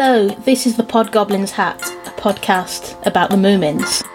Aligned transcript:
Hello, 0.00 0.28
this 0.28 0.64
is 0.64 0.76
the 0.76 0.84
Podgoblin's 0.84 1.50
Hat, 1.50 1.82
a 2.06 2.10
podcast 2.10 3.04
about 3.04 3.30
the 3.30 3.36
Moomins. 3.36 4.06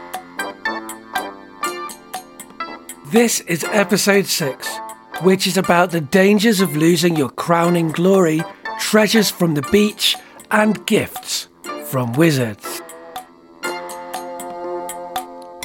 This 3.11 3.41
is 3.41 3.65
episode 3.65 4.25
6, 4.25 4.77
which 5.23 5.45
is 5.45 5.57
about 5.57 5.91
the 5.91 5.99
dangers 5.99 6.61
of 6.61 6.77
losing 6.77 7.17
your 7.17 7.29
crowning 7.31 7.89
glory, 7.89 8.41
treasures 8.79 9.29
from 9.29 9.55
the 9.55 9.61
beach, 9.73 10.15
and 10.51 10.85
gifts 10.85 11.49
from 11.87 12.13
wizards. 12.13 12.81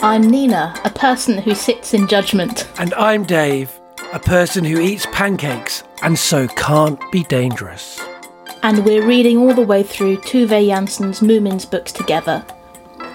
I'm 0.03 0.29
Nina, 0.29 0.75
a 0.85 0.91
person 0.91 1.39
who 1.39 1.55
sits 1.55 1.95
in 1.95 2.09
judgment. 2.09 2.69
And 2.81 2.93
I'm 2.95 3.23
Dave, 3.23 3.71
a 4.13 4.19
person 4.19 4.65
who 4.65 4.81
eats 4.81 5.07
pancakes 5.13 5.85
and 6.03 6.19
so 6.19 6.49
can't 6.49 7.01
be 7.13 7.23
dangerous. 7.23 7.98
And 8.69 8.85
we're 8.85 9.07
reading 9.07 9.39
all 9.39 9.55
the 9.55 9.63
way 9.63 9.83
through 9.83 10.19
Tove 10.19 10.51
Jansson's 10.51 11.21
Moomins 11.21 11.65
books 11.71 11.91
together. 11.91 12.45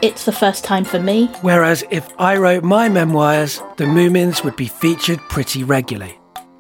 It's 0.02 0.26
the 0.26 0.31
first 0.31 0.63
time 0.63 0.84
for 0.84 0.99
me. 0.99 1.27
Whereas 1.41 1.84
if 1.91 2.09
I 2.17 2.38
wrote 2.38 2.63
my 2.63 2.89
memoirs, 2.89 3.62
the 3.77 3.84
Moomins 3.84 4.43
would 4.43 4.55
be 4.55 4.66
featured 4.66 5.20
pretty 5.29 5.63
regularly. 5.63 6.17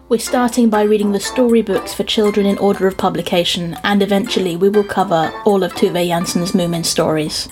We're 0.09 0.19
starting 0.19 0.69
by 0.69 0.83
reading 0.83 1.11
the 1.11 1.19
storybooks 1.19 1.91
for 1.91 2.03
children 2.03 2.45
in 2.45 2.59
order 2.59 2.85
of 2.85 2.95
publication, 2.95 3.75
and 3.83 4.03
eventually 4.03 4.57
we 4.57 4.69
will 4.69 4.83
cover 4.83 5.33
all 5.43 5.63
of 5.63 5.73
Tove 5.73 6.07
Jansson's 6.07 6.51
Moomin 6.51 6.85
stories. 6.85 7.49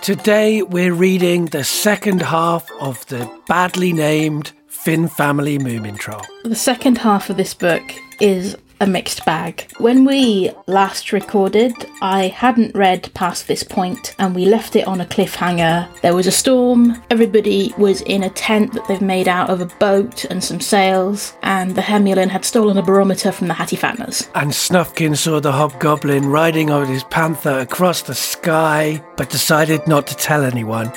Today 0.00 0.62
we're 0.62 0.94
reading 0.94 1.46
the 1.46 1.64
second 1.64 2.22
half 2.22 2.70
of 2.80 3.04
the 3.06 3.28
badly 3.48 3.92
named 3.92 4.52
Finn 4.68 5.08
family 5.08 5.58
Moomin 5.58 5.98
Troll. 5.98 6.22
The 6.44 6.54
second 6.54 6.98
half 6.98 7.30
of 7.30 7.36
this 7.36 7.52
book 7.52 7.82
is 8.20 8.56
a 8.80 8.86
mixed 8.86 9.24
bag. 9.24 9.70
When 9.78 10.04
we 10.04 10.50
last 10.66 11.12
recorded, 11.12 11.72
I 12.00 12.28
hadn't 12.28 12.74
read 12.74 13.12
past 13.14 13.48
this 13.48 13.62
point 13.62 14.14
and 14.18 14.34
we 14.34 14.44
left 14.44 14.76
it 14.76 14.86
on 14.86 15.00
a 15.00 15.06
cliffhanger. 15.06 15.88
There 16.00 16.14
was 16.14 16.26
a 16.26 16.32
storm, 16.32 17.02
everybody 17.10 17.74
was 17.76 18.02
in 18.02 18.22
a 18.22 18.30
tent 18.30 18.72
that 18.74 18.86
they've 18.86 19.00
made 19.00 19.28
out 19.28 19.50
of 19.50 19.60
a 19.60 19.66
boat 19.78 20.24
and 20.26 20.42
some 20.42 20.60
sails, 20.60 21.34
and 21.42 21.74
the 21.74 21.82
Hemulen 21.82 22.28
had 22.28 22.44
stolen 22.44 22.78
a 22.78 22.82
barometer 22.82 23.32
from 23.32 23.48
the 23.48 23.54
Hattifatteners. 23.54 24.28
And 24.34 24.50
Snufkin 24.50 25.16
saw 25.16 25.40
the 25.40 25.52
hobgoblin 25.52 26.26
riding 26.26 26.70
on 26.70 26.86
his 26.86 27.04
panther 27.04 27.58
across 27.58 28.02
the 28.02 28.14
sky, 28.14 29.02
but 29.16 29.30
decided 29.30 29.86
not 29.88 30.06
to 30.06 30.14
tell 30.14 30.44
anyone. 30.44 30.92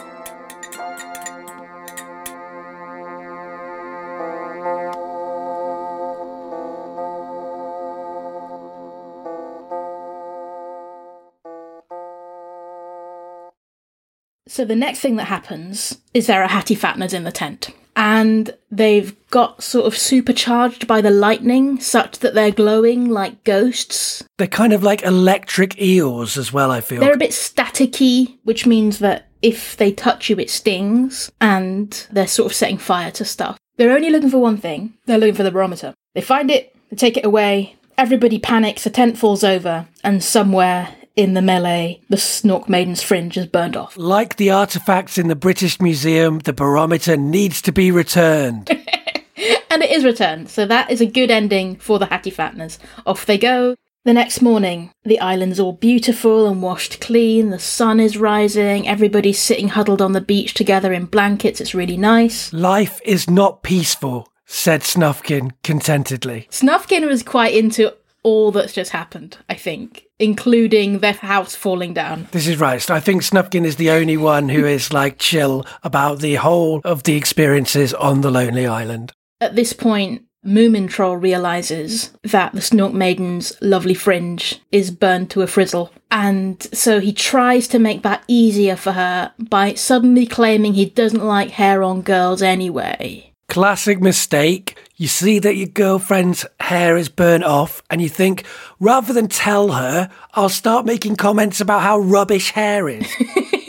So 14.51 14.65
the 14.65 14.75
next 14.75 14.99
thing 14.99 15.15
that 15.15 15.27
happens 15.27 15.97
is 16.13 16.27
there 16.27 16.43
are 16.43 16.49
Hattifatteners 16.49 17.13
in 17.13 17.23
the 17.23 17.31
tent. 17.31 17.69
And 17.95 18.53
they've 18.69 19.15
got 19.29 19.63
sort 19.63 19.85
of 19.85 19.97
supercharged 19.97 20.87
by 20.87 20.99
the 20.99 21.09
lightning, 21.09 21.79
such 21.79 22.19
that 22.19 22.33
they're 22.33 22.51
glowing 22.51 23.07
like 23.07 23.45
ghosts. 23.45 24.25
They're 24.37 24.47
kind 24.47 24.73
of 24.73 24.83
like 24.83 25.03
electric 25.03 25.81
eels 25.81 26.37
as 26.37 26.51
well, 26.51 26.69
I 26.69 26.81
feel. 26.81 26.99
They're 26.99 27.13
a 27.13 27.17
bit 27.17 27.31
staticky, 27.31 28.39
which 28.43 28.65
means 28.65 28.99
that 28.99 29.29
if 29.41 29.77
they 29.77 29.93
touch 29.93 30.29
you, 30.29 30.37
it 30.37 30.49
stings, 30.49 31.31
and 31.39 32.05
they're 32.11 32.27
sort 32.27 32.51
of 32.51 32.55
setting 32.55 32.77
fire 32.77 33.11
to 33.11 33.23
stuff. 33.23 33.57
They're 33.77 33.95
only 33.95 34.09
looking 34.09 34.29
for 34.29 34.39
one 34.39 34.57
thing 34.57 34.95
they're 35.05 35.17
looking 35.17 35.35
for 35.35 35.43
the 35.43 35.51
barometer. 35.51 35.93
They 36.13 36.21
find 36.21 36.51
it, 36.51 36.75
they 36.89 36.97
take 36.97 37.15
it 37.15 37.23
away, 37.25 37.77
everybody 37.97 38.37
panics, 38.37 38.83
the 38.83 38.89
tent 38.89 39.17
falls 39.17 39.45
over, 39.45 39.87
and 40.03 40.21
somewhere 40.21 40.89
in 41.15 41.33
the 41.33 41.41
melee, 41.41 42.01
the 42.09 42.17
Snork 42.17 42.69
Maiden's 42.69 43.03
fringe 43.03 43.37
is 43.37 43.45
burned 43.45 43.75
off. 43.75 43.97
Like 43.97 44.37
the 44.37 44.51
artifacts 44.51 45.17
in 45.17 45.27
the 45.27 45.35
British 45.35 45.81
Museum, 45.81 46.39
the 46.39 46.53
barometer 46.53 47.17
needs 47.17 47.61
to 47.63 47.71
be 47.71 47.91
returned. 47.91 48.69
and 49.69 49.83
it 49.83 49.91
is 49.91 50.05
returned, 50.05 50.49
so 50.49 50.65
that 50.65 50.89
is 50.89 51.01
a 51.01 51.05
good 51.05 51.31
ending 51.31 51.75
for 51.75 51.99
the 51.99 52.07
Hattifatteners. 52.07 52.77
Off 53.05 53.25
they 53.25 53.37
go. 53.37 53.75
The 54.03 54.13
next 54.13 54.41
morning, 54.41 54.91
the 55.03 55.19
island's 55.19 55.59
all 55.59 55.73
beautiful 55.73 56.47
and 56.47 56.59
washed 56.59 56.99
clean, 57.01 57.51
the 57.51 57.59
sun 57.59 57.99
is 57.99 58.17
rising, 58.17 58.87
everybody's 58.87 59.39
sitting 59.39 59.67
huddled 59.67 60.01
on 60.01 60.13
the 60.13 60.21
beach 60.21 60.55
together 60.55 60.91
in 60.91 61.05
blankets, 61.05 61.61
it's 61.61 61.75
really 61.75 61.97
nice. 61.97 62.51
Life 62.51 62.99
is 63.05 63.29
not 63.29 63.61
peaceful, 63.61 64.27
said 64.47 64.81
Snufkin 64.81 65.51
contentedly. 65.63 66.47
Snufkin 66.49 67.07
was 67.07 67.21
quite 67.21 67.53
into 67.53 67.93
all 68.23 68.51
that's 68.51 68.73
just 68.73 68.91
happened, 68.91 69.37
I 69.49 69.55
think, 69.55 70.05
including 70.19 70.99
their 70.99 71.13
house 71.13 71.55
falling 71.55 71.93
down. 71.93 72.27
This 72.31 72.47
is 72.47 72.59
right. 72.59 72.89
I 72.89 72.99
think 72.99 73.23
Snufkin 73.23 73.65
is 73.65 73.77
the 73.77 73.91
only 73.91 74.17
one 74.17 74.49
who 74.49 74.65
is 74.65 74.93
like 74.93 75.17
chill 75.17 75.65
about 75.83 76.19
the 76.19 76.35
whole 76.35 76.81
of 76.83 77.03
the 77.03 77.15
experiences 77.15 77.93
on 77.93 78.21
the 78.21 78.31
Lonely 78.31 78.67
Island. 78.67 79.11
At 79.39 79.55
this 79.55 79.73
point, 79.73 80.23
Moomin 80.45 80.89
Troll 80.89 81.17
realizes 81.17 82.11
that 82.23 82.53
the 82.53 82.61
Snork 82.61 82.93
Maiden's 82.93 83.53
lovely 83.61 83.93
fringe 83.93 84.59
is 84.71 84.89
burned 84.89 85.29
to 85.31 85.43
a 85.43 85.47
frizzle. 85.47 85.91
And 86.09 86.61
so 86.73 86.99
he 86.99 87.13
tries 87.13 87.67
to 87.69 87.79
make 87.79 88.01
that 88.01 88.23
easier 88.27 88.75
for 88.75 88.93
her 88.93 89.33
by 89.37 89.75
suddenly 89.75 90.25
claiming 90.25 90.73
he 90.73 90.85
doesn't 90.85 91.23
like 91.23 91.51
hair 91.51 91.83
on 91.83 92.01
girls 92.01 92.41
anyway. 92.41 93.33
Classic 93.49 94.01
mistake. 94.01 94.77
You 95.01 95.07
see 95.07 95.39
that 95.39 95.55
your 95.55 95.67
girlfriend's 95.67 96.45
hair 96.59 96.95
is 96.95 97.09
burnt 97.09 97.43
off, 97.43 97.81
and 97.89 98.03
you 98.03 98.07
think, 98.07 98.45
rather 98.79 99.13
than 99.13 99.27
tell 99.29 99.71
her, 99.71 100.11
I'll 100.35 100.47
start 100.47 100.85
making 100.85 101.15
comments 101.15 101.59
about 101.59 101.81
how 101.81 101.97
rubbish 101.97 102.51
hair 102.51 102.87
is. 102.87 103.11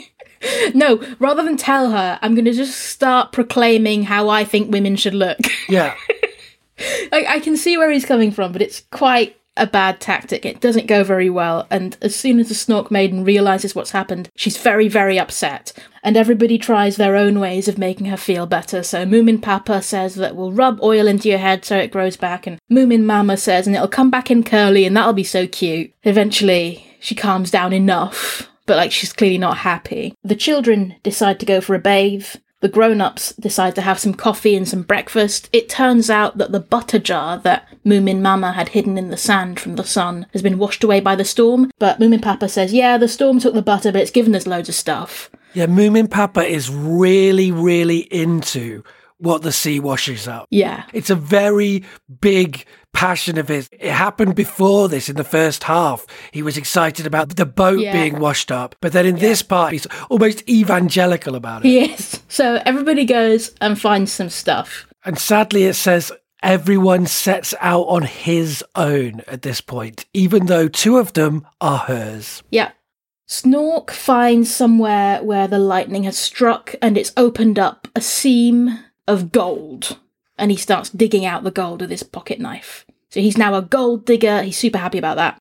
no, 0.75 1.03
rather 1.17 1.41
than 1.41 1.57
tell 1.57 1.89
her, 1.89 2.19
I'm 2.21 2.35
going 2.35 2.45
to 2.45 2.53
just 2.53 2.79
start 2.79 3.31
proclaiming 3.31 4.03
how 4.03 4.29
I 4.29 4.43
think 4.43 4.71
women 4.71 4.95
should 4.95 5.15
look. 5.15 5.39
Yeah. 5.67 5.95
I, 7.11 7.25
I 7.27 7.39
can 7.39 7.57
see 7.57 7.79
where 7.79 7.89
he's 7.89 8.05
coming 8.05 8.29
from, 8.29 8.51
but 8.51 8.61
it's 8.61 8.81
quite 8.91 9.35
a 9.55 9.67
bad 9.67 9.99
tactic. 9.99 10.45
It 10.45 10.59
doesn't 10.59 10.87
go 10.87 11.03
very 11.03 11.29
well. 11.29 11.67
And 11.69 11.97
as 12.01 12.15
soon 12.15 12.39
as 12.39 12.49
the 12.49 12.55
Snork 12.55 12.89
Maiden 12.89 13.23
realizes 13.23 13.75
what's 13.75 13.91
happened, 13.91 14.29
she's 14.35 14.57
very, 14.57 14.87
very 14.87 15.19
upset. 15.19 15.73
And 16.03 16.17
everybody 16.17 16.57
tries 16.57 16.95
their 16.95 17.15
own 17.15 17.39
ways 17.39 17.67
of 17.67 17.77
making 17.77 18.07
her 18.07 18.17
feel 18.17 18.45
better. 18.45 18.83
So 18.83 19.05
Moomin 19.05 19.41
Papa 19.41 19.81
says 19.81 20.15
that 20.15 20.35
we'll 20.35 20.51
rub 20.51 20.81
oil 20.81 21.07
into 21.07 21.29
your 21.29 21.37
head 21.37 21.63
so 21.65 21.77
it 21.77 21.91
grows 21.91 22.17
back. 22.17 22.47
And 22.47 22.59
Moomin 22.71 23.03
Mama 23.03 23.37
says, 23.37 23.67
and 23.67 23.75
it'll 23.75 23.87
come 23.87 24.09
back 24.09 24.31
in 24.31 24.43
curly 24.43 24.85
and 24.85 24.97
that'll 24.97 25.13
be 25.13 25.23
so 25.23 25.47
cute. 25.47 25.93
Eventually, 26.03 26.87
she 26.99 27.15
calms 27.15 27.51
down 27.51 27.73
enough. 27.73 28.49
But 28.65 28.77
like 28.77 28.91
she's 28.93 29.11
clearly 29.11 29.37
not 29.37 29.57
happy. 29.57 30.15
The 30.23 30.35
children 30.35 30.95
decide 31.03 31.39
to 31.41 31.45
go 31.45 31.59
for 31.59 31.75
a 31.75 31.79
bathe. 31.79 32.27
The 32.63 32.69
grown 32.69 33.01
ups 33.01 33.33
decide 33.33 33.75
to 33.75 33.81
have 33.81 33.99
some 33.99 34.13
coffee 34.13 34.55
and 34.55 34.65
some 34.65 34.83
breakfast. 34.83 35.49
It 35.51 35.67
turns 35.67 36.09
out 36.09 36.37
that 36.37 36.53
the 36.53 36.61
butter 36.61 36.97
jar 36.97 37.37
that 37.39 37.67
Moomin 37.85 38.21
Mama 38.21 38.53
had 38.53 38.69
hidden 38.69 38.97
in 38.97 39.09
the 39.09 39.17
sand 39.17 39.59
from 39.59 39.75
the 39.75 39.83
sun 39.83 40.27
has 40.31 40.41
been 40.41 40.57
washed 40.57 40.81
away 40.81 41.01
by 41.01 41.17
the 41.17 41.25
storm. 41.25 41.71
But 41.77 41.99
Moomin 41.99 42.21
Papa 42.21 42.47
says, 42.47 42.71
yeah, 42.71 42.97
the 42.97 43.09
storm 43.09 43.39
took 43.39 43.53
the 43.53 43.61
butter, 43.61 43.91
but 43.91 44.01
it's 44.01 44.11
given 44.11 44.33
us 44.33 44.47
loads 44.47 44.69
of 44.69 44.75
stuff. 44.75 45.29
Yeah, 45.53 45.65
Moomin 45.65 46.09
Papa 46.09 46.45
is 46.45 46.69
really, 46.69 47.51
really 47.51 47.99
into 47.99 48.81
what 49.17 49.41
the 49.41 49.51
sea 49.51 49.81
washes 49.81 50.25
up. 50.29 50.47
Yeah. 50.49 50.85
It's 50.93 51.09
a 51.09 51.15
very 51.15 51.83
big 52.21 52.65
passion 52.93 53.37
of 53.37 53.47
his. 53.47 53.67
It 53.71 53.91
happened 53.91 54.35
before 54.35 54.87
this 54.87 55.09
in 55.09 55.15
the 55.15 55.23
first 55.23 55.63
half. 55.65 56.05
He 56.31 56.41
was 56.41 56.57
excited 56.57 57.05
about 57.05 57.35
the 57.35 57.45
boat 57.45 57.79
Yeah. 57.79 57.91
being 57.91 58.19
washed 58.19 58.51
up. 58.51 58.75
But 58.81 58.93
then 58.93 59.05
in 59.05 59.15
this 59.17 59.41
part, 59.41 59.73
he's 59.73 59.87
almost 60.09 60.47
evangelical 60.49 61.35
about 61.35 61.65
it. 61.65 61.69
Yes. 61.69 62.21
So 62.29 62.61
everybody 62.65 63.05
goes 63.05 63.51
and 63.59 63.79
finds 63.79 64.11
some 64.11 64.29
stuff. 64.29 64.85
And 65.03 65.17
sadly, 65.19 65.63
it 65.65 65.73
says 65.73 66.11
everyone 66.41 67.07
sets 67.07 67.53
out 67.59 67.83
on 67.87 68.03
his 68.03 68.63
own 68.75 69.21
at 69.27 69.41
this 69.41 69.59
point, 69.61 70.05
even 70.13 70.45
though 70.45 70.67
two 70.67 70.97
of 70.97 71.13
them 71.13 71.45
are 71.59 71.79
hers. 71.79 72.43
Yeah. 72.51 72.71
Snork 73.27 73.89
finds 73.89 74.53
somewhere 74.53 75.23
where 75.23 75.47
the 75.47 75.57
lightning 75.59 76.03
has 76.03 76.17
struck 76.17 76.75
and 76.81 76.97
it's 76.97 77.13
opened 77.17 77.57
up 77.57 77.87
a 77.95 78.01
seam 78.01 78.79
of 79.07 79.31
gold. 79.31 79.97
And 80.37 80.51
he 80.51 80.57
starts 80.57 80.89
digging 80.89 81.25
out 81.25 81.43
the 81.43 81.51
gold 81.51 81.81
with 81.81 81.89
his 81.89 82.03
pocket 82.03 82.39
knife. 82.39 82.85
So 83.09 83.19
he's 83.19 83.37
now 83.37 83.53
a 83.53 83.61
gold 83.61 84.05
digger. 84.05 84.41
He's 84.41 84.57
super 84.57 84.79
happy 84.79 84.97
about 84.97 85.17
that. 85.17 85.37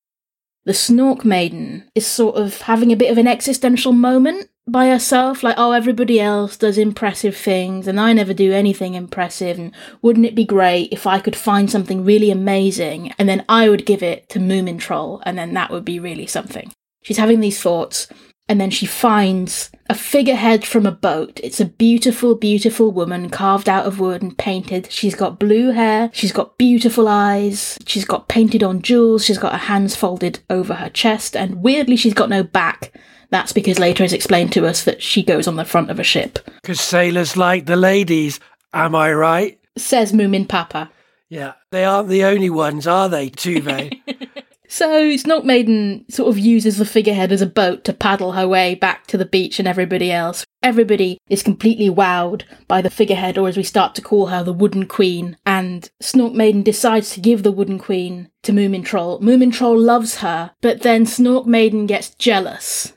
The 0.65 0.73
Snork 0.73 1.25
Maiden 1.25 1.91
is 1.95 2.07
sort 2.07 2.37
of 2.37 2.63
having 2.63 2.93
a 2.93 2.97
bit 2.97 3.11
of 3.11 3.19
an 3.19 3.27
existential 3.27 3.93
moment 3.93 4.49
by 4.69 4.89
herself, 4.89 5.43
like, 5.43 5.57
oh, 5.59 5.73
everybody 5.73 6.21
else 6.21 6.57
does 6.57 6.79
impressive 6.79 7.37
things 7.37 7.89
and 7.89 7.99
I 7.99 8.13
never 8.13 8.33
do 8.33 8.53
anything 8.53 8.95
impressive. 8.95 9.59
And 9.59 9.73
wouldn't 10.03 10.27
it 10.27 10.37
be 10.37 10.45
great 10.45 10.93
if 10.93 11.07
I 11.07 11.19
could 11.19 11.35
find 11.35 11.69
something 11.71 12.05
really 12.05 12.31
amazing 12.31 13.13
and 13.19 13.29
then 13.29 13.45
I 13.49 13.69
would 13.69 13.87
give 13.87 14.03
it 14.03 14.29
to 14.31 14.39
Moomin 14.39 14.79
Troll 14.79 15.21
and 15.27 15.37
then 15.37 15.55
that 15.55 15.71
would 15.71 15.85
be 15.85 15.99
really 15.99 16.27
something. 16.27 16.73
She's 17.03 17.19
having 17.19 17.41
these 17.41 17.61
thoughts 17.61 18.07
And 18.49 18.61
then 18.61 18.71
she 18.71 18.87
finds 18.87 19.71
a 19.89 19.95
figurehead 19.95 20.65
from 20.65 20.85
a 20.85 20.91
boat. 20.91 21.41
It's 21.43 21.61
a 21.61 21.65
beautiful, 21.65 22.35
beautiful 22.35 22.91
woman 22.91 23.31
carved 23.31 23.69
out 23.69 23.87
of 23.87 24.01
wood 24.01 24.21
and 24.21 24.37
painted. 24.37 24.91
She's 24.91 25.15
got 25.15 25.39
blue 25.39 25.71
hair. 25.71 26.11
She's 26.13 26.33
got 26.33 26.59
beautiful 26.59 27.09
eyes. 27.09 27.79
She's 27.87 28.05
got 28.05 28.29
painted 28.29 28.63
on 28.63 28.83
jewels. 28.83 29.25
She's 29.25 29.39
got 29.39 29.53
her 29.53 29.59
hands 29.59 29.97
folded 29.97 30.41
over 30.51 30.75
her 30.75 30.91
chest. 30.91 31.37
And 31.37 31.63
weirdly, 31.63 31.97
she's 31.97 32.15
got 32.15 32.29
no 32.29 32.43
back. 32.43 32.93
That's 33.31 33.53
because 33.53 33.79
later 33.79 34.05
it's 34.05 34.13
explained 34.13 34.53
to 34.53 34.67
us 34.67 34.85
that 34.85 35.03
she 35.03 35.23
goes 35.23 35.49
on 35.49 35.57
the 35.57 35.65
front 35.65 35.91
of 35.91 35.99
a 35.99 36.05
ship. 36.05 36.39
Because 36.61 36.81
sailors 36.81 37.37
like 37.37 37.65
the 37.65 37.77
ladies, 37.77 38.41
am 38.75 38.95
I 38.95 39.13
right? 39.15 39.59
Says 39.79 40.13
Moomin 40.13 40.47
Papa. 40.47 40.91
Yeah, 41.31 41.55
they 41.71 41.85
aren't 41.85 42.11
the 42.11 42.25
only 42.25 42.51
ones, 42.51 42.87
are 42.87 43.09
they, 43.09 43.31
Tove? 43.31 43.99
So 44.73 44.89
Snork 44.89 45.45
Maiden 45.45 46.07
sort 46.09 46.31
of 46.31 46.39
uses 46.39 46.79
the 46.79 46.87
figurehead 46.87 47.31
as 47.31 47.43
a 47.43 47.47
boat 47.47 47.85
to 47.85 47.93
paddle 47.93 48.33
her 48.33 48.49
way 48.49 48.75
back 48.75 49.07
to 49.09 49.19
the 49.19 49.27
beach 49.27 49.59
and 49.59 49.69
everybody 49.69 50.11
else. 50.11 50.47
Everybody 50.63 51.19
is 51.29 51.43
completely 51.43 51.91
wowed 51.91 52.45
by 52.69 52.81
the 52.81 52.89
figurehead, 52.89 53.37
or 53.37 53.49
as 53.49 53.59
we 53.59 53.65
start 53.65 53.95
to 53.97 54.01
call 54.01 54.29
her, 54.29 54.43
the 54.43 54.55
Wooden 54.55 54.87
Queen. 54.87 55.37
And 55.45 55.91
Snork 56.03 56.33
Maiden 56.33 56.63
decides 56.63 57.11
to 57.11 57.21
give 57.21 57.43
the 57.43 57.53
Wooden 57.53 57.79
Queen 57.79 58.31
to 58.45 58.53
Moomin 58.53 58.83
Troll. 58.83 59.21
Moomin 59.21 59.53
Troll 59.53 59.79
loves 59.79 60.17
her, 60.17 60.53
but 60.63 60.81
then 60.81 61.05
Snork 61.05 61.45
Maiden 61.45 61.85
gets 61.85 62.15
jealous 62.15 62.95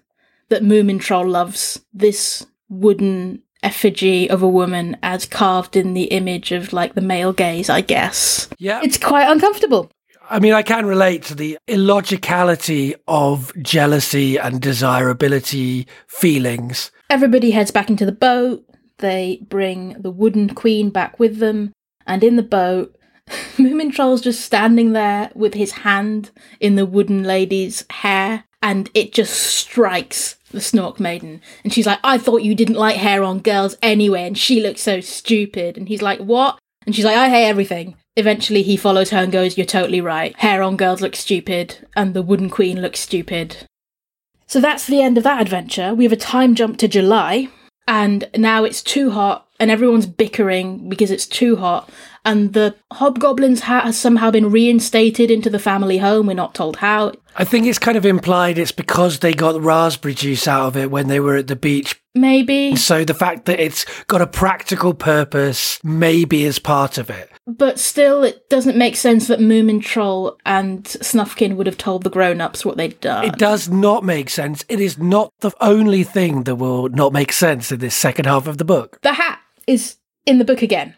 that 0.47 0.63
Moomin 0.63 1.01
Troll 1.01 1.27
loves 1.27 1.83
this 1.93 2.47
wooden 2.69 3.43
effigy 3.63 4.29
of 4.29 4.41
a 4.41 4.47
woman 4.47 4.95
as 5.03 5.25
carved 5.25 5.75
in 5.75 5.93
the 5.93 6.03
image 6.05 6.53
of 6.53 6.71
like 6.71 6.93
the 6.93 7.01
male 7.01 7.33
gaze, 7.33 7.69
I 7.69 7.81
guess. 7.81 8.47
Yeah. 8.59 8.79
It's 8.81 8.97
quite 8.97 9.29
uncomfortable. 9.29 9.91
I 10.29 10.39
mean, 10.39 10.53
I 10.53 10.63
can 10.63 10.85
relate 10.85 11.23
to 11.23 11.35
the 11.35 11.57
illogicality 11.67 12.95
of 13.07 13.51
jealousy 13.61 14.37
and 14.37 14.61
desirability 14.61 15.87
feelings. 16.07 16.91
Everybody 17.09 17.51
heads 17.51 17.71
back 17.71 17.89
into 17.89 18.05
the 18.05 18.11
boat. 18.11 18.65
They 18.97 19.39
bring 19.47 20.01
the 20.01 20.11
wooden 20.11 20.55
queen 20.55 20.89
back 20.89 21.19
with 21.19 21.37
them. 21.37 21.73
And 22.07 22.23
in 22.23 22.35
the 22.35 22.43
boat, 22.43 22.95
Moomin 23.57 23.93
Troll's 23.93 24.21
just 24.21 24.41
standing 24.41 24.93
there 24.93 25.31
with 25.35 25.53
his 25.53 25.71
hand 25.71 26.31
in 26.59 26.75
the 26.75 26.85
wooden 26.85 27.23
lady's 27.23 27.85
hair. 27.89 28.45
And 28.61 28.89
it 28.95 29.13
just 29.13 29.35
strikes 29.35 30.37
the 30.51 30.57
Snork 30.57 30.99
Maiden. 30.99 31.41
And 31.63 31.71
she's 31.71 31.85
like, 31.85 31.99
I 32.03 32.17
thought 32.17 32.41
you 32.41 32.55
didn't 32.55 32.75
like 32.75 32.95
hair 32.95 33.23
on 33.23 33.39
girls 33.39 33.77
anyway. 33.83 34.25
And 34.25 34.37
she 34.37 34.61
looks 34.61 34.81
so 34.81 35.01
stupid. 35.01 35.77
And 35.77 35.87
he's 35.87 36.01
like, 36.01 36.19
What? 36.19 36.57
And 36.85 36.95
she's 36.95 37.05
like, 37.05 37.17
I 37.17 37.29
hate 37.29 37.47
everything. 37.47 37.95
Eventually, 38.17 38.61
he 38.63 38.77
follows 38.77 39.09
her 39.09 39.17
and 39.17 39.31
goes, 39.31 39.57
You're 39.57 39.65
totally 39.65 40.01
right. 40.01 40.35
Hair 40.37 40.63
on 40.63 40.77
girls 40.77 41.01
looks 41.01 41.19
stupid, 41.19 41.87
and 41.95 42.13
the 42.13 42.21
wooden 42.21 42.49
queen 42.49 42.81
looks 42.81 42.99
stupid. 42.99 43.57
So 44.47 44.61
that's 44.61 44.87
the 44.87 45.01
end 45.01 45.17
of 45.17 45.23
that 45.23 45.41
adventure. 45.41 45.93
We 45.93 46.05
have 46.05 46.13
a 46.13 46.17
time 46.17 46.55
jump 46.55 46.77
to 46.77 46.87
July, 46.87 47.49
and 47.87 48.29
now 48.35 48.63
it's 48.63 48.81
too 48.81 49.11
hot, 49.11 49.47
and 49.59 49.69
everyone's 49.69 50.05
bickering 50.05 50.87
because 50.87 51.11
it's 51.11 51.27
too 51.27 51.57
hot. 51.57 51.89
And 52.25 52.53
the 52.53 52.75
hobgoblin's 52.91 53.61
hat 53.61 53.83
has 53.85 53.97
somehow 53.97 54.31
been 54.31 54.49
reinstated 54.49 55.29
into 55.29 55.49
the 55.49 55.59
family 55.59 55.99
home. 55.99 56.25
We're 56.25 56.33
not 56.33 56.55
told 56.55 56.77
how. 56.77 57.13
I 57.37 57.43
think 57.43 57.67
it's 57.67 57.79
kind 57.79 57.97
of 57.97 58.05
implied 58.05 58.57
it's 58.57 58.71
because 58.71 59.19
they 59.19 59.33
got 59.33 59.61
raspberry 59.61 60.15
juice 60.15 60.47
out 60.47 60.67
of 60.67 60.77
it 60.77 60.89
when 60.89 61.07
they 61.07 61.19
were 61.19 61.35
at 61.35 61.47
the 61.47 61.55
beach. 61.55 62.01
Maybe. 62.15 62.75
So 62.75 63.05
the 63.05 63.13
fact 63.13 63.45
that 63.45 63.59
it's 63.59 63.85
got 64.05 64.21
a 64.21 64.27
practical 64.27 64.93
purpose 64.93 65.79
maybe 65.83 66.45
is 66.45 66.59
part 66.59 66.97
of 66.97 67.09
it. 67.09 67.29
But 67.45 67.77
still, 67.77 68.23
it 68.23 68.49
doesn't 68.49 68.77
make 68.77 68.95
sense 68.95 69.27
that 69.27 69.39
Moomin 69.39 69.83
Troll 69.83 70.37
and 70.45 70.83
Snufkin 70.83 71.57
would 71.57 71.67
have 71.67 71.77
told 71.77 72.03
the 72.03 72.09
grown 72.09 72.41
ups 72.41 72.65
what 72.65 72.77
they'd 72.77 72.99
done. 73.01 73.25
It 73.25 73.37
does 73.37 73.69
not 73.69 74.03
make 74.03 74.31
sense. 74.31 74.65
It 74.67 74.79
is 74.79 74.97
not 74.97 75.31
the 75.41 75.51
only 75.61 76.03
thing 76.03 76.43
that 76.43 76.55
will 76.55 76.89
not 76.89 77.13
make 77.13 77.31
sense 77.31 77.71
in 77.71 77.79
this 77.79 77.95
second 77.95 78.25
half 78.25 78.47
of 78.47 78.57
the 78.57 78.65
book. 78.65 78.99
The 79.03 79.13
hat 79.13 79.39
is 79.67 79.97
in 80.25 80.39
the 80.39 80.45
book 80.45 80.63
again. 80.63 80.95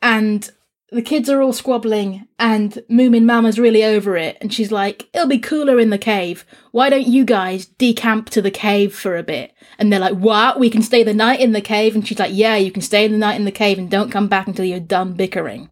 And 0.00 0.50
the 0.92 1.02
kids 1.02 1.30
are 1.30 1.40
all 1.40 1.54
squabbling, 1.54 2.28
and 2.38 2.72
Moomin 2.90 3.24
Mama's 3.24 3.58
really 3.58 3.82
over 3.82 4.16
it, 4.16 4.36
and 4.40 4.52
she's 4.52 4.70
like, 4.70 5.08
It'll 5.14 5.26
be 5.26 5.38
cooler 5.38 5.80
in 5.80 5.90
the 5.90 5.98
cave. 5.98 6.44
Why 6.70 6.90
don't 6.90 7.06
you 7.06 7.24
guys 7.24 7.66
decamp 7.66 8.28
to 8.30 8.42
the 8.42 8.50
cave 8.50 8.94
for 8.94 9.16
a 9.16 9.22
bit? 9.22 9.52
And 9.78 9.90
they're 9.90 9.98
like, 9.98 10.14
What? 10.14 10.60
We 10.60 10.68
can 10.68 10.82
stay 10.82 11.02
the 11.02 11.14
night 11.14 11.40
in 11.40 11.52
the 11.52 11.62
cave? 11.62 11.94
And 11.94 12.06
she's 12.06 12.18
like, 12.18 12.34
Yeah, 12.34 12.56
you 12.56 12.70
can 12.70 12.82
stay 12.82 13.08
the 13.08 13.16
night 13.16 13.36
in 13.36 13.46
the 13.46 13.50
cave 13.50 13.78
and 13.78 13.90
don't 13.90 14.10
come 14.10 14.28
back 14.28 14.46
until 14.46 14.66
you're 14.66 14.80
done 14.80 15.14
bickering. 15.14 15.70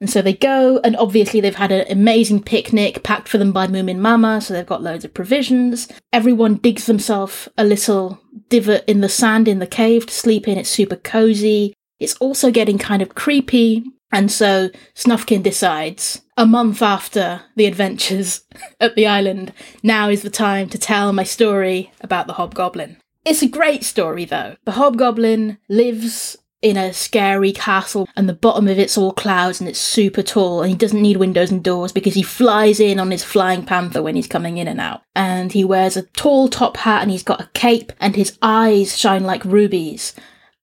And 0.00 0.08
so 0.08 0.22
they 0.22 0.32
go, 0.32 0.80
and 0.82 0.96
obviously 0.96 1.42
they've 1.42 1.54
had 1.54 1.72
an 1.72 1.84
amazing 1.90 2.42
picnic 2.42 3.02
packed 3.02 3.28
for 3.28 3.36
them 3.36 3.52
by 3.52 3.66
Moomin 3.66 3.98
Mama, 3.98 4.40
so 4.40 4.54
they've 4.54 4.64
got 4.64 4.82
loads 4.82 5.04
of 5.04 5.12
provisions. 5.12 5.88
Everyone 6.10 6.54
digs 6.54 6.86
themselves 6.86 7.50
a 7.58 7.64
little 7.64 8.18
divot 8.48 8.84
in 8.86 9.02
the 9.02 9.10
sand 9.10 9.46
in 9.46 9.58
the 9.58 9.66
cave 9.66 10.06
to 10.06 10.14
sleep 10.14 10.48
in. 10.48 10.56
It's 10.56 10.70
super 10.70 10.96
cozy. 10.96 11.74
It's 11.98 12.16
also 12.16 12.50
getting 12.50 12.78
kind 12.78 13.02
of 13.02 13.14
creepy, 13.14 13.84
and 14.12 14.30
so 14.30 14.70
Snufkin 14.94 15.42
decides, 15.42 16.22
a 16.36 16.46
month 16.46 16.82
after 16.82 17.42
the 17.56 17.66
adventures 17.66 18.42
at 18.80 18.94
the 18.96 19.06
island, 19.06 19.52
now 19.82 20.08
is 20.08 20.22
the 20.22 20.30
time 20.30 20.68
to 20.70 20.78
tell 20.78 21.12
my 21.12 21.24
story 21.24 21.92
about 22.00 22.26
the 22.26 22.34
Hobgoblin. 22.34 22.96
It's 23.24 23.42
a 23.42 23.48
great 23.48 23.84
story 23.84 24.24
though. 24.24 24.56
The 24.64 24.72
Hobgoblin 24.72 25.58
lives 25.68 26.36
in 26.62 26.76
a 26.76 26.92
scary 26.92 27.52
castle 27.52 28.06
and 28.16 28.28
the 28.28 28.34
bottom 28.34 28.68
of 28.68 28.78
it's 28.78 28.98
all 28.98 29.12
clouds 29.12 29.60
and 29.60 29.68
it's 29.68 29.78
super 29.78 30.22
tall 30.22 30.60
and 30.60 30.70
he 30.70 30.76
doesn't 30.76 31.00
need 31.00 31.16
windows 31.16 31.50
and 31.50 31.62
doors 31.62 31.90
because 31.92 32.14
he 32.14 32.22
flies 32.22 32.80
in 32.80 33.00
on 33.00 33.10
his 33.10 33.24
flying 33.24 33.64
panther 33.64 34.02
when 34.02 34.14
he's 34.14 34.26
coming 34.26 34.58
in 34.58 34.68
and 34.68 34.80
out. 34.80 35.02
And 35.14 35.52
he 35.52 35.64
wears 35.64 35.96
a 35.96 36.02
tall 36.02 36.48
top 36.48 36.76
hat 36.78 37.02
and 37.02 37.10
he's 37.10 37.22
got 37.22 37.40
a 37.40 37.50
cape 37.54 37.92
and 38.00 38.16
his 38.16 38.36
eyes 38.42 38.98
shine 38.98 39.24
like 39.24 39.44
rubies 39.44 40.14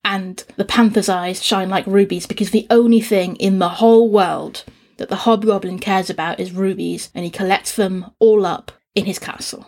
and 0.03 0.43
the 0.55 0.65
panther's 0.65 1.09
eyes 1.09 1.43
shine 1.43 1.69
like 1.69 1.85
rubies 1.85 2.25
because 2.25 2.51
the 2.51 2.67
only 2.69 3.01
thing 3.01 3.35
in 3.37 3.59
the 3.59 3.69
whole 3.69 4.09
world 4.09 4.63
that 4.97 5.09
the 5.09 5.15
hobgoblin 5.15 5.79
cares 5.79 6.09
about 6.09 6.39
is 6.39 6.51
rubies, 6.51 7.09
and 7.15 7.23
he 7.23 7.31
collects 7.31 7.75
them 7.75 8.11
all 8.19 8.45
up 8.45 8.71
in 8.95 9.05
his 9.05 9.19
castle. 9.19 9.65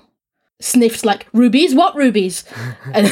Sniffs 0.62 1.06
like 1.06 1.28
rubies, 1.31 1.74
what 1.74 1.96
rubies? 1.96 2.44
and, 2.94 3.12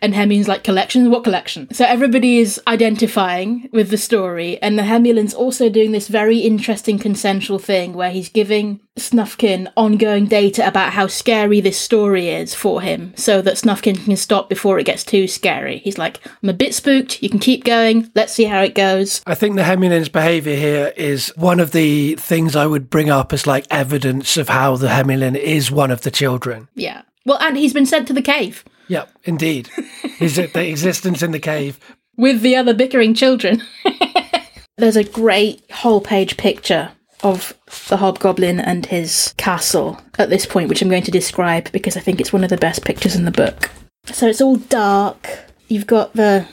and 0.00 0.46
like 0.46 0.62
collections, 0.62 1.08
what 1.08 1.24
collection? 1.24 1.72
So 1.74 1.84
everybody 1.84 2.38
is 2.38 2.60
identifying 2.68 3.68
with 3.72 3.90
the 3.90 3.98
story, 3.98 4.60
and 4.62 4.78
the 4.78 4.84
Hemulen's 4.84 5.34
also 5.34 5.68
doing 5.68 5.92
this 5.92 6.08
very 6.08 6.38
interesting 6.38 6.98
consensual 6.98 7.58
thing 7.58 7.94
where 7.94 8.10
he's 8.10 8.28
giving 8.28 8.80
Snufkin 8.98 9.70
ongoing 9.76 10.26
data 10.26 10.66
about 10.66 10.92
how 10.92 11.06
scary 11.06 11.60
this 11.60 11.78
story 11.78 12.28
is 12.28 12.54
for 12.54 12.80
him, 12.80 13.12
so 13.16 13.42
that 13.42 13.54
Snufkin 13.54 14.04
can 14.04 14.16
stop 14.16 14.48
before 14.48 14.78
it 14.78 14.84
gets 14.84 15.04
too 15.04 15.26
scary. 15.26 15.78
He's 15.78 15.98
like, 15.98 16.20
I'm 16.42 16.48
a 16.48 16.54
bit 16.54 16.74
spooked, 16.74 17.22
you 17.22 17.28
can 17.28 17.38
keep 17.38 17.64
going, 17.64 18.10
let's 18.14 18.32
see 18.32 18.44
how 18.44 18.62
it 18.62 18.74
goes. 18.74 19.22
I 19.26 19.34
think 19.34 19.56
the 19.56 19.62
Hemulen's 19.62 20.08
behaviour 20.08 20.56
here 20.56 20.92
is 20.96 21.32
one 21.36 21.60
of 21.60 21.72
the 21.72 22.16
things 22.16 22.54
I 22.54 22.66
would 22.66 22.90
bring 22.90 23.10
up 23.10 23.32
as 23.32 23.46
like 23.46 23.66
evidence 23.70 24.36
of 24.36 24.48
how 24.48 24.76
the 24.76 24.88
Hemulen 24.88 25.36
is 25.36 25.70
one 25.70 25.90
of 25.90 26.02
the 26.02 26.10
children. 26.10 26.68
Yeah. 26.74 27.02
Well, 27.24 27.38
and 27.40 27.56
he's 27.56 27.74
been 27.74 27.86
sent 27.86 28.06
to 28.08 28.12
the 28.12 28.22
cave 28.22 28.64
Yep, 28.88 29.10
indeed. 29.24 29.68
Is 30.18 30.38
it 30.38 30.54
the 30.54 30.66
existence 30.66 31.22
in 31.22 31.32
the 31.32 31.38
cave? 31.38 31.78
with 32.18 32.42
the 32.42 32.56
other 32.56 32.74
bickering 32.74 33.14
children. 33.14 33.62
There's 34.76 34.96
a 34.96 35.04
great 35.04 35.62
whole 35.70 36.00
page 36.00 36.36
picture 36.36 36.90
of 37.22 37.54
the 37.88 37.96
hobgoblin 37.96 38.60
and 38.60 38.86
his 38.86 39.34
castle 39.36 40.00
at 40.18 40.30
this 40.30 40.46
point, 40.46 40.68
which 40.68 40.82
I'm 40.82 40.88
going 40.88 41.02
to 41.02 41.10
describe 41.10 41.70
because 41.72 41.96
I 41.96 42.00
think 42.00 42.20
it's 42.20 42.32
one 42.32 42.44
of 42.44 42.50
the 42.50 42.56
best 42.56 42.84
pictures 42.84 43.16
in 43.16 43.24
the 43.24 43.30
book. 43.30 43.70
So 44.06 44.26
it's 44.26 44.40
all 44.40 44.56
dark. 44.56 45.28
You've 45.68 45.86
got 45.86 46.14
the 46.14 46.46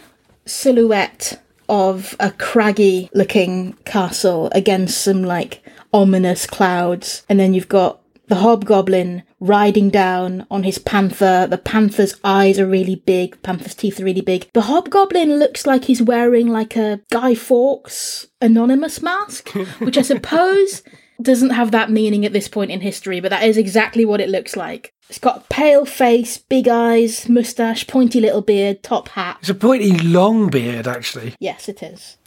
silhouette 0.46 1.42
of 1.68 2.16
a 2.20 2.32
craggy 2.32 3.10
looking 3.14 3.74
castle 3.86 4.50
against 4.54 5.02
some 5.02 5.24
like 5.24 5.64
ominous 5.94 6.46
clouds, 6.46 7.24
and 7.30 7.40
then 7.40 7.54
you've 7.54 7.70
got 7.70 8.00
the 8.28 8.36
hobgoblin 8.36 9.24
riding 9.40 9.90
down 9.90 10.46
on 10.50 10.64
his 10.64 10.78
panther. 10.78 11.48
The 11.50 11.58
panther's 11.58 12.16
eyes 12.24 12.60
are 12.60 12.66
really 12.66 12.96
big, 12.96 13.42
panther's 13.44 13.76
teeth 13.76 14.00
are 14.00 14.06
really 14.06 14.22
big. 14.22 14.50
The 14.54 14.62
hobgoblin 14.62 15.38
looks 15.38 15.66
like 15.66 15.86
he's 15.86 16.02
wearing 16.02 16.48
like 16.48 16.76
a 16.76 17.02
Guy 17.12 17.36
Fawkes 17.36 18.28
anonymous 18.42 19.02
mask, 19.02 19.50
which 19.80 19.98
I 19.98 20.02
suppose 20.02 20.84
doesn't 21.22 21.52
have 21.52 21.72
that 21.72 21.90
meaning 21.90 22.26
at 22.26 22.34
this 22.34 22.48
point 22.48 22.72
in 22.72 22.82
history, 22.82 23.20
but 23.20 23.30
that 23.30 23.44
is 23.44 23.58
exactly 23.58 24.06
what 24.06 24.22
it 24.22 24.30
looks 24.30 24.56
like. 24.56 24.92
It's 25.08 25.20
got 25.20 25.38
a 25.38 25.44
pale 25.50 25.86
face, 25.86 26.38
big 26.38 26.68
eyes, 26.68 27.30
moustache, 27.30 27.86
pointy 27.86 28.20
little 28.20 28.42
beard, 28.42 28.82
top 28.82 29.10
hat. 29.10 29.38
It's 29.40 29.50
a 29.50 29.54
pointy 29.56 29.98
long 30.00 30.50
beard, 30.50 30.88
actually. 30.88 31.36
Yes, 31.40 31.70
it 31.70 31.84
is. 31.84 32.18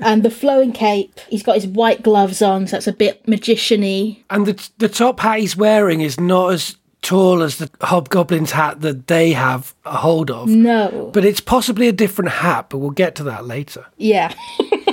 and 0.00 0.22
the 0.22 0.30
flowing 0.30 0.72
cape. 0.72 1.20
He's 1.28 1.42
got 1.42 1.56
his 1.56 1.66
white 1.66 2.02
gloves 2.02 2.40
on, 2.40 2.66
so 2.66 2.76
that's 2.76 2.86
a 2.86 2.92
bit 2.92 3.28
magician-y. 3.28 4.22
And 4.30 4.46
the 4.46 4.68
the 4.78 4.88
top 4.88 5.20
hat 5.20 5.40
he's 5.40 5.56
wearing 5.56 6.00
is 6.00 6.18
not 6.18 6.52
as 6.54 6.76
tall 7.02 7.42
as 7.42 7.58
the 7.58 7.68
hobgoblin's 7.82 8.52
hat 8.52 8.80
that 8.80 9.06
they 9.06 9.32
have 9.32 9.74
a 9.84 9.98
hold 9.98 10.30
of. 10.30 10.48
No. 10.48 11.10
But 11.12 11.24
it's 11.26 11.40
possibly 11.40 11.88
a 11.88 11.92
different 11.92 12.30
hat, 12.30 12.66
but 12.70 12.78
we'll 12.78 12.90
get 12.90 13.14
to 13.16 13.22
that 13.24 13.44
later. 13.46 13.86
Yeah. 13.96 14.34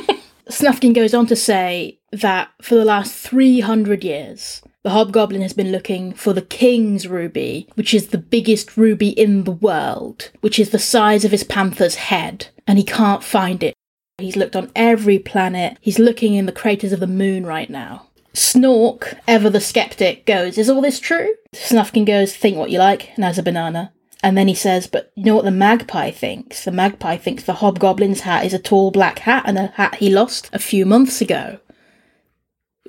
Snufkin 0.53 0.93
goes 0.93 1.15
on 1.15 1.25
to 1.27 1.35
say 1.35 1.99
that 2.11 2.49
for 2.61 2.75
the 2.75 2.85
last 2.85 3.15
300 3.15 4.03
years, 4.03 4.61
The 4.83 4.91
hobgoblin 4.91 5.41
has 5.41 5.53
been 5.53 5.71
looking 5.71 6.13
for 6.13 6.31
the 6.33 6.43
king's 6.43 7.07
ruby, 7.07 7.67
which 7.73 7.91
is 7.93 8.07
the 8.07 8.17
biggest 8.19 8.77
ruby 8.77 9.09
in 9.09 9.45
the 9.45 9.51
world, 9.51 10.29
which 10.41 10.59
is 10.59 10.69
the 10.69 10.77
size 10.77 11.25
of 11.25 11.31
his 11.31 11.43
panther's 11.43 11.95
head, 11.95 12.47
and 12.67 12.77
he 12.77 12.83
can't 12.83 13.23
find 13.23 13.63
it. 13.63 13.73
He's 14.19 14.35
looked 14.35 14.55
on 14.55 14.71
every 14.75 15.17
planet. 15.17 15.77
He's 15.81 15.97
looking 15.97 16.35
in 16.35 16.45
the 16.45 16.51
craters 16.51 16.91
of 16.91 16.99
the 16.99 17.07
moon 17.07 17.45
right 17.45 17.69
now. 17.69 18.09
Snork, 18.35 19.17
ever 19.27 19.49
the 19.49 19.61
skeptic, 19.61 20.25
goes, 20.27 20.57
Is 20.59 20.69
all 20.69 20.81
this 20.81 20.99
true? 20.99 21.33
Snufkin 21.55 22.05
goes, 22.05 22.35
Think 22.35 22.57
what 22.57 22.69
you 22.69 22.77
like, 22.77 23.15
and 23.15 23.23
has 23.23 23.39
a 23.39 23.43
banana. 23.43 23.91
And 24.23 24.37
then 24.37 24.47
he 24.47 24.55
says, 24.55 24.87
But 24.87 25.11
you 25.15 25.25
know 25.25 25.35
what 25.35 25.45
the 25.45 25.51
magpie 25.51 26.09
thinks? 26.09 26.63
The 26.63 26.71
magpie 26.71 27.17
thinks 27.17 27.43
the 27.43 27.53
hobgoblin's 27.53 28.21
hat 28.21 28.45
is 28.45 28.53
a 28.53 28.59
tall 28.59 28.89
black 28.89 29.19
hat 29.19 29.43
and 29.45 29.57
a 29.57 29.67
hat 29.67 29.95
he 29.95 30.09
lost 30.09 30.49
a 30.53 30.59
few 30.59 30.85
months 30.85 31.19
ago. 31.19 31.59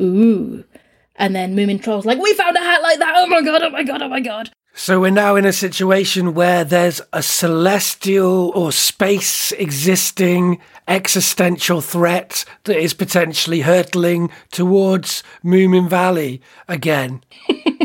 Ooh. 0.00 0.64
And 1.17 1.35
then 1.35 1.57
Moomin 1.57 1.83
Troll's 1.83 2.07
like, 2.07 2.21
We 2.21 2.33
found 2.35 2.57
a 2.57 2.61
hat 2.61 2.83
like 2.83 3.00
that! 3.00 3.14
Oh 3.17 3.26
my 3.26 3.43
god, 3.43 3.62
oh 3.62 3.71
my 3.71 3.83
god, 3.83 4.00
oh 4.00 4.09
my 4.09 4.21
god. 4.21 4.50
So 4.76 5.00
we're 5.00 5.11
now 5.11 5.37
in 5.37 5.45
a 5.45 5.53
situation 5.53 6.35
where 6.35 6.64
there's 6.64 7.00
a 7.12 7.23
celestial 7.23 8.50
or 8.57 8.73
space 8.73 9.53
existing 9.53 10.61
existential 10.88 11.81
threat 11.81 12.45
that 12.64 12.76
is 12.76 12.93
potentially 12.93 13.61
hurtling 13.61 14.31
towards 14.50 15.23
Moomin 15.45 15.88
Valley 15.88 16.43
again. 16.69 17.23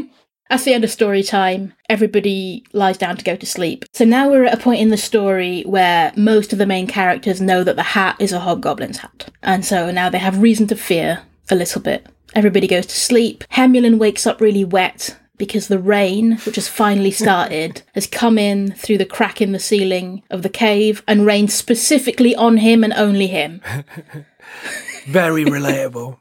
That's 0.49 0.63
the 0.63 0.73
end 0.73 0.83
of 0.83 0.89
story 0.89 1.21
time. 1.21 1.73
Everybody 1.89 2.65
lies 2.73 2.97
down 2.97 3.17
to 3.17 3.23
go 3.23 3.35
to 3.35 3.45
sleep. 3.45 3.85
So 3.93 4.03
now 4.03 4.29
we're 4.29 4.45
at 4.45 4.53
a 4.53 4.61
point 4.61 4.81
in 4.81 4.89
the 4.89 4.97
story 4.97 5.61
where 5.61 6.11
most 6.17 6.51
of 6.51 6.59
the 6.59 6.65
main 6.65 6.87
characters 6.87 7.39
know 7.39 7.63
that 7.63 7.75
the 7.75 7.83
hat 7.83 8.15
is 8.19 8.33
a 8.33 8.39
hobgoblin's 8.39 8.97
hat. 8.97 9.29
And 9.43 9.63
so 9.63 9.91
now 9.91 10.09
they 10.09 10.17
have 10.17 10.41
reason 10.41 10.65
to 10.67 10.75
fear 10.75 11.21
a 11.51 11.55
little 11.55 11.81
bit. 11.81 12.07
Everybody 12.33 12.67
goes 12.67 12.87
to 12.87 12.99
sleep. 12.99 13.43
Hemulen 13.51 13.99
wakes 13.99 14.25
up 14.25 14.41
really 14.41 14.65
wet 14.65 15.17
because 15.37 15.67
the 15.67 15.79
rain, 15.79 16.37
which 16.39 16.55
has 16.55 16.67
finally 16.67 17.11
started, 17.11 17.83
has 17.93 18.07
come 18.07 18.37
in 18.37 18.73
through 18.73 18.97
the 18.97 19.05
crack 19.05 19.41
in 19.41 19.51
the 19.51 19.59
ceiling 19.59 20.23
of 20.29 20.41
the 20.41 20.49
cave 20.49 21.03
and 21.07 21.25
rained 21.25 21.51
specifically 21.51 22.35
on 22.35 22.57
him 22.57 22.83
and 22.83 22.93
only 22.93 23.27
him. 23.27 23.61
Very 25.07 25.45
relatable. 25.45 26.17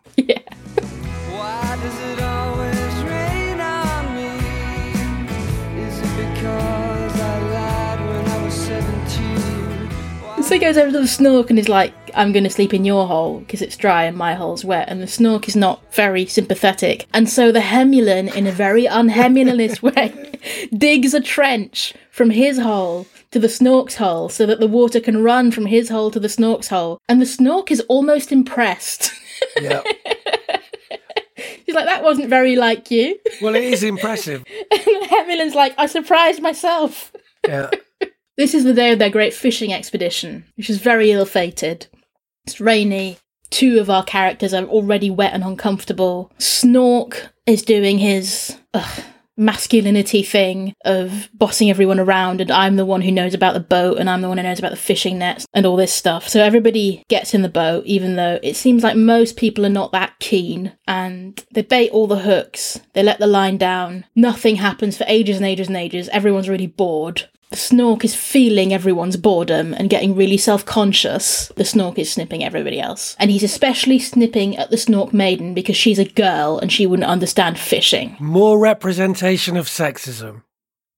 So 10.48 10.54
he 10.54 10.60
goes 10.60 10.78
over 10.78 10.90
to 10.90 11.00
the 11.00 11.04
snork 11.04 11.50
and 11.50 11.58
is 11.58 11.68
like, 11.68 11.92
I'm 12.14 12.32
going 12.32 12.44
to 12.44 12.48
sleep 12.48 12.72
in 12.72 12.86
your 12.86 13.06
hole 13.06 13.40
because 13.40 13.60
it's 13.60 13.76
dry 13.76 14.04
and 14.04 14.16
my 14.16 14.32
hole's 14.32 14.64
wet. 14.64 14.88
And 14.88 15.02
the 15.02 15.04
snork 15.04 15.46
is 15.46 15.54
not 15.54 15.82
very 15.92 16.24
sympathetic. 16.24 17.06
And 17.12 17.28
so 17.28 17.52
the 17.52 17.60
hemulen, 17.60 18.34
in 18.34 18.46
a 18.46 18.50
very 18.50 18.84
unhemulinist 18.84 19.82
way, 19.94 20.38
digs 20.74 21.12
a 21.12 21.20
trench 21.20 21.92
from 22.10 22.30
his 22.30 22.58
hole 22.58 23.06
to 23.30 23.38
the 23.38 23.46
snork's 23.46 23.96
hole 23.96 24.30
so 24.30 24.46
that 24.46 24.58
the 24.58 24.66
water 24.66 25.00
can 25.00 25.22
run 25.22 25.50
from 25.50 25.66
his 25.66 25.90
hole 25.90 26.10
to 26.12 26.18
the 26.18 26.28
snork's 26.28 26.68
hole. 26.68 26.98
And 27.10 27.20
the 27.20 27.26
snork 27.26 27.70
is 27.70 27.82
almost 27.82 28.32
impressed. 28.32 29.12
yeah. 29.60 29.82
He's 31.66 31.74
like, 31.74 31.84
that 31.84 32.02
wasn't 32.02 32.30
very 32.30 32.56
like 32.56 32.90
you. 32.90 33.18
Well, 33.42 33.54
it 33.54 33.64
is 33.64 33.82
impressive. 33.82 34.46
and 34.72 35.54
like, 35.54 35.74
I 35.76 35.84
surprised 35.84 36.40
myself. 36.40 37.12
Yeah. 37.46 37.68
This 38.38 38.54
is 38.54 38.62
the 38.62 38.72
day 38.72 38.92
of 38.92 39.00
their 39.00 39.10
great 39.10 39.34
fishing 39.34 39.72
expedition, 39.72 40.44
which 40.56 40.70
is 40.70 40.78
very 40.78 41.10
ill 41.10 41.26
fated. 41.26 41.88
It's 42.46 42.60
rainy. 42.60 43.18
Two 43.50 43.80
of 43.80 43.90
our 43.90 44.04
characters 44.04 44.54
are 44.54 44.62
already 44.62 45.10
wet 45.10 45.34
and 45.34 45.42
uncomfortable. 45.42 46.30
Snork 46.38 47.30
is 47.46 47.62
doing 47.62 47.98
his 47.98 48.56
ugh, 48.72 49.02
masculinity 49.36 50.22
thing 50.22 50.72
of 50.84 51.28
bossing 51.34 51.68
everyone 51.68 51.98
around, 51.98 52.40
and 52.40 52.52
I'm 52.52 52.76
the 52.76 52.86
one 52.86 53.00
who 53.00 53.10
knows 53.10 53.34
about 53.34 53.54
the 53.54 53.60
boat, 53.60 53.98
and 53.98 54.08
I'm 54.08 54.20
the 54.20 54.28
one 54.28 54.38
who 54.38 54.44
knows 54.44 54.60
about 54.60 54.70
the 54.70 54.76
fishing 54.76 55.18
nets 55.18 55.44
and 55.52 55.66
all 55.66 55.74
this 55.74 55.92
stuff. 55.92 56.28
So 56.28 56.40
everybody 56.40 57.02
gets 57.08 57.34
in 57.34 57.42
the 57.42 57.48
boat, 57.48 57.86
even 57.86 58.14
though 58.14 58.38
it 58.44 58.54
seems 58.54 58.84
like 58.84 58.96
most 58.96 59.36
people 59.36 59.66
are 59.66 59.68
not 59.68 59.90
that 59.90 60.20
keen, 60.20 60.74
and 60.86 61.44
they 61.52 61.62
bait 61.62 61.90
all 61.90 62.06
the 62.06 62.20
hooks, 62.20 62.78
they 62.92 63.02
let 63.02 63.18
the 63.18 63.26
line 63.26 63.56
down. 63.58 64.04
Nothing 64.14 64.56
happens 64.56 64.96
for 64.96 65.04
ages 65.08 65.38
and 65.38 65.46
ages 65.46 65.66
and 65.66 65.76
ages. 65.76 66.08
Everyone's 66.10 66.48
really 66.48 66.68
bored. 66.68 67.28
The 67.50 67.56
snork 67.56 68.04
is 68.04 68.14
feeling 68.14 68.74
everyone's 68.74 69.16
boredom 69.16 69.72
and 69.72 69.88
getting 69.88 70.14
really 70.14 70.36
self 70.36 70.66
conscious. 70.66 71.48
The 71.56 71.62
snork 71.64 71.98
is 71.98 72.12
snipping 72.12 72.44
everybody 72.44 72.78
else. 72.78 73.16
And 73.18 73.30
he's 73.30 73.42
especially 73.42 73.98
snipping 73.98 74.56
at 74.56 74.70
the 74.70 74.76
snork 74.76 75.14
maiden 75.14 75.54
because 75.54 75.76
she's 75.76 75.98
a 75.98 76.04
girl 76.04 76.58
and 76.58 76.70
she 76.70 76.86
wouldn't 76.86 77.08
understand 77.08 77.58
fishing. 77.58 78.16
More 78.20 78.58
representation 78.58 79.56
of 79.56 79.66
sexism. 79.66 80.42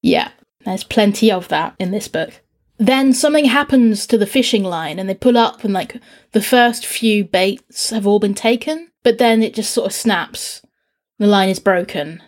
Yeah, 0.03 0.31
there's 0.65 0.83
plenty 0.83 1.31
of 1.31 1.49
that 1.49 1.77
in 1.79 1.93
this 1.93 2.09
book. 2.09 2.41
Then 2.79 3.13
something 3.13 3.45
happens 3.45 4.07
to 4.07 4.19
the 4.19 4.27
fishing 4.27 4.65
line 4.65 4.99
and 4.99 5.09
they 5.09 5.15
pull 5.15 5.37
up 5.37 5.63
and 5.63 5.73
like 5.73 6.01
the 6.33 6.43
first 6.43 6.85
few 6.85 7.25
baits 7.25 7.91
have 7.91 8.07
all 8.07 8.19
been 8.19 8.35
taken, 8.35 8.91
but 9.05 9.19
then 9.19 9.43
it 9.43 9.55
just 9.55 9.73
sort 9.73 9.87
of 9.87 9.93
snaps. 9.93 10.63
The 11.19 11.27
line 11.27 11.51
is 11.51 11.59
broken 11.61 12.23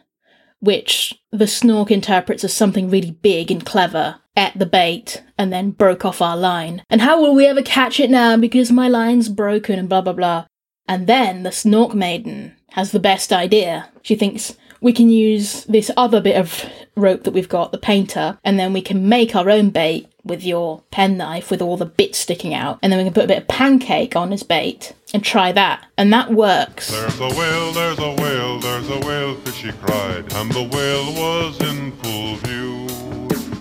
which 0.62 1.21
the 1.33 1.47
snork 1.47 1.90
interprets 1.90 2.45
as 2.45 2.54
something 2.54 2.88
really 2.88 3.11
big 3.11 3.50
and 3.50 3.66
clever, 3.66 4.21
at 4.37 4.57
the 4.59 4.64
bait, 4.64 5.23
and 5.37 5.52
then 5.52 5.73
broke 5.73 6.04
off 6.04 6.23
our 6.23 6.37
line. 6.37 6.83
And 6.88 7.00
how 7.00 7.21
will 7.21 7.35
we 7.35 7.47
ever 7.47 7.62
catch 7.62 7.99
it 7.99 8.11
now 8.11 8.37
because 8.37 8.71
my 8.71 8.88
line's 8.88 9.28
broken 9.28 9.78
and 9.78 9.88
blah 9.88 10.00
blah 10.00 10.12
blah. 10.12 10.47
And 10.88 11.07
then 11.07 11.42
the 11.42 11.50
snork 11.50 11.95
maiden 11.95 12.57
has 12.71 12.92
the 12.92 13.00
best 13.00 13.33
idea. 13.33 13.90
She 14.02 14.14
thinks 14.14 14.57
we 14.81 14.92
can 14.92 15.09
use 15.09 15.64
this 15.64 15.90
other 15.97 16.21
bit 16.21 16.37
of 16.37 16.64
rope 16.97 17.25
that 17.25 17.33
we've 17.33 17.49
got, 17.49 17.73
the 17.73 17.78
painter, 17.78 18.38
and 18.45 18.59
then 18.59 18.73
we 18.73 18.83
can 18.83 19.09
make 19.09 19.35
our 19.35 19.50
own 19.50 19.71
bait 19.71 20.12
with 20.25 20.45
your 20.45 20.83
penknife 20.91 21.50
with 21.50 21.61
all 21.61 21.76
the 21.76 21.87
bits 21.87 22.19
sticking 22.19 22.55
out, 22.55 22.79
and 22.83 22.93
then 22.93 22.99
we 22.99 23.05
can 23.05 23.12
put 23.12 23.25
a 23.25 23.29
bit 23.29 23.38
of 23.38 23.49
pancake 23.49 24.14
on 24.14 24.33
as 24.33 24.43
bait 24.43 24.93
and 25.12 25.25
try 25.25 25.52
that. 25.52 25.85
And 25.97 26.12
that 26.12 26.33
works. 26.33 26.91
There's 26.91 27.21
a 27.21 27.29
whale, 27.29 27.73
there's 27.73 27.99
a 27.99 28.14
whale, 28.14 28.59
there's 28.61 28.88
a 28.88 28.99
whale, 29.00 29.35
fishy 29.37 29.73
cried, 29.73 30.33
and 30.35 30.50
the 30.52 30.62
whale 30.62 31.12
was 31.14 31.61
in 31.61 31.93
full 31.99 32.37
view. 32.37 32.87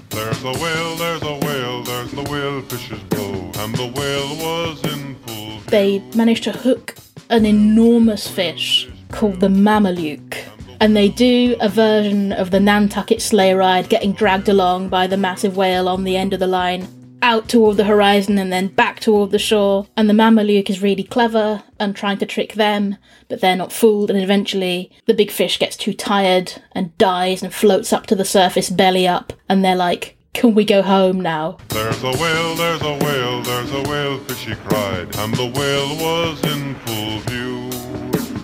There's 0.09 0.43
a 0.43 0.51
whale, 0.63 0.95
there's 0.97 1.23
a 1.23 1.35
whale, 1.45 1.83
there's 1.83 2.11
the 2.11 2.23
whale 2.23 2.61
fish's 2.61 3.01
bow, 3.03 3.51
and 3.63 3.75
the 3.75 3.91
whale 3.95 4.35
was 4.37 4.83
in 4.83 5.15
full 5.15 5.59
view. 5.59 5.61
They 5.67 5.99
managed 6.15 6.43
to 6.43 6.51
hook 6.51 6.95
an 7.29 7.45
enormous 7.45 8.27
fish 8.27 8.89
called 9.09 9.39
the 9.39 9.47
Mameluke. 9.47 10.37
And 10.81 10.97
they 10.97 11.09
do 11.09 11.55
a 11.61 11.69
version 11.69 12.31
of 12.33 12.49
the 12.49 12.59
Nantucket 12.59 13.21
sleigh 13.21 13.53
ride, 13.53 13.87
getting 13.87 14.13
dragged 14.13 14.49
along 14.49 14.89
by 14.89 15.05
the 15.05 15.15
massive 15.15 15.55
whale 15.55 15.87
on 15.87 16.03
the 16.03 16.17
end 16.17 16.33
of 16.33 16.39
the 16.39 16.47
line, 16.47 16.87
out 17.21 17.47
toward 17.47 17.77
the 17.77 17.83
horizon 17.83 18.39
and 18.39 18.51
then 18.51 18.67
back 18.67 18.99
toward 18.99 19.29
the 19.29 19.37
shore. 19.37 19.85
And 19.95 20.09
the 20.09 20.15
Mameluke 20.15 20.71
is 20.71 20.81
really 20.81 21.03
clever 21.03 21.61
and 21.79 21.95
trying 21.95 22.17
to 22.17 22.25
trick 22.25 22.55
them, 22.55 22.97
but 23.29 23.41
they're 23.41 23.55
not 23.55 23.71
fooled. 23.71 24.09
And 24.09 24.19
eventually, 24.19 24.91
the 25.05 25.13
big 25.13 25.29
fish 25.29 25.59
gets 25.59 25.77
too 25.77 25.93
tired 25.93 26.53
and 26.71 26.97
dies 26.97 27.43
and 27.43 27.53
floats 27.53 27.93
up 27.93 28.07
to 28.07 28.15
the 28.15 28.25
surface, 28.25 28.71
belly 28.71 29.07
up. 29.07 29.33
And 29.47 29.63
they're 29.63 29.75
like, 29.75 30.17
can 30.33 30.55
we 30.55 30.65
go 30.65 30.81
home 30.81 31.21
now? 31.21 31.57
There's 31.67 32.01
a 32.03 32.11
whale, 32.11 32.55
there's 32.55 32.81
a 32.81 32.97
whale, 32.97 33.41
there's 33.43 33.71
a 33.71 33.83
whale, 33.83 34.17
fishy 34.19 34.55
cried, 34.65 35.15
and 35.17 35.35
the 35.35 35.45
whale 35.45 35.95
was 35.97 36.43
in 36.43 36.73
full 36.73 37.19
view. 37.29 37.69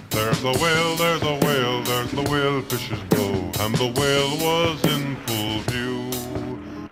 There's 0.10 0.44
a 0.44 0.51
whale, 0.62 0.96
there's 0.98 1.22
a 1.24 1.34
whale, 1.34 1.47
the 2.18 2.32
whale 2.32 2.62
fish's 2.64 3.00
bow, 3.10 3.64
and 3.64 3.76
the 3.76 3.94
whale 4.00 4.38
was 4.42 4.84
in 4.86 5.16
full 5.28 5.60
view. 5.70 6.90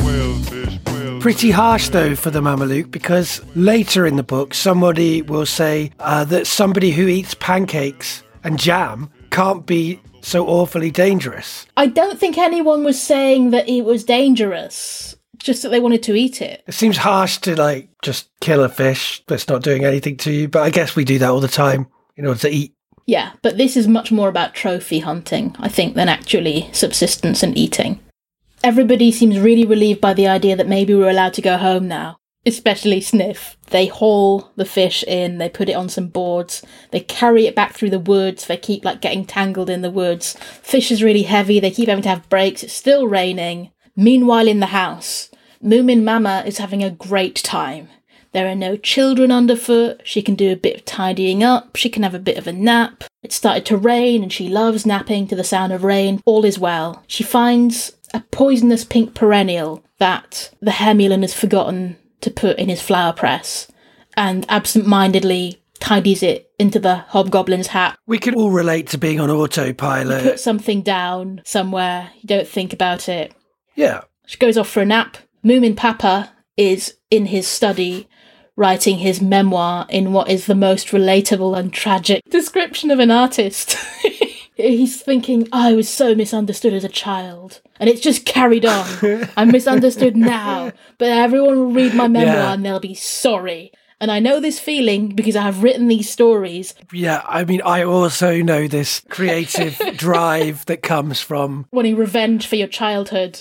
Whale 0.00 0.38
fish, 0.44 0.78
Pretty 1.20 1.50
harsh 1.50 1.88
though 1.88 2.14
for 2.14 2.30
the 2.30 2.40
Mameluke 2.40 2.92
because 2.92 3.44
later 3.56 4.06
in 4.06 4.14
the 4.14 4.22
book 4.22 4.54
somebody 4.54 5.20
will 5.22 5.46
say 5.46 5.90
uh, 5.98 6.22
that 6.24 6.46
somebody 6.46 6.92
who 6.92 7.08
eats 7.08 7.34
pancakes 7.34 8.22
and 8.44 8.56
jam 8.58 9.10
can't 9.30 9.66
be 9.66 10.00
so 10.20 10.46
awfully 10.46 10.92
dangerous. 10.92 11.66
I 11.76 11.86
don't 11.86 12.18
think 12.18 12.38
anyone 12.38 12.84
was 12.84 13.02
saying 13.02 13.50
that 13.50 13.68
it 13.68 13.84
was 13.84 14.04
dangerous, 14.04 15.16
just 15.38 15.62
that 15.62 15.70
they 15.70 15.80
wanted 15.80 16.04
to 16.04 16.14
eat 16.14 16.40
it. 16.40 16.62
It 16.68 16.74
seems 16.74 16.98
harsh 16.98 17.38
to 17.38 17.56
like 17.56 17.90
just 18.02 18.30
kill 18.40 18.62
a 18.62 18.68
fish 18.68 19.24
that's 19.26 19.48
not 19.48 19.64
doing 19.64 19.84
anything 19.84 20.16
to 20.18 20.32
you, 20.32 20.48
but 20.48 20.62
I 20.62 20.70
guess 20.70 20.94
we 20.94 21.04
do 21.04 21.18
that 21.18 21.30
all 21.30 21.40
the 21.40 21.48
time 21.48 21.88
in 22.16 22.26
order 22.26 22.40
to 22.40 22.50
eat. 22.50 22.74
Yeah, 23.08 23.32
but 23.40 23.56
this 23.56 23.74
is 23.74 23.88
much 23.88 24.12
more 24.12 24.28
about 24.28 24.54
trophy 24.54 24.98
hunting, 24.98 25.56
I 25.58 25.68
think, 25.70 25.94
than 25.94 26.10
actually 26.10 26.68
subsistence 26.72 27.42
and 27.42 27.56
eating. 27.56 28.00
Everybody 28.62 29.10
seems 29.10 29.40
really 29.40 29.64
relieved 29.64 30.02
by 30.02 30.12
the 30.12 30.28
idea 30.28 30.56
that 30.56 30.68
maybe 30.68 30.94
we're 30.94 31.08
allowed 31.08 31.32
to 31.34 31.40
go 31.40 31.56
home 31.56 31.88
now, 31.88 32.18
especially 32.44 33.00
Sniff. 33.00 33.56
They 33.68 33.86
haul 33.86 34.50
the 34.56 34.66
fish 34.66 35.04
in, 35.04 35.38
they 35.38 35.48
put 35.48 35.70
it 35.70 35.72
on 35.72 35.88
some 35.88 36.08
boards, 36.08 36.62
they 36.90 37.00
carry 37.00 37.46
it 37.46 37.54
back 37.54 37.72
through 37.72 37.90
the 37.90 37.98
woods, 37.98 38.46
they 38.46 38.58
keep 38.58 38.84
like 38.84 39.00
getting 39.00 39.24
tangled 39.24 39.70
in 39.70 39.80
the 39.80 39.90
woods. 39.90 40.34
Fish 40.60 40.90
is 40.90 41.02
really 41.02 41.22
heavy, 41.22 41.60
they 41.60 41.70
keep 41.70 41.88
having 41.88 42.02
to 42.02 42.10
have 42.10 42.28
breaks, 42.28 42.62
it's 42.62 42.74
still 42.74 43.08
raining. 43.08 43.70
Meanwhile, 43.96 44.48
in 44.48 44.60
the 44.60 44.66
house, 44.66 45.30
Moomin 45.64 46.04
Mama 46.04 46.42
is 46.46 46.58
having 46.58 46.84
a 46.84 46.90
great 46.90 47.36
time. 47.36 47.88
There 48.32 48.48
are 48.48 48.54
no 48.54 48.76
children 48.76 49.32
underfoot. 49.32 50.02
She 50.04 50.22
can 50.22 50.34
do 50.34 50.52
a 50.52 50.56
bit 50.56 50.76
of 50.76 50.84
tidying 50.84 51.42
up. 51.42 51.76
She 51.76 51.88
can 51.88 52.02
have 52.02 52.14
a 52.14 52.18
bit 52.18 52.36
of 52.36 52.46
a 52.46 52.52
nap. 52.52 53.04
It 53.22 53.32
started 53.32 53.64
to 53.66 53.76
rain 53.76 54.22
and 54.22 54.32
she 54.32 54.48
loves 54.48 54.86
napping 54.86 55.26
to 55.28 55.36
the 55.36 55.44
sound 55.44 55.72
of 55.72 55.84
rain. 55.84 56.22
All 56.24 56.44
is 56.44 56.58
well. 56.58 57.02
She 57.06 57.24
finds 57.24 57.92
a 58.14 58.20
poisonous 58.30 58.84
pink 58.84 59.14
perennial 59.14 59.84
that 59.98 60.50
the 60.60 60.70
Hemulen 60.70 61.22
has 61.22 61.34
forgotten 61.34 61.96
to 62.20 62.30
put 62.30 62.58
in 62.58 62.68
his 62.68 62.82
flower 62.82 63.12
press 63.12 63.66
and 64.16 64.46
absent-mindedly 64.48 65.62
tidies 65.80 66.22
it 66.22 66.50
into 66.58 66.78
the 66.78 67.04
hobgoblin's 67.10 67.68
hat. 67.68 67.98
We 68.06 68.18
can 68.18 68.34
all 68.34 68.50
relate 68.50 68.88
to 68.88 68.98
being 68.98 69.20
on 69.20 69.30
autopilot. 69.30 70.22
Put 70.22 70.40
something 70.40 70.82
down 70.82 71.40
somewhere. 71.44 72.10
You 72.20 72.26
don't 72.26 72.48
think 72.48 72.72
about 72.72 73.08
it. 73.08 73.32
Yeah. 73.74 74.02
She 74.26 74.38
goes 74.38 74.58
off 74.58 74.68
for 74.68 74.80
a 74.80 74.84
nap. 74.84 75.16
Moomin 75.44 75.76
Papa 75.76 76.32
is 76.56 76.96
in 77.10 77.26
his 77.26 77.46
study 77.46 78.08
writing 78.58 78.98
his 78.98 79.22
memoir 79.22 79.86
in 79.88 80.12
what 80.12 80.28
is 80.28 80.46
the 80.46 80.54
most 80.54 80.88
relatable 80.88 81.56
and 81.56 81.72
tragic 81.72 82.22
description 82.28 82.90
of 82.90 82.98
an 82.98 83.10
artist. 83.10 83.76
He's 84.56 85.00
thinking, 85.00 85.46
I 85.52 85.72
was 85.74 85.88
so 85.88 86.16
misunderstood 86.16 86.72
as 86.74 86.82
a 86.82 86.88
child. 86.88 87.60
And 87.78 87.88
it's 87.88 88.00
just 88.00 88.26
carried 88.26 88.66
on. 88.66 89.28
I'm 89.36 89.52
misunderstood 89.52 90.16
now, 90.16 90.72
but 90.98 91.08
everyone 91.08 91.56
will 91.56 91.70
read 91.72 91.94
my 91.94 92.08
memoir 92.08 92.34
Yeah. 92.34 92.52
and 92.52 92.64
they'll 92.64 92.80
be 92.80 92.94
sorry. 92.94 93.70
And 94.00 94.10
I 94.10 94.18
know 94.18 94.40
this 94.40 94.58
feeling 94.58 95.10
because 95.14 95.36
I 95.36 95.42
have 95.42 95.62
written 95.62 95.86
these 95.86 96.10
stories 96.10 96.74
Yeah, 96.92 97.22
I 97.26 97.44
mean, 97.44 97.62
I 97.64 97.84
also 97.84 98.42
know 98.42 98.66
this 98.66 99.02
creative 99.08 99.80
drive 99.96 100.66
that 100.66 100.82
comes 100.82 101.20
from, 101.20 101.66
wanting 101.70 101.94
revenge 101.96 102.48
for 102.48 102.56
your 102.56 102.66
childhood. 102.68 103.40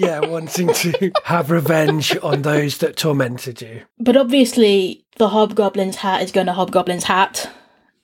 Yeah, 0.00 0.20
wanting 0.20 0.72
to 0.72 1.12
have 1.24 1.50
revenge 1.50 2.16
on 2.22 2.42
those 2.42 2.78
that 2.78 2.96
tormented 2.96 3.60
you. 3.60 3.82
But 3.98 4.16
obviously, 4.16 5.04
the 5.18 5.28
hobgoblin's 5.28 5.96
hat 5.96 6.22
is 6.22 6.32
going 6.32 6.46
to 6.46 6.54
hobgoblin's 6.54 7.04
hat, 7.04 7.50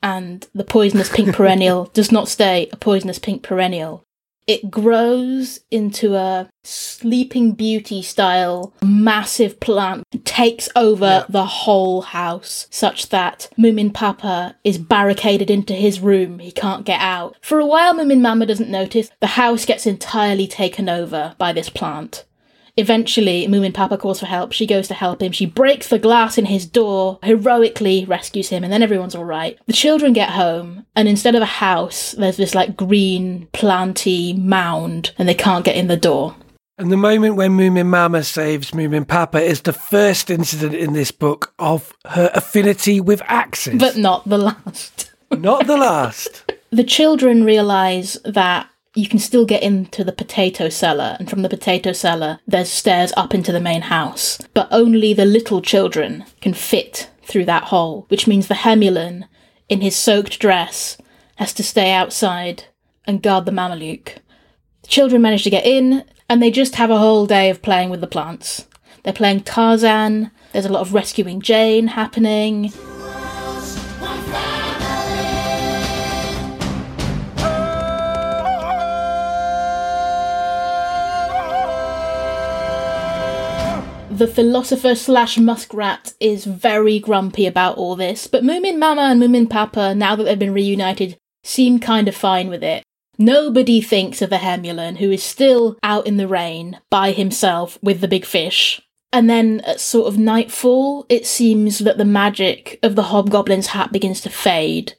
and 0.03 0.47
the 0.55 0.65
poisonous 0.65 1.09
pink 1.09 1.35
perennial 1.35 1.87
does 1.95 2.13
not 2.13 2.29
stay 2.29 2.69
a 2.73 2.77
poisonous 2.77 3.19
pink 3.19 3.43
perennial. 3.43 4.06
It 4.47 4.71
grows 4.71 5.61
into 5.73 6.15
a 6.15 6.49
sleeping 6.63 7.53
beauty 7.53 8.01
style 8.01 8.73
massive 8.83 9.59
plant, 9.59 10.05
takes 10.25 10.69
over 10.77 11.05
Yeah. 11.05 11.25
the 11.29 11.47
whole 11.47 12.03
house, 12.03 12.69
such 12.71 13.09
that 13.09 13.49
Moomin 13.59 13.93
Papa 13.93 14.55
is 14.63 14.79
barricaded 14.79 15.51
into 15.51 15.75
his 15.75 15.99
room. 16.01 16.39
He 16.39 16.53
can't 16.53 16.85
get 16.85 17.01
out. 17.01 17.35
For 17.41 17.59
a 17.59 17.67
while, 17.67 17.95
Moomin 17.95 18.21
Mama 18.21 18.47
doesn't 18.47 18.71
notice. 18.71 19.11
The 19.21 19.27
house 19.29 19.65
gets 19.65 19.87
entirely 19.87 20.47
taken 20.47 20.89
over 20.89 21.35
by 21.39 21.53
this 21.53 21.69
plant. 21.69 22.25
Eventually, 22.77 23.47
Moomin 23.49 23.73
Papa 23.73 23.97
calls 23.97 24.21
for 24.21 24.27
help. 24.27 24.53
She 24.53 24.67
goes 24.67 24.87
to 24.89 24.95
help 24.95 25.23
him. 25.23 25.33
She 25.33 25.47
breaks 25.47 25.89
the 25.89 25.99
glass 25.99 26.37
in 26.37 26.45
his 26.47 26.67
door, 26.67 27.19
heroically 27.23 28.05
rescues 28.05 28.51
him, 28.51 28.63
and 28.65 28.73
then 28.73 28.83
everyone's 28.83 29.15
all 29.15 29.25
right. 29.25 29.59
The 29.67 29.73
children 29.73 30.13
get 30.13 30.31
home, 30.31 30.85
and 30.95 31.09
instead 31.09 31.35
of 31.35 31.43
a 31.43 31.47
house, 31.47 32.13
there's 32.13 32.37
this 32.37 32.55
like 32.55 32.77
green, 32.77 33.49
planty 33.53 34.35
mound, 34.35 35.13
and 35.19 35.27
they 35.29 35.35
can't 35.35 35.65
get 35.65 35.77
in 35.77 35.87
the 35.87 35.97
door. 35.97 36.37
And 36.79 36.93
the 36.93 36.99
moment 36.99 37.37
when 37.37 37.53
Moomin 37.53 37.87
Mama 37.87 38.23
saves 38.23 38.73
Moomin 38.73 39.09
Papa 39.09 39.41
is 39.41 39.63
the 39.63 39.73
first 39.73 40.29
incident 40.29 40.75
in 40.75 40.93
this 40.93 41.11
book 41.11 41.55
of 41.59 41.95
her 42.05 42.31
affinity 42.35 43.01
with 43.01 43.23
axes. 43.25 43.81
But 43.81 43.97
not 43.97 44.29
the 44.29 44.37
last. 44.37 45.11
not 45.31 45.67
the 45.67 45.77
last. 45.79 46.53
the 46.69 46.85
children 46.85 47.45
realize 47.45 48.19
that 48.27 48.69
you 48.97 49.09
can 49.09 49.19
still 49.19 49.45
get 49.45 49.63
into 49.63 50.03
the 50.03 50.13
potato 50.13 50.69
cellar, 50.69 51.17
and 51.19 51.29
from 51.29 51.43
the 51.43 51.49
potato 51.49 51.93
cellar, 51.93 52.41
there's 52.47 52.71
stairs 52.71 53.13
up 53.17 53.35
into 53.35 53.53
the 53.53 53.61
main 53.61 53.83
house. 53.83 54.39
But 54.55 54.69
only 54.71 55.13
the 55.13 55.27
little 55.27 55.61
children 55.61 56.25
can 56.41 56.55
fit 56.55 57.11
through 57.23 57.45
that 57.45 57.65
hole, 57.65 58.07
which 58.09 58.27
means 58.27 58.49
the 58.49 58.55
Hemulen, 58.55 59.29
in 59.69 59.83
his 59.83 59.95
soaked 59.95 60.39
dress, 60.39 60.97
has 61.37 61.53
to 61.55 61.63
stay 61.63 61.93
outside 61.93 62.65
and 63.05 63.23
guard 63.23 63.45
the 63.45 63.53
Mameluke. 63.53 64.17
The 64.83 64.89
children 64.89 65.21
manage 65.21 65.45
to 65.45 65.51
get 65.51 65.67
in, 65.67 66.05
and 66.31 66.43
they 66.43 66.51
just 66.51 66.77
have 66.77 66.91
a 66.91 66.99
whole 66.99 67.27
day 67.27 67.51
of 67.51 67.63
playing 67.63 67.91
with 67.91 68.01
the 68.01 68.07
plants. 68.07 68.67
They're 69.03 69.13
playing 69.13 69.43
Tarzan, 69.43 70.31
there's 70.53 70.65
a 70.65 70.73
lot 70.73 70.81
of 70.81 70.95
rescuing 70.95 71.43
Jane 71.43 71.89
happening. 71.89 72.73
The 84.17 84.27
philosopher 84.27 84.95
slash 84.95 85.37
muskrat 85.37 86.15
is 86.21 86.47
very 86.47 86.99
grumpy 86.99 87.47
about 87.47 87.77
all 87.77 87.97
this, 87.97 88.27
but 88.27 88.43
Moomin 88.43 88.79
Mama 88.79 89.03
and 89.03 89.21
Moomin 89.21 89.51
Papa, 89.51 89.95
now 89.95 90.17
that 90.17 90.25
they've 90.25 90.39
been 90.39 90.55
reunited, 90.55 91.19
seem 91.45 91.79
kind 91.79 92.09
of 92.09 92.17
fine 92.17 92.49
with 92.49 92.65
it. 92.65 92.83
Nobody 93.19 93.83
thinks 93.83 94.23
of 94.23 94.31
the 94.31 94.37
Hemulen, 94.37 94.97
who 94.97 95.11
is 95.11 95.23
still 95.23 95.77
out 95.83 96.07
in 96.07 96.17
the 96.17 96.27
rain 96.27 96.81
by 96.89 97.13
himself 97.13 97.79
with 97.83 98.01
the 98.01 98.09
big 98.09 98.25
fish. 98.25 98.81
And 99.13 99.29
then 99.29 99.61
at 99.67 99.81
sort 99.81 100.07
of 100.07 100.17
nightfall, 100.19 101.05
it 101.11 101.27
seems 101.27 101.81
that 101.81 101.99
the 101.99 102.07
magic 102.07 102.79
of 102.83 102.95
the 102.95 103.11
hobgoblin's 103.13 103.67
hat 103.67 103.93
begins 103.93 104.23
to 104.23 104.31
fade. 104.31 104.95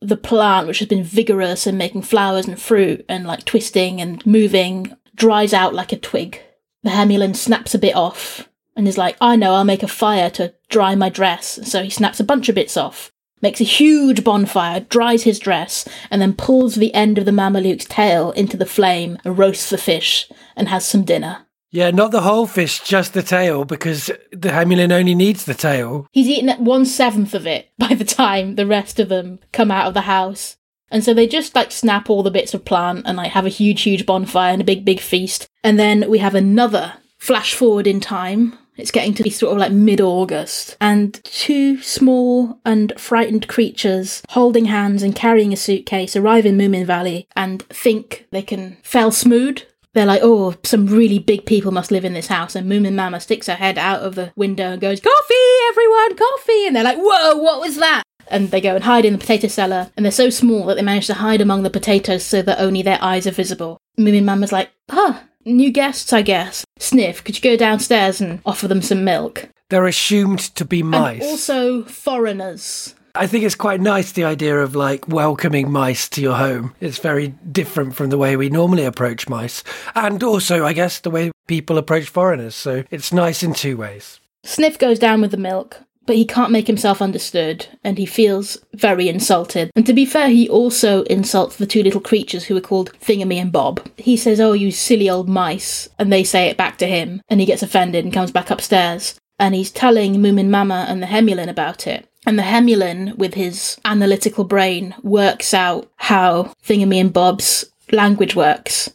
The 0.00 0.16
plant, 0.16 0.66
which 0.66 0.78
has 0.78 0.88
been 0.88 1.04
vigorous 1.04 1.66
and 1.66 1.76
making 1.76 2.02
flowers 2.02 2.48
and 2.48 2.58
fruit 2.58 3.04
and 3.06 3.26
like 3.26 3.44
twisting 3.44 4.00
and 4.00 4.24
moving, 4.24 4.96
dries 5.14 5.52
out 5.52 5.74
like 5.74 5.92
a 5.92 5.98
twig. 5.98 6.40
The 6.84 6.90
Hemulen 6.90 7.36
snaps 7.36 7.74
a 7.74 7.78
bit 7.78 7.94
off 7.94 8.48
and 8.76 8.88
is 8.88 8.98
like, 8.98 9.16
I 9.20 9.36
know, 9.36 9.54
I'll 9.54 9.64
make 9.64 9.82
a 9.82 9.88
fire 9.88 10.30
to 10.30 10.54
dry 10.68 10.94
my 10.94 11.08
dress. 11.08 11.60
So 11.64 11.82
he 11.82 11.90
snaps 11.90 12.20
a 12.20 12.24
bunch 12.24 12.48
of 12.48 12.54
bits 12.54 12.76
off, 12.76 13.12
makes 13.40 13.60
a 13.60 13.64
huge 13.64 14.24
bonfire, 14.24 14.80
dries 14.80 15.24
his 15.24 15.38
dress, 15.38 15.86
and 16.10 16.20
then 16.20 16.34
pulls 16.34 16.76
the 16.76 16.94
end 16.94 17.18
of 17.18 17.24
the 17.24 17.32
Mameluke's 17.32 17.84
tail 17.84 18.30
into 18.32 18.56
the 18.56 18.66
flame 18.66 19.18
and 19.24 19.38
roasts 19.38 19.70
the 19.70 19.78
fish 19.78 20.30
and 20.56 20.68
has 20.68 20.86
some 20.86 21.04
dinner. 21.04 21.46
Yeah, 21.70 21.90
not 21.90 22.10
the 22.10 22.20
whole 22.20 22.46
fish, 22.46 22.80
just 22.80 23.14
the 23.14 23.22
tail, 23.22 23.64
because 23.64 24.10
the 24.30 24.50
Hemulen 24.50 24.92
only 24.92 25.14
needs 25.14 25.46
the 25.46 25.54
tail. 25.54 26.06
He's 26.12 26.28
eaten 26.28 26.50
one 26.62 26.84
seventh 26.84 27.32
of 27.32 27.46
it 27.46 27.70
by 27.78 27.94
the 27.94 28.04
time 28.04 28.56
the 28.56 28.66
rest 28.66 29.00
of 29.00 29.08
them 29.08 29.40
come 29.52 29.70
out 29.70 29.88
of 29.88 29.94
the 29.94 30.02
house. 30.02 30.56
And 30.90 31.02
so 31.02 31.14
they 31.14 31.26
just 31.26 31.54
like 31.54 31.72
snap 31.72 32.10
all 32.10 32.22
the 32.22 32.30
bits 32.30 32.52
of 32.52 32.66
plant 32.66 33.06
and 33.06 33.16
like 33.16 33.32
have 33.32 33.46
a 33.46 33.48
huge, 33.50 33.80
huge 33.82 34.04
bonfire 34.04 34.52
and 34.52 34.60
a 34.60 34.66
big, 34.66 34.84
big 34.84 35.00
feast. 35.00 35.48
And 35.64 35.78
then 35.78 36.10
we 36.10 36.18
have 36.18 36.34
another 36.34 36.94
flash 37.18 37.54
forward 37.54 37.86
in 37.86 37.98
time. 37.98 38.58
It's 38.82 38.90
getting 38.90 39.14
to 39.14 39.22
be 39.22 39.30
sort 39.30 39.52
of 39.52 39.58
like 39.58 39.70
mid 39.70 40.00
August. 40.00 40.76
And 40.80 41.22
two 41.22 41.80
small 41.80 42.58
and 42.64 42.92
frightened 42.98 43.46
creatures 43.46 44.22
holding 44.30 44.64
hands 44.64 45.04
and 45.04 45.14
carrying 45.14 45.52
a 45.52 45.56
suitcase 45.56 46.16
arrive 46.16 46.44
in 46.46 46.58
Moomin 46.58 46.84
Valley 46.84 47.28
and 47.36 47.62
think 47.68 48.26
they 48.32 48.42
can 48.42 48.78
fell 48.82 49.12
smood. 49.12 49.62
They're 49.94 50.04
like, 50.04 50.22
oh, 50.24 50.56
some 50.64 50.86
really 50.88 51.20
big 51.20 51.46
people 51.46 51.70
must 51.70 51.92
live 51.92 52.04
in 52.04 52.12
this 52.12 52.26
house. 52.26 52.56
And 52.56 52.68
Moomin 52.68 52.94
Mama 52.94 53.20
sticks 53.20 53.46
her 53.46 53.54
head 53.54 53.78
out 53.78 54.00
of 54.00 54.16
the 54.16 54.32
window 54.34 54.72
and 54.72 54.80
goes, 54.80 55.00
Coffee, 55.00 55.34
everyone, 55.70 56.16
coffee. 56.16 56.66
And 56.66 56.74
they're 56.74 56.82
like, 56.82 56.98
whoa, 56.98 57.36
what 57.36 57.60
was 57.60 57.76
that? 57.76 58.02
And 58.26 58.50
they 58.50 58.60
go 58.60 58.74
and 58.74 58.82
hide 58.82 59.04
in 59.04 59.12
the 59.12 59.18
potato 59.20 59.46
cellar. 59.46 59.92
And 59.96 60.04
they're 60.04 60.10
so 60.10 60.28
small 60.28 60.66
that 60.66 60.74
they 60.74 60.82
manage 60.82 61.06
to 61.06 61.14
hide 61.14 61.40
among 61.40 61.62
the 61.62 61.70
potatoes 61.70 62.24
so 62.24 62.42
that 62.42 62.58
only 62.58 62.82
their 62.82 62.98
eyes 63.00 63.28
are 63.28 63.32
visible. 63.32 63.78
Moomin 63.96 64.24
Mama's 64.24 64.50
like, 64.50 64.70
ah, 64.90 65.22
new 65.44 65.70
guests, 65.70 66.12
I 66.12 66.22
guess. 66.22 66.64
Sniff, 66.78 67.22
could 67.24 67.36
you 67.36 67.42
go 67.42 67.56
downstairs 67.56 68.20
and 68.20 68.40
offer 68.44 68.68
them 68.68 68.82
some 68.82 69.04
milk? 69.04 69.48
They're 69.70 69.86
assumed 69.86 70.40
to 70.56 70.64
be 70.64 70.82
mice. 70.82 71.22
And 71.22 71.30
also 71.30 71.84
foreigners. 71.84 72.94
I 73.14 73.26
think 73.26 73.44
it's 73.44 73.54
quite 73.54 73.80
nice 73.80 74.12
the 74.12 74.24
idea 74.24 74.58
of 74.58 74.74
like 74.74 75.06
welcoming 75.06 75.70
mice 75.70 76.08
to 76.10 76.22
your 76.22 76.36
home. 76.36 76.74
It's 76.80 76.98
very 76.98 77.28
different 77.28 77.94
from 77.94 78.08
the 78.08 78.16
way 78.16 78.36
we 78.36 78.48
normally 78.48 78.84
approach 78.84 79.28
mice. 79.28 79.62
And 79.94 80.22
also, 80.22 80.64
I 80.64 80.72
guess, 80.72 81.00
the 81.00 81.10
way 81.10 81.30
people 81.46 81.76
approach 81.76 82.08
foreigners. 82.08 82.54
So 82.54 82.84
it's 82.90 83.12
nice 83.12 83.42
in 83.42 83.52
two 83.52 83.76
ways. 83.76 84.18
Sniff 84.44 84.78
goes 84.78 84.98
down 84.98 85.20
with 85.20 85.30
the 85.30 85.36
milk, 85.36 85.80
but 86.06 86.16
he 86.16 86.24
can't 86.24 86.50
make 86.50 86.66
himself 86.66 87.00
understood, 87.00 87.66
and 87.84 87.98
he 87.98 88.06
feels 88.06 88.58
very 88.74 89.08
insulted. 89.08 89.70
And 89.76 89.86
to 89.86 89.92
be 89.92 90.04
fair, 90.04 90.28
he 90.28 90.48
also 90.48 91.02
insults 91.04 91.56
the 91.56 91.66
two 91.66 91.82
little 91.82 92.00
creatures 92.00 92.44
who 92.44 92.56
are 92.56 92.60
called 92.60 92.92
Thingumy 93.00 93.36
and 93.36 93.52
Bob. 93.52 93.88
He 93.96 94.16
says, 94.16 94.40
Oh, 94.40 94.52
you 94.52 94.70
silly 94.70 95.08
old 95.08 95.28
mice, 95.28 95.88
and 95.98 96.12
they 96.12 96.24
say 96.24 96.48
it 96.48 96.56
back 96.56 96.78
to 96.78 96.86
him, 96.86 97.22
and 97.28 97.40
he 97.40 97.46
gets 97.46 97.62
offended 97.62 98.04
and 98.04 98.12
comes 98.12 98.30
back 98.30 98.50
upstairs. 98.50 99.18
And 99.38 99.54
he's 99.54 99.70
telling 99.70 100.14
Moomin 100.16 100.50
Mama 100.50 100.86
and 100.88 101.02
the 101.02 101.06
Hemulen 101.06 101.48
about 101.48 101.86
it. 101.86 102.08
And 102.24 102.38
the 102.38 102.44
Hemulen, 102.44 103.16
with 103.16 103.34
his 103.34 103.78
analytical 103.84 104.44
brain, 104.44 104.94
works 105.02 105.52
out 105.52 105.90
how 105.96 106.52
Thingumy 106.64 107.00
and 107.00 107.12
Bob's 107.12 107.64
language 107.90 108.36
works, 108.36 108.90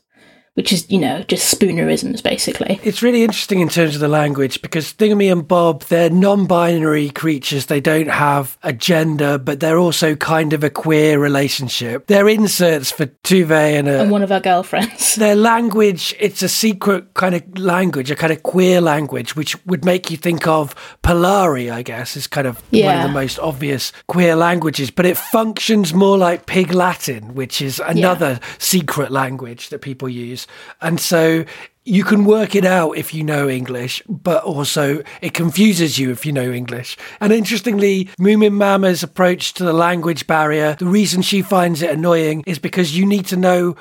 which 0.57 0.73
is, 0.73 0.89
you 0.89 0.97
know, 0.97 1.21
just 1.27 1.53
spoonerisms 1.53 2.23
basically. 2.23 2.79
It's 2.81 3.03
really 3.03 3.23
interesting 3.23 3.59
in 3.59 3.69
terms 3.69 3.93
of 3.93 4.01
the 4.01 4.07
language 4.07 4.59
because 4.63 4.91
Thingumy 4.91 5.31
and 5.31 5.47
Bob, 5.47 5.83
they're 5.83 6.09
non 6.09 6.47
binary 6.47 7.11
creatures. 7.11 7.67
They 7.67 7.79
don't 7.79 8.09
have 8.09 8.57
a 8.63 8.73
gender, 8.73 9.37
but 9.37 9.59
they're 9.59 9.77
also 9.77 10.15
kind 10.15 10.53
of 10.53 10.63
a 10.63 10.71
queer 10.71 11.19
relationship. 11.19 12.07
They're 12.07 12.27
inserts 12.27 12.89
for 12.89 13.05
Tove 13.05 13.51
and 13.51 13.87
a. 13.87 14.01
And 14.01 14.09
one 14.09 14.23
of 14.23 14.31
our 14.31 14.39
girlfriends. 14.39 15.13
their 15.15 15.35
language, 15.35 16.15
it's 16.19 16.41
a 16.41 16.49
secret 16.49 17.13
kind 17.13 17.35
of 17.35 17.59
language, 17.59 18.09
a 18.09 18.15
kind 18.15 18.33
of 18.33 18.41
queer 18.41 18.81
language, 18.81 19.35
which 19.35 19.63
would 19.67 19.85
make 19.85 20.09
you 20.09 20.17
think 20.17 20.47
of 20.47 20.73
Polari, 21.03 21.71
I 21.71 21.83
guess, 21.83 22.17
is 22.17 22.25
kind 22.25 22.47
of 22.47 22.57
one 22.71 22.97
of 22.97 23.03
the 23.03 23.13
most 23.13 23.37
obvious 23.37 23.93
queer 24.07 24.35
languages, 24.35 24.89
but 24.89 25.05
it 25.05 25.17
functions 25.17 25.93
more 25.93 26.17
like 26.17 26.47
Pig 26.47 26.73
Latin, 26.73 27.35
which 27.35 27.61
is 27.61 27.79
another 27.79 28.39
secret 28.57 29.11
language 29.11 29.69
that 29.69 29.81
people 29.81 30.09
use. 30.09 30.46
And 30.81 30.99
so 30.99 31.45
you 31.87 32.03
can 32.03 32.25
work 32.25 32.53
it 32.53 32.65
out 32.65 32.97
if 32.97 33.13
you 33.13 33.23
know 33.23 33.47
English, 33.47 34.03
but 34.09 34.43
also 34.43 35.01
it 35.21 35.33
confuses 35.33 35.97
you 35.97 36.11
if 36.11 36.25
you 36.25 36.33
know 36.33 36.51
English. 36.51 36.97
And 37.21 37.31
interestingly, 37.31 38.09
Moomin 38.19 38.53
Mama's 38.53 39.03
approach 39.03 39.53
to 39.53 39.63
the 39.63 39.73
language 39.73 40.27
barrier, 40.27 40.75
the 40.77 40.85
reason 40.85 41.21
she 41.21 41.41
finds 41.41 41.81
it 41.81 41.89
annoying 41.89 42.43
is 42.45 42.59
because 42.59 42.97
you 42.97 43.05
need 43.05 43.25
to 43.27 43.37
know 43.37 43.77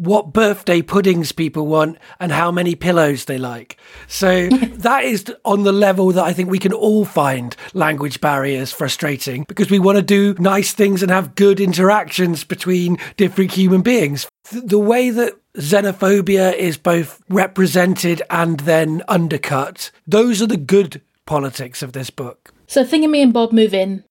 what 0.00 0.32
birthday 0.32 0.82
puddings 0.82 1.32
people 1.32 1.66
want 1.66 1.98
and 2.18 2.32
how 2.32 2.50
many 2.50 2.74
pillows 2.74 3.26
they 3.26 3.38
like. 3.38 3.76
So 4.08 4.48
that 4.48 5.04
is 5.04 5.32
on 5.44 5.64
the 5.64 5.72
level 5.72 6.10
that 6.12 6.24
I 6.24 6.32
think 6.32 6.50
we 6.50 6.58
can 6.58 6.72
all 6.72 7.04
find 7.04 7.54
language 7.74 8.20
barriers 8.20 8.72
frustrating 8.72 9.44
because 9.46 9.70
we 9.70 9.78
want 9.78 9.96
to 9.96 10.02
do 10.02 10.34
nice 10.38 10.72
things 10.72 11.02
and 11.02 11.10
have 11.10 11.34
good 11.34 11.60
interactions 11.60 12.44
between 12.44 12.98
different 13.16 13.52
human 13.52 13.82
beings. 13.82 14.26
The 14.50 14.78
way 14.78 15.10
that 15.10 15.38
xenophobia 15.54 16.54
is 16.54 16.76
both 16.76 17.22
represented 17.28 18.22
and 18.30 18.60
then 18.60 19.02
undercut, 19.08 19.90
those 20.06 20.40
are 20.40 20.46
the 20.46 20.56
good 20.56 21.02
politics 21.26 21.82
of 21.82 21.92
this 21.92 22.10
book. 22.10 22.52
So 22.66 22.84
Thingumy 22.84 23.22
and 23.22 23.32
Bob 23.32 23.52
move 23.52 23.74
in. 23.74 24.04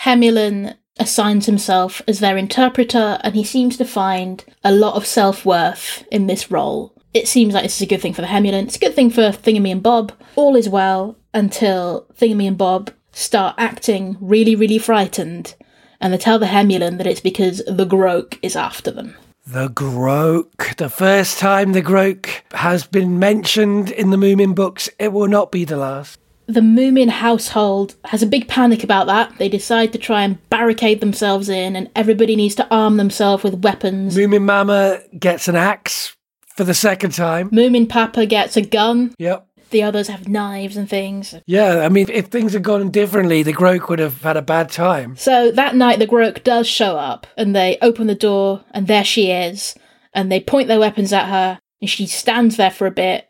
Hemulen 0.00 0.76
assigns 0.98 1.46
himself 1.46 2.00
as 2.06 2.20
their 2.20 2.36
interpreter, 2.36 3.18
and 3.22 3.34
he 3.34 3.44
seems 3.44 3.76
to 3.76 3.84
find 3.84 4.44
a 4.62 4.72
lot 4.72 4.94
of 4.94 5.06
self 5.06 5.44
worth 5.44 6.04
in 6.10 6.26
this 6.26 6.50
role. 6.50 6.92
It 7.12 7.28
seems 7.28 7.54
like 7.54 7.62
this 7.62 7.76
is 7.76 7.82
a 7.82 7.86
good 7.86 8.00
thing 8.00 8.14
for 8.14 8.22
the 8.22 8.28
Hemulen. 8.28 8.64
It's 8.64 8.76
a 8.76 8.80
good 8.80 8.94
thing 8.94 9.10
for 9.10 9.30
Thingumy 9.30 9.70
and 9.70 9.82
Bob. 9.82 10.12
All 10.34 10.56
is 10.56 10.68
well 10.68 11.16
until 11.32 12.06
Thingumy 12.18 12.48
and 12.48 12.58
Bob 12.58 12.90
start 13.12 13.54
acting 13.58 14.16
really, 14.20 14.54
really 14.54 14.78
frightened, 14.78 15.54
and 16.00 16.12
they 16.12 16.18
tell 16.18 16.38
the 16.38 16.46
Hemulen 16.46 16.98
that 16.98 17.06
it's 17.06 17.20
because 17.20 17.62
the 17.66 17.86
Groke 17.86 18.38
is 18.42 18.56
after 18.56 18.90
them. 18.90 19.14
The 19.46 19.68
Groke. 19.68 20.76
The 20.76 20.88
first 20.88 21.38
time 21.38 21.72
the 21.72 21.82
Groke 21.82 22.42
has 22.52 22.86
been 22.86 23.18
mentioned 23.18 23.90
in 23.90 24.10
the 24.10 24.16
Moomin 24.16 24.54
books, 24.54 24.88
it 24.98 25.12
will 25.12 25.28
not 25.28 25.52
be 25.52 25.64
the 25.64 25.76
last. 25.76 26.18
The 26.46 26.60
Moomin 26.60 27.08
household 27.08 27.94
has 28.04 28.22
a 28.22 28.26
big 28.26 28.48
panic 28.48 28.84
about 28.84 29.06
that. 29.06 29.38
They 29.38 29.48
decide 29.48 29.92
to 29.92 29.98
try 29.98 30.22
and 30.22 30.50
barricade 30.50 31.00
themselves 31.00 31.48
in, 31.48 31.74
and 31.74 31.90
everybody 31.96 32.36
needs 32.36 32.54
to 32.56 32.68
arm 32.74 32.98
themselves 32.98 33.42
with 33.42 33.64
weapons. 33.64 34.16
Moomin 34.16 34.42
Mama 34.42 35.00
gets 35.18 35.48
an 35.48 35.56
axe 35.56 36.14
for 36.54 36.64
the 36.64 36.74
second 36.74 37.12
time. 37.12 37.50
Moomin 37.50 37.88
Papa 37.88 38.26
gets 38.26 38.56
a 38.56 38.62
gun. 38.62 39.14
Yep. 39.18 39.46
The 39.70 39.82
others 39.82 40.08
have 40.08 40.28
knives 40.28 40.76
and 40.76 40.88
things. 40.88 41.34
Yeah, 41.46 41.78
I 41.78 41.88
mean, 41.88 42.06
if 42.10 42.26
things 42.26 42.52
had 42.52 42.62
gone 42.62 42.90
differently, 42.90 43.42
the 43.42 43.52
Groke 43.52 43.88
would 43.88 43.98
have 43.98 44.22
had 44.22 44.36
a 44.36 44.42
bad 44.42 44.70
time. 44.70 45.16
So 45.16 45.50
that 45.50 45.74
night, 45.74 45.98
the 45.98 46.06
Groke 46.06 46.44
does 46.44 46.68
show 46.68 46.96
up, 46.96 47.26
and 47.36 47.56
they 47.56 47.78
open 47.82 48.06
the 48.06 48.14
door, 48.14 48.64
and 48.70 48.86
there 48.86 49.02
she 49.02 49.30
is. 49.30 49.74
And 50.12 50.30
they 50.30 50.40
point 50.40 50.68
their 50.68 50.78
weapons 50.78 51.12
at 51.12 51.28
her, 51.28 51.58
and 51.80 51.90
she 51.90 52.06
stands 52.06 52.56
there 52.56 52.70
for 52.70 52.86
a 52.86 52.92
bit, 52.92 53.28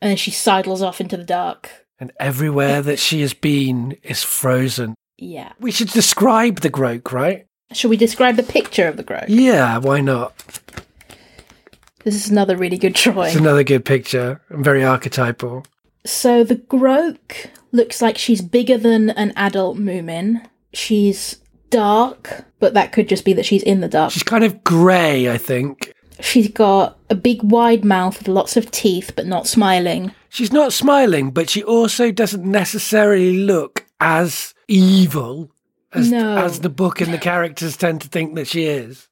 and 0.00 0.08
then 0.08 0.16
she 0.16 0.30
sidles 0.30 0.80
off 0.80 1.00
into 1.00 1.16
the 1.16 1.24
dark. 1.24 1.81
And 2.02 2.10
everywhere 2.18 2.82
that 2.82 2.98
she 2.98 3.20
has 3.20 3.32
been 3.32 3.96
is 4.02 4.24
frozen. 4.24 4.96
Yeah. 5.18 5.52
We 5.60 5.70
should 5.70 5.86
describe 5.90 6.58
the 6.58 6.68
Groke, 6.68 7.12
right? 7.12 7.46
Shall 7.72 7.90
we 7.90 7.96
describe 7.96 8.34
the 8.34 8.42
picture 8.42 8.88
of 8.88 8.96
the 8.96 9.04
Groke? 9.04 9.26
Yeah, 9.28 9.78
why 9.78 10.00
not? 10.00 10.34
This 12.02 12.16
is 12.16 12.28
another 12.28 12.56
really 12.56 12.76
good 12.76 12.94
It's 12.96 13.04
drawing. 13.04 13.36
another 13.38 13.62
good 13.62 13.84
picture 13.84 14.40
very 14.50 14.82
archetypal. 14.82 15.64
So 16.04 16.42
the 16.42 16.56
Groke 16.56 17.50
looks 17.70 18.02
like 18.02 18.18
she's 18.18 18.42
bigger 18.42 18.76
than 18.76 19.10
an 19.10 19.32
adult 19.36 19.78
Moomin. 19.78 20.44
She's 20.72 21.36
dark, 21.70 22.46
but 22.58 22.74
that 22.74 22.90
could 22.90 23.08
just 23.08 23.24
be 23.24 23.32
that 23.34 23.46
she's 23.46 23.62
in 23.62 23.80
the 23.80 23.86
dark. 23.86 24.10
She's 24.10 24.24
kind 24.24 24.42
of 24.42 24.64
grey, 24.64 25.30
I 25.30 25.38
think. 25.38 25.94
She's 26.22 26.48
got 26.48 26.98
a 27.10 27.14
big 27.14 27.42
wide 27.42 27.84
mouth 27.84 28.18
with 28.18 28.28
lots 28.28 28.56
of 28.56 28.70
teeth, 28.70 29.12
but 29.16 29.26
not 29.26 29.46
smiling. 29.46 30.12
She's 30.28 30.52
not 30.52 30.72
smiling, 30.72 31.30
but 31.30 31.50
she 31.50 31.62
also 31.62 32.10
doesn't 32.10 32.44
necessarily 32.44 33.38
look 33.40 33.84
as 34.00 34.54
evil 34.68 35.50
as, 35.92 36.10
No. 36.10 36.38
as 36.38 36.60
the 36.60 36.70
book 36.70 37.00
and 37.00 37.12
the 37.12 37.18
characters 37.18 37.76
tend 37.76 38.00
to 38.02 38.08
think 38.08 38.34
that 38.36 38.46
she 38.48 38.64
is. 38.64 39.08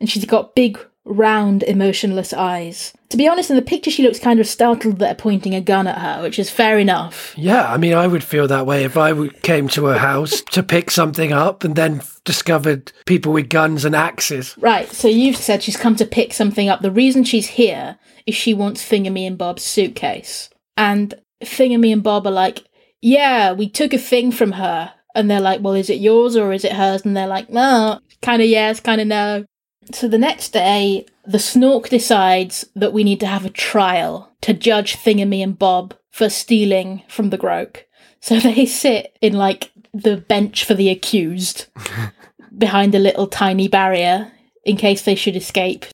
And 0.00 0.08
she's 0.08 0.24
got 0.24 0.54
big, 0.54 0.78
round, 1.04 1.62
emotionless 1.64 2.32
eyes. 2.32 2.92
To 3.10 3.16
be 3.16 3.28
honest, 3.28 3.50
in 3.50 3.56
the 3.56 3.62
picture, 3.62 3.90
she 3.90 4.02
looks 4.02 4.18
kind 4.18 4.40
of 4.40 4.46
startled 4.46 4.94
that 4.94 4.98
they're 4.98 5.14
pointing 5.14 5.54
a 5.54 5.60
gun 5.60 5.86
at 5.86 5.98
her, 5.98 6.22
which 6.22 6.38
is 6.38 6.50
fair 6.50 6.78
enough. 6.78 7.34
Yeah, 7.36 7.70
I 7.70 7.76
mean, 7.76 7.94
I 7.94 8.06
would 8.06 8.24
feel 8.24 8.48
that 8.48 8.66
way 8.66 8.84
if 8.84 8.96
I 8.96 9.10
w- 9.10 9.30
came 9.42 9.68
to 9.68 9.88
a 9.88 9.98
house 9.98 10.40
to 10.52 10.62
pick 10.62 10.90
something 10.90 11.32
up 11.32 11.64
and 11.64 11.76
then 11.76 11.96
f- 11.98 12.20
discovered 12.24 12.92
people 13.04 13.32
with 13.32 13.48
guns 13.50 13.84
and 13.84 13.94
axes. 13.94 14.56
Right, 14.58 14.88
so 14.90 15.08
you've 15.08 15.36
said 15.36 15.62
she's 15.62 15.76
come 15.76 15.96
to 15.96 16.06
pick 16.06 16.32
something 16.32 16.68
up. 16.68 16.80
The 16.80 16.90
reason 16.90 17.24
she's 17.24 17.48
here 17.48 17.98
is 18.26 18.34
she 18.34 18.54
wants 18.54 18.88
Thingumy 18.88 19.26
and 19.26 19.36
Bob's 19.36 19.62
suitcase. 19.62 20.48
And 20.76 21.14
Thingumy 21.42 21.92
and 21.92 22.02
Bob 22.02 22.26
are 22.26 22.32
like, 22.32 22.64
yeah, 23.00 23.52
we 23.52 23.68
took 23.68 23.92
a 23.92 23.98
thing 23.98 24.30
from 24.32 24.52
her. 24.52 24.92
And 25.14 25.30
they're 25.30 25.40
like, 25.40 25.60
well, 25.60 25.74
is 25.74 25.90
it 25.90 25.98
yours 26.00 26.36
or 26.36 26.52
is 26.52 26.64
it 26.64 26.72
hers? 26.72 27.04
And 27.04 27.14
they're 27.14 27.26
like, 27.26 27.50
no, 27.50 28.00
kind 28.22 28.40
of 28.40 28.48
yes, 28.48 28.80
kind 28.80 29.00
of 29.00 29.06
no. 29.06 29.44
So 29.94 30.08
the 30.08 30.18
next 30.18 30.52
day, 30.52 31.06
the 31.24 31.38
Snork 31.38 31.88
decides 31.88 32.66
that 32.74 32.92
we 32.92 33.04
need 33.04 33.20
to 33.20 33.26
have 33.26 33.44
a 33.44 33.50
trial 33.50 34.32
to 34.40 34.52
judge 34.52 34.96
Thingumy 34.96 35.42
and 35.42 35.58
Bob 35.58 35.94
for 36.10 36.28
stealing 36.28 37.02
from 37.08 37.30
the 37.30 37.38
Groke. 37.38 37.84
So 38.20 38.38
they 38.40 38.66
sit 38.66 39.16
in 39.20 39.34
like 39.34 39.70
the 39.92 40.16
bench 40.16 40.64
for 40.64 40.74
the 40.74 40.90
accused 40.90 41.66
behind 42.58 42.94
a 42.94 42.98
little 42.98 43.26
tiny 43.26 43.68
barrier 43.68 44.32
in 44.64 44.76
case 44.76 45.02
they 45.02 45.14
should 45.14 45.36
escape. 45.36 45.86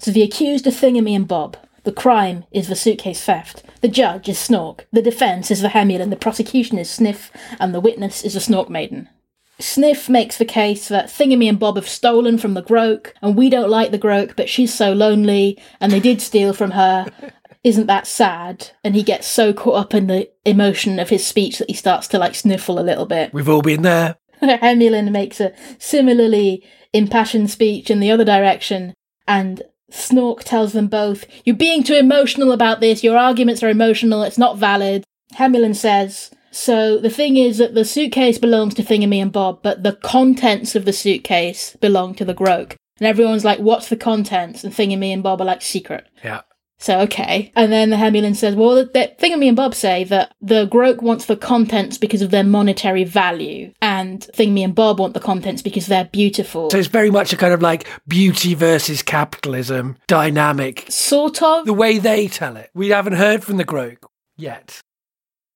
So 0.00 0.10
the 0.10 0.22
accused 0.22 0.66
are 0.66 0.70
Thingumy 0.70 1.14
and 1.14 1.28
Bob. 1.28 1.56
The 1.84 1.92
crime 1.92 2.44
is 2.50 2.68
the 2.68 2.76
suitcase 2.76 3.22
theft. 3.22 3.62
The 3.82 3.88
judge 3.88 4.28
is 4.28 4.38
Snork. 4.38 4.80
The 4.90 5.02
defense 5.02 5.50
is 5.50 5.60
the 5.60 5.68
Hemulen. 5.68 6.10
The 6.10 6.16
prosecution 6.16 6.78
is 6.78 6.90
Sniff. 6.90 7.30
And 7.60 7.74
the 7.74 7.80
witness 7.80 8.22
is 8.22 8.32
the 8.34 8.40
Snork 8.40 8.70
Maiden. 8.70 9.10
Sniff 9.58 10.08
makes 10.08 10.36
the 10.36 10.44
case 10.44 10.88
that 10.88 11.06
Thingumy 11.06 11.48
and 11.48 11.58
Bob 11.58 11.76
have 11.76 11.88
stolen 11.88 12.38
from 12.38 12.54
the 12.54 12.62
Groke, 12.62 13.12
and 13.22 13.36
we 13.36 13.48
don't 13.48 13.70
like 13.70 13.90
the 13.90 13.98
Groke, 13.98 14.36
but 14.36 14.48
she's 14.48 14.74
so 14.74 14.92
lonely, 14.92 15.58
and 15.80 15.92
they 15.92 16.00
did 16.00 16.20
steal 16.20 16.52
from 16.52 16.72
her. 16.72 17.06
Isn't 17.64 17.86
that 17.86 18.06
sad? 18.06 18.72
And 18.82 18.94
he 18.94 19.02
gets 19.02 19.26
so 19.26 19.54
caught 19.54 19.76
up 19.76 19.94
in 19.94 20.06
the 20.06 20.28
emotion 20.44 20.98
of 20.98 21.08
his 21.08 21.26
speech 21.26 21.58
that 21.58 21.70
he 21.70 21.74
starts 21.74 22.06
to 22.08 22.18
like 22.18 22.34
sniffle 22.34 22.78
a 22.78 22.82
little 22.82 23.06
bit. 23.06 23.32
We've 23.32 23.48
all 23.48 23.62
been 23.62 23.82
there. 23.82 24.16
Hemulen 24.42 25.10
makes 25.10 25.40
a 25.40 25.54
similarly 25.78 26.62
impassioned 26.92 27.50
speech 27.50 27.90
in 27.90 28.00
the 28.00 28.10
other 28.10 28.24
direction, 28.24 28.92
and 29.26 29.62
Snork 29.90 30.40
tells 30.44 30.72
them 30.72 30.88
both, 30.88 31.24
You're 31.44 31.56
being 31.56 31.82
too 31.82 31.94
emotional 31.94 32.52
about 32.52 32.80
this, 32.80 33.04
your 33.04 33.16
arguments 33.16 33.62
are 33.62 33.70
emotional, 33.70 34.22
it's 34.24 34.38
not 34.38 34.58
valid. 34.58 35.04
Hemulen 35.34 35.74
says, 35.74 36.30
So 36.54 36.98
the 36.98 37.10
thing 37.10 37.36
is 37.36 37.58
that 37.58 37.74
the 37.74 37.84
suitcase 37.84 38.38
belongs 38.38 38.74
to 38.74 38.82
Thingumy 38.84 39.20
and 39.20 39.32
Bob, 39.32 39.60
but 39.62 39.82
the 39.82 39.94
contents 39.94 40.76
of 40.76 40.84
the 40.84 40.92
suitcase 40.92 41.76
belong 41.80 42.14
to 42.14 42.24
the 42.24 42.34
Groke. 42.34 42.76
And 42.98 43.08
everyone's 43.08 43.44
like, 43.44 43.58
What's 43.58 43.88
the 43.88 43.96
contents? 43.96 44.62
And 44.62 44.72
Thingumy 44.72 45.12
and 45.12 45.22
Bob 45.22 45.40
are 45.40 45.44
like, 45.44 45.62
Secret. 45.62 46.06
Yeah. 46.22 46.42
So 46.78 47.00
okay. 47.00 47.52
And 47.56 47.72
then 47.72 47.90
the 47.90 47.96
Hemulen 47.96 48.36
says, 48.36 48.54
well, 48.54 48.74
the, 48.74 48.84
the 48.84 49.12
Thingumy 49.18 49.48
and 49.48 49.56
Bob 49.56 49.74
say 49.74 50.04
that 50.04 50.34
the 50.40 50.66
Groke 50.66 51.02
wants 51.02 51.24
the 51.24 51.36
contents 51.36 51.98
because 51.98 52.20
of 52.20 52.30
their 52.30 52.44
monetary 52.44 53.04
value, 53.04 53.72
and 53.80 54.20
Thingumy 54.34 54.64
and 54.64 54.74
Bob 54.74 55.00
want 55.00 55.14
the 55.14 55.20
contents 55.20 55.62
because 55.62 55.86
they're 55.86 56.04
beautiful. 56.04 56.70
So 56.70 56.78
it's 56.78 56.88
very 56.88 57.10
much 57.10 57.32
a 57.32 57.36
kind 57.36 57.54
of 57.54 57.62
like 57.62 57.88
beauty 58.06 58.54
versus 58.54 59.02
capitalism 59.02 59.96
dynamic. 60.06 60.86
sort 60.88 61.42
of. 61.42 61.64
The 61.64 61.72
way 61.72 61.98
they 61.98 62.28
tell 62.28 62.56
it. 62.56 62.70
We 62.74 62.90
haven't 62.90 63.14
heard 63.14 63.42
from 63.42 63.56
the 63.56 63.64
Groke 63.64 64.04
yet. 64.36 64.80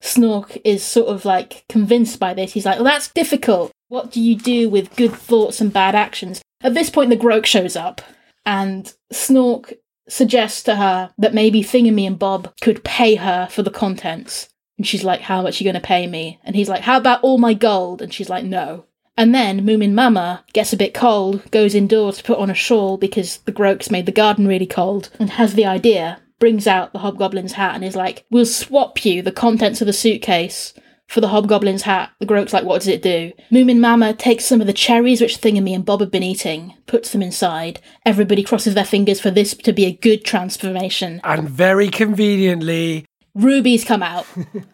Snork 0.03 0.61
is 0.65 0.83
sort 0.83 1.09
of 1.09 1.25
like 1.25 1.65
convinced 1.69 2.19
by 2.19 2.35
this. 2.35 2.53
He's 2.53 2.67
like, 2.67 2.77
well, 2.77 2.85
that's 2.85 3.09
difficult. 3.09 3.73
What 3.89 4.11
do 4.11 4.21
you 4.21 4.37
do 4.37 4.69
with 4.69 4.97
good 4.97 5.13
thoughts 5.13 5.61
and 5.61 5.73
bad 5.73 5.95
actions? 5.95 6.43
At 6.61 6.75
this 6.75 6.91
point, 6.91 7.11
the 7.11 7.17
Groke 7.17 7.47
shows 7.47 7.77
up, 7.77 8.03
and 8.45 8.93
Snork 9.13 9.75
suggests 10.09 10.63
to 10.65 10.77
her 10.77 11.13
that 11.19 11.35
maybe 11.35 11.63
Thingumy 11.63 12.07
and 12.07 12.19
Bob 12.19 12.53
could 12.61 12.85
pay 12.85 13.17
her 13.17 13.47
for 13.51 13.63
the 13.63 13.71
contents. 13.71 14.49
And 14.77 14.87
she's 14.87 15.05
like, 15.05 15.21
How 15.21 15.43
much 15.43 15.61
are 15.61 15.65
you 15.65 15.71
going 15.71 15.81
to 15.81 15.87
pay 15.87 16.07
me? 16.07 16.41
And 16.45 16.57
he's 16.57 16.69
like, 16.69 16.83
How 16.83 16.97
about 16.97 17.23
all 17.23 17.39
my 17.39 17.55
gold? 17.55 18.03
And 18.03 18.13
she's 18.13 18.31
like, 18.31 18.45
No. 18.45 18.85
And 19.17 19.35
then 19.35 19.67
Moomin 19.67 19.95
Mama 19.95 20.45
gets 20.53 20.73
a 20.73 20.77
bit 20.77 20.95
cold, 20.95 21.51
goes 21.51 21.75
indoors 21.75 22.19
to 22.19 22.25
put 22.25 22.39
on 22.39 22.51
a 22.51 22.55
shawl 22.55 22.97
because 22.97 23.39
the 23.39 23.53
Groke's 23.53 23.91
made 23.91 24.07
the 24.07 24.13
garden 24.13 24.47
really 24.47 24.67
cold, 24.67 25.11
and 25.19 25.31
has 25.31 25.55
the 25.55 25.67
idea, 25.67 26.21
brings 26.39 26.67
out 26.67 26.93
the 26.93 26.99
Hobgoblin's 27.01 27.53
hat 27.53 27.75
and 27.75 27.85
is 27.85 27.97
like, 27.97 28.25
We'll 28.31 28.47
swap 28.47 29.05
you 29.05 29.23
the 29.23 29.33
contents 29.33 29.81
of 29.81 29.87
the 29.87 29.93
suitcase 29.93 30.75
for 31.07 31.21
the 31.21 31.29
Hobgoblin's 31.29 31.83
hat. 31.83 32.11
The 32.21 32.27
Groke's 32.27 32.53
like, 32.53 32.65
What 32.65 32.79
does 32.81 32.89
it 32.89 33.03
do? 33.03 33.33
Moomin 33.51 33.79
Mama 33.81 34.13
takes 34.15 34.45
some 34.45 34.61
of 34.61 34.67
the 34.67 34.73
cherries 34.73 35.21
which 35.21 35.39
Thingumy 35.39 35.57
and 35.57 35.65
Me 35.65 35.75
and 35.75 35.85
Bob 35.85 36.01
have 36.01 36.11
been 36.11 36.23
eating, 36.23 36.75
puts 36.87 37.13
them 37.13 37.23
inside. 37.23 37.81
Everybody 38.05 38.43
crosses 38.43 38.75
their 38.75 38.85
fingers 38.85 39.21
for 39.21 39.31
this 39.31 39.55
to 39.55 39.73
be 39.73 39.87
a 39.87 39.93
good 39.93 40.25
transformation. 40.25 41.21
And 41.25 41.49
very 41.49 41.89
conveniently, 41.89 43.07
Rubies 43.35 43.85
come 43.85 44.03
out. 44.03 44.27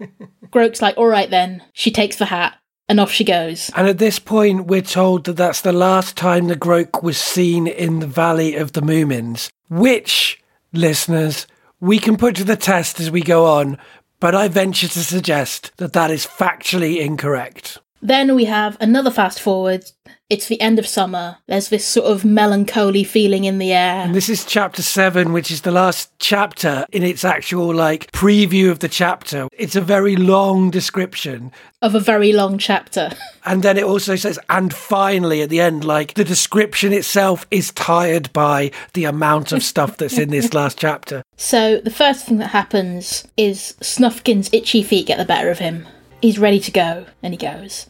Groke's 0.51 0.83
like, 0.83 0.97
All 0.97 1.07
right 1.07 1.31
then. 1.31 1.63
She 1.73 1.91
takes 1.91 2.17
the 2.17 2.27
hat. 2.27 2.57
And 2.87 3.01
off 3.01 3.11
she 3.11 3.25
goes. 3.25 3.71
and 3.75 3.89
at 3.89 3.97
this 3.97 4.19
point, 4.19 4.67
we're 4.67 4.83
told 4.83 5.25
that 5.25 5.37
that's 5.39 5.63
the 5.63 5.73
last 5.73 6.19
time 6.19 6.49
the 6.49 6.55
Groke 6.55 7.03
was 7.03 7.17
seen 7.17 7.67
in 7.67 8.01
the 8.01 8.07
Valley 8.07 8.57
of 8.57 8.73
the 8.73 8.83
Moomins, 8.83 9.49
which, 9.71 10.43
listeners, 10.75 11.47
we 11.81 11.99
can 11.99 12.17
put 12.17 12.37
to 12.37 12.45
the 12.45 12.57
test 12.57 13.01
as 13.01 13.11
we 13.11 13.23
go 13.23 13.47
on, 13.47 13.79
but 14.21 14.35
I 14.35 14.49
venture 14.49 14.89
to 14.89 15.05
suggest 15.05 15.73
that 15.77 15.93
that 15.93 16.11
is 16.11 16.27
factually 16.27 17.01
incorrect. 17.01 17.79
Then 18.05 18.35
we 18.35 18.45
have 18.45 18.77
another 18.81 19.11
fast 19.11 19.41
forward. 19.41 19.91
It's 20.29 20.47
the 20.47 20.61
end 20.61 20.79
of 20.79 20.87
summer. 20.87 21.39
There's 21.49 21.71
this 21.71 21.87
sort 21.87 22.07
of 22.07 22.23
melancholy 22.23 23.03
feeling 23.03 23.45
in 23.45 23.57
the 23.57 23.73
air. 23.73 24.05
And 24.05 24.15
this 24.15 24.29
is 24.29 24.45
chapter 24.45 24.83
seven, 24.83 25.33
which 25.33 25.51
is 25.51 25.63
the 25.63 25.71
last 25.71 26.11
chapter 26.19 26.85
in 26.93 27.03
its 27.03 27.25
actual 27.25 27.75
like 27.75 28.13
preview 28.13 28.71
of 28.71 28.81
the 28.81 28.91
chapter. 28.91 29.49
It's 29.53 29.75
a 29.75 29.81
very 29.81 30.17
long 30.17 30.71
description. 30.71 31.51
of 31.81 31.95
a 31.95 32.01
very 32.01 32.33
long 32.33 32.59
chapter. 32.59 33.11
And 33.47 33.63
then 33.63 33.77
it 33.77 33.85
also 33.85 34.17
says, 34.17 34.39
and 34.49 34.73
finally 34.73 35.43
at 35.43 35.51
the 35.51 35.61
end, 35.61 35.85
like 35.85 36.15
the 36.15 36.25
description 36.25 36.95
itself 36.95 37.47
is 37.51 37.73
tired 37.73 38.33
by 38.33 38.71
the 38.95 39.05
amount 39.05 39.53
of 39.53 39.63
stuff 39.63 39.99
that's 39.99 40.17
in 40.17 40.31
this 40.31 40.55
last 40.61 40.79
chapter. 40.79 41.23
So 41.37 41.79
the 41.79 41.91
first 41.91 42.25
thing 42.25 42.39
that 42.39 42.49
happens 42.49 43.29
is 43.37 43.75
Snufkin's 43.81 44.49
itchy 44.51 44.83
feet 44.83 45.07
get 45.09 45.19
the 45.19 45.27
better 45.27 45.51
of 45.51 45.59
him. 45.59 45.87
He's 46.23 46.39
ready 46.39 46.59
to 46.61 46.71
go, 46.71 47.05
and 47.23 47.35
he 47.35 47.39
goes. 47.39 47.87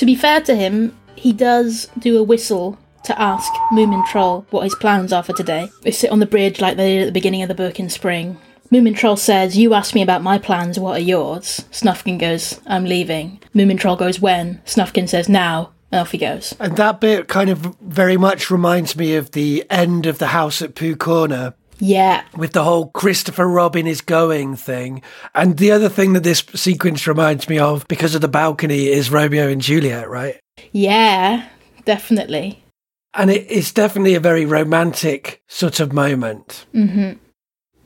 To 0.00 0.06
be 0.06 0.14
fair 0.14 0.40
to 0.40 0.54
him, 0.54 0.96
he 1.14 1.30
does 1.30 1.90
do 1.98 2.16
a 2.16 2.22
whistle 2.22 2.78
to 3.04 3.20
ask 3.20 3.52
Moomin 3.70 4.02
Troll 4.06 4.46
what 4.48 4.64
his 4.64 4.74
plans 4.76 5.12
are 5.12 5.22
for 5.22 5.34
today. 5.34 5.70
They 5.82 5.90
sit 5.90 6.10
on 6.10 6.20
the 6.20 6.26
bridge 6.26 6.58
like 6.58 6.78
they 6.78 6.94
did 6.94 7.02
at 7.02 7.04
the 7.04 7.12
beginning 7.12 7.42
of 7.42 7.48
the 7.48 7.54
book 7.54 7.78
in 7.78 7.90
spring. 7.90 8.38
Moomin 8.72 8.96
Troll 8.96 9.18
says, 9.18 9.58
You 9.58 9.74
asked 9.74 9.94
me 9.94 10.00
about 10.00 10.22
my 10.22 10.38
plans, 10.38 10.78
what 10.78 10.96
are 10.96 11.04
yours? 11.04 11.66
Snufkin 11.70 12.18
goes, 12.18 12.62
I'm 12.66 12.86
leaving. 12.86 13.42
Moomin 13.54 13.78
Troll 13.78 13.96
goes, 13.96 14.20
When? 14.20 14.62
Snufkin 14.64 15.06
says, 15.06 15.28
Now. 15.28 15.72
And 15.92 16.00
off 16.00 16.12
he 16.12 16.18
goes. 16.18 16.54
And 16.58 16.78
that 16.78 17.00
bit 17.00 17.28
kind 17.28 17.50
of 17.50 17.76
very 17.82 18.16
much 18.16 18.50
reminds 18.50 18.96
me 18.96 19.16
of 19.16 19.32
the 19.32 19.66
end 19.68 20.06
of 20.06 20.16
the 20.16 20.28
house 20.28 20.62
at 20.62 20.74
Pooh 20.76 20.96
Corner 20.96 21.52
Yeah, 21.80 22.24
with 22.36 22.52
the 22.52 22.64
whole 22.64 22.88
Christopher 22.88 23.48
Robin 23.48 23.86
is 23.86 24.00
going 24.00 24.56
thing. 24.56 25.02
And 25.34 25.56
the 25.56 25.72
other 25.72 25.88
thing 25.88 26.12
that 26.12 26.22
this 26.22 26.44
sequence 26.54 27.06
reminds 27.06 27.48
me 27.48 27.58
of 27.58 27.88
because 27.88 28.14
of 28.14 28.20
the 28.20 28.28
balcony 28.28 28.88
is 28.88 29.10
Romeo 29.10 29.48
and 29.48 29.60
Juliet, 29.60 30.08
right? 30.08 30.38
yeah, 30.72 31.48
definitely. 31.84 32.62
And 33.14 33.30
it, 33.30 33.46
it's 33.48 33.72
definitely 33.72 34.14
a 34.14 34.20
very 34.20 34.44
romantic 34.44 35.42
sort 35.48 35.80
of 35.80 35.92
moment. 35.92 36.66
Mm-hmm. 36.74 37.12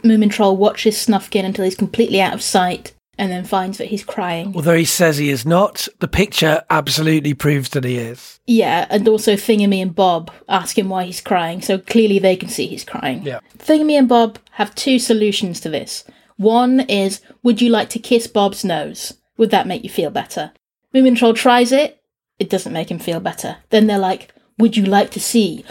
Moomin 0.07 0.31
Troll 0.31 0.57
watches 0.57 0.97
Snufkin 0.97 1.45
until 1.45 1.65
he's 1.65 1.77
completely 1.77 2.21
out 2.21 2.35
of 2.35 2.43
sight 2.43 2.94
and 3.19 3.31
then 3.31 3.45
finds 3.45 3.79
that 3.79 3.89
he's 3.89 4.05
crying. 4.05 4.53
Although 4.55 4.77
he 4.77 4.85
says 4.85 5.19
he 5.19 5.31
is 5.31 5.47
not, 5.47 5.89
the 6.01 6.09
picture 6.09 6.63
absolutely 6.71 7.35
proves 7.35 7.71
that 7.71 7.85
he 7.85 7.97
is. 7.97 8.41
Yeah, 8.47 8.87
and 8.91 9.07
also 9.09 9.35
Thingumy 9.35 9.81
and 9.81 9.95
Bob 9.95 10.33
ask 10.49 10.79
him 10.79 10.89
why 10.89 11.05
he's 11.05 11.21
crying, 11.21 11.63
so 11.63 11.79
clearly 11.79 12.19
they 12.19 12.37
can 12.37 12.49
see 12.49 12.67
he's 12.67 12.85
crying. 12.85 13.23
Yeah. 13.23 13.41
Thingumy 13.59 13.99
and 13.99 14.09
Bob 14.09 14.39
have 14.53 14.75
two 14.75 14.99
solutions 14.99 15.61
to 15.61 15.69
this. 15.69 16.05
One 16.37 16.81
is, 16.81 17.21
would 17.43 17.63
you 17.63 17.71
like 17.71 17.91
to 17.91 17.99
kiss 17.99 18.27
Bob's 18.27 18.65
nose? 18.65 19.15
Would 19.37 19.51
that 19.51 19.67
make 19.67 19.85
you 19.85 19.91
feel 19.91 20.11
better? 20.11 20.53
Moomin 20.95 21.17
Troll 21.17 21.35
tries 21.35 21.73
it, 21.73 22.01
it 22.39 22.51
doesn't 22.51 22.73
make 22.73 22.91
him 22.91 22.99
feel 22.99 23.21
better. 23.21 23.59
Then 23.71 23.87
they're 23.87 23.99
like, 23.99 24.33
would 24.59 24.77
you 24.77 24.85
like 24.85 25.11
to 25.13 25.21
see 25.21 25.65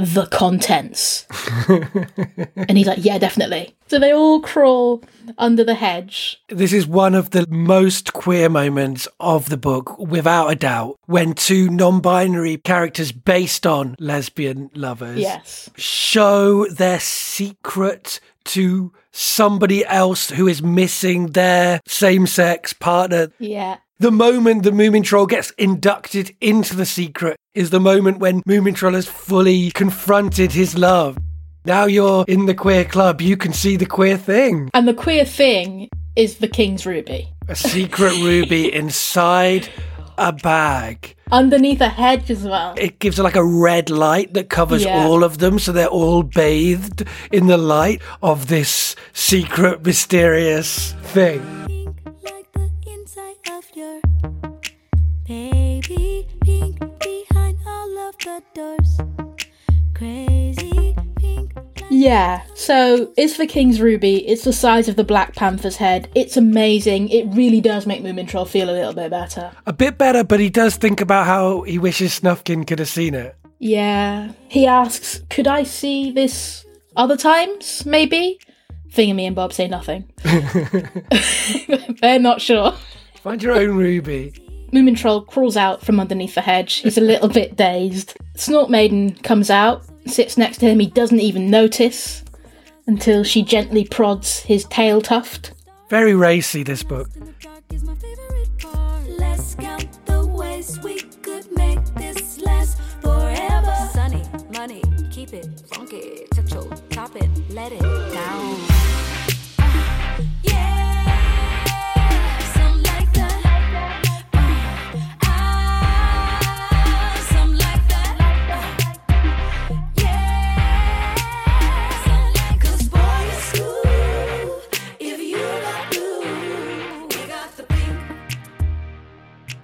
the 0.00 0.26
contents? 0.26 1.26
and 1.68 2.76
he's 2.76 2.86
like, 2.86 3.04
yeah, 3.04 3.18
definitely. 3.18 3.74
So 3.88 3.98
they 3.98 4.12
all 4.12 4.40
crawl 4.40 5.02
under 5.38 5.64
the 5.64 5.74
hedge. 5.74 6.40
This 6.48 6.72
is 6.72 6.86
one 6.86 7.14
of 7.14 7.30
the 7.30 7.46
most 7.48 8.12
queer 8.12 8.48
moments 8.48 9.08
of 9.18 9.48
the 9.48 9.56
book, 9.56 9.98
without 9.98 10.48
a 10.48 10.54
doubt, 10.54 10.98
when 11.06 11.34
two 11.34 11.68
non 11.70 12.00
binary 12.00 12.56
characters 12.56 13.12
based 13.12 13.66
on 13.66 13.96
lesbian 13.98 14.70
lovers 14.74 15.18
Yes. 15.20 15.70
show 15.76 16.66
their 16.68 17.00
secret 17.00 18.20
to 18.44 18.92
somebody 19.12 19.84
else 19.86 20.30
who 20.30 20.46
is 20.48 20.62
missing 20.62 21.28
their 21.28 21.80
same 21.86 22.26
sex 22.26 22.72
partner. 22.72 23.30
Yeah. 23.38 23.78
The 24.00 24.10
moment 24.10 24.62
the 24.62 24.70
Moomin 24.70 25.04
Troll 25.04 25.26
gets 25.26 25.50
inducted 25.58 26.34
into 26.40 26.74
the 26.74 26.86
secret 26.86 27.36
is 27.54 27.68
the 27.68 27.78
moment 27.80 28.18
when 28.18 28.40
Moomin 28.44 28.74
Troll 28.74 28.94
has 28.94 29.06
fully 29.06 29.70
confronted 29.72 30.52
his 30.52 30.74
love. 30.74 31.18
Now 31.66 31.84
you're 31.84 32.24
in 32.26 32.46
the 32.46 32.54
queer 32.54 32.86
club, 32.86 33.20
you 33.20 33.36
can 33.36 33.52
see 33.52 33.76
the 33.76 33.84
queer 33.84 34.16
thing. 34.16 34.70
And 34.72 34.88
the 34.88 34.94
queer 34.94 35.26
thing 35.26 35.90
is 36.16 36.38
the 36.38 36.48
King's 36.48 36.86
Ruby. 36.86 37.28
A 37.48 37.54
secret 37.54 38.14
ruby 38.22 38.72
inside 38.72 39.68
a 40.16 40.32
bag. 40.32 41.14
Underneath 41.30 41.82
a 41.82 41.90
hedge 41.90 42.30
as 42.30 42.44
well. 42.44 42.72
It 42.78 43.00
gives 43.00 43.18
like 43.18 43.36
a 43.36 43.44
red 43.44 43.90
light 43.90 44.32
that 44.32 44.48
covers 44.48 44.82
Yeah. 44.82 45.04
all 45.04 45.22
of 45.22 45.36
them, 45.40 45.58
so 45.58 45.72
they're 45.72 45.86
all 45.88 46.22
bathed 46.22 47.04
in 47.32 47.48
the 47.48 47.58
light 47.58 48.00
of 48.22 48.48
this 48.48 48.96
secret, 49.12 49.84
mysterious 49.84 50.92
thing. 51.02 51.66
Yeah, 61.90 62.42
so 62.54 63.12
it's 63.16 63.36
the 63.36 63.46
King's 63.46 63.80
Ruby. 63.80 64.26
It's 64.26 64.44
the 64.44 64.52
size 64.52 64.88
of 64.88 64.96
the 64.96 65.04
Black 65.04 65.34
Panther's 65.34 65.76
head. 65.76 66.08
It's 66.14 66.36
amazing. 66.36 67.10
It 67.10 67.26
really 67.34 67.60
does 67.60 67.86
make 67.86 68.02
Moomin 68.02 68.26
Troll 68.26 68.46
feel 68.46 68.70
a 68.70 68.72
little 68.72 68.94
bit 68.94 69.10
better. 69.10 69.52
A 69.66 69.72
bit 69.72 69.98
better, 69.98 70.24
but 70.24 70.40
he 70.40 70.48
does 70.48 70.76
think 70.76 71.00
about 71.00 71.26
how 71.26 71.62
he 71.62 71.78
wishes 71.78 72.18
Snufkin 72.18 72.66
could 72.66 72.78
have 72.78 72.88
seen 72.88 73.14
it. 73.14 73.36
Yeah. 73.58 74.32
He 74.48 74.66
asks, 74.66 75.22
could 75.28 75.46
I 75.46 75.64
see 75.64 76.10
this 76.10 76.64
other 76.96 77.16
times, 77.16 77.84
maybe? 77.84 78.40
Thingumy 78.92 79.26
and 79.26 79.36
Bob 79.36 79.52
say 79.52 79.68
nothing. 79.68 80.10
They're 82.00 82.18
not 82.18 82.40
sure. 82.40 82.72
Find 83.16 83.42
your 83.42 83.54
own 83.54 83.76
ruby. 83.76 84.32
Moomin 84.72 84.96
Troll 84.96 85.22
crawls 85.22 85.56
out 85.56 85.84
from 85.84 85.98
underneath 85.98 86.34
the 86.34 86.40
hedge. 86.40 86.74
He's 86.76 86.98
a 86.98 87.00
little 87.00 87.28
bit 87.28 87.56
dazed. 87.56 88.16
Snork 88.36 88.68
Maiden 88.68 89.14
comes 89.16 89.50
out, 89.50 89.84
sits 90.06 90.36
next 90.36 90.58
to 90.58 90.66
him. 90.66 90.78
He 90.78 90.86
doesn't 90.86 91.20
even 91.20 91.50
notice 91.50 92.24
until 92.86 93.24
she 93.24 93.42
gently 93.42 93.84
prods 93.84 94.40
his 94.40 94.64
tail 94.64 95.00
tuft. 95.00 95.54
Very 95.88 96.14
racy, 96.14 96.62
this 96.62 96.82
book. 96.82 97.08
the 97.12 97.34
dark 97.40 97.64
is 97.70 97.84
my 97.84 97.94
favorite 97.94 98.30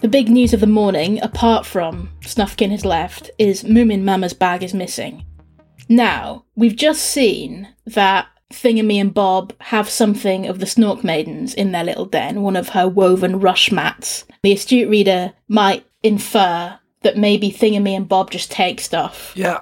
The 0.06 0.10
big 0.10 0.28
news 0.28 0.54
of 0.54 0.60
the 0.60 0.68
morning, 0.68 1.20
apart 1.20 1.66
from 1.66 2.10
Snufkin 2.20 2.70
has 2.70 2.84
left, 2.84 3.28
is 3.38 3.64
Moomin 3.64 4.04
Mama's 4.04 4.34
bag 4.34 4.62
is 4.62 4.72
missing. 4.72 5.24
Now, 5.88 6.44
we've 6.54 6.76
just 6.76 7.02
seen 7.02 7.74
that 7.86 8.28
Thingumy 8.52 9.00
and 9.00 9.12
Bob 9.12 9.52
have 9.62 9.90
something 9.90 10.46
of 10.46 10.60
the 10.60 10.64
Snork 10.64 11.02
Maidens 11.02 11.54
in 11.54 11.72
their 11.72 11.82
little 11.82 12.04
den, 12.04 12.42
one 12.42 12.54
of 12.54 12.68
her 12.68 12.86
woven 12.86 13.40
rush 13.40 13.72
mats. 13.72 14.24
The 14.44 14.52
astute 14.52 14.88
reader 14.88 15.32
might 15.48 15.84
infer 16.04 16.78
that 17.02 17.18
maybe 17.18 17.50
Thingumy 17.50 17.96
and 17.96 18.08
Bob 18.08 18.30
just 18.30 18.52
take 18.52 18.80
stuff. 18.80 19.32
Yeah. 19.34 19.58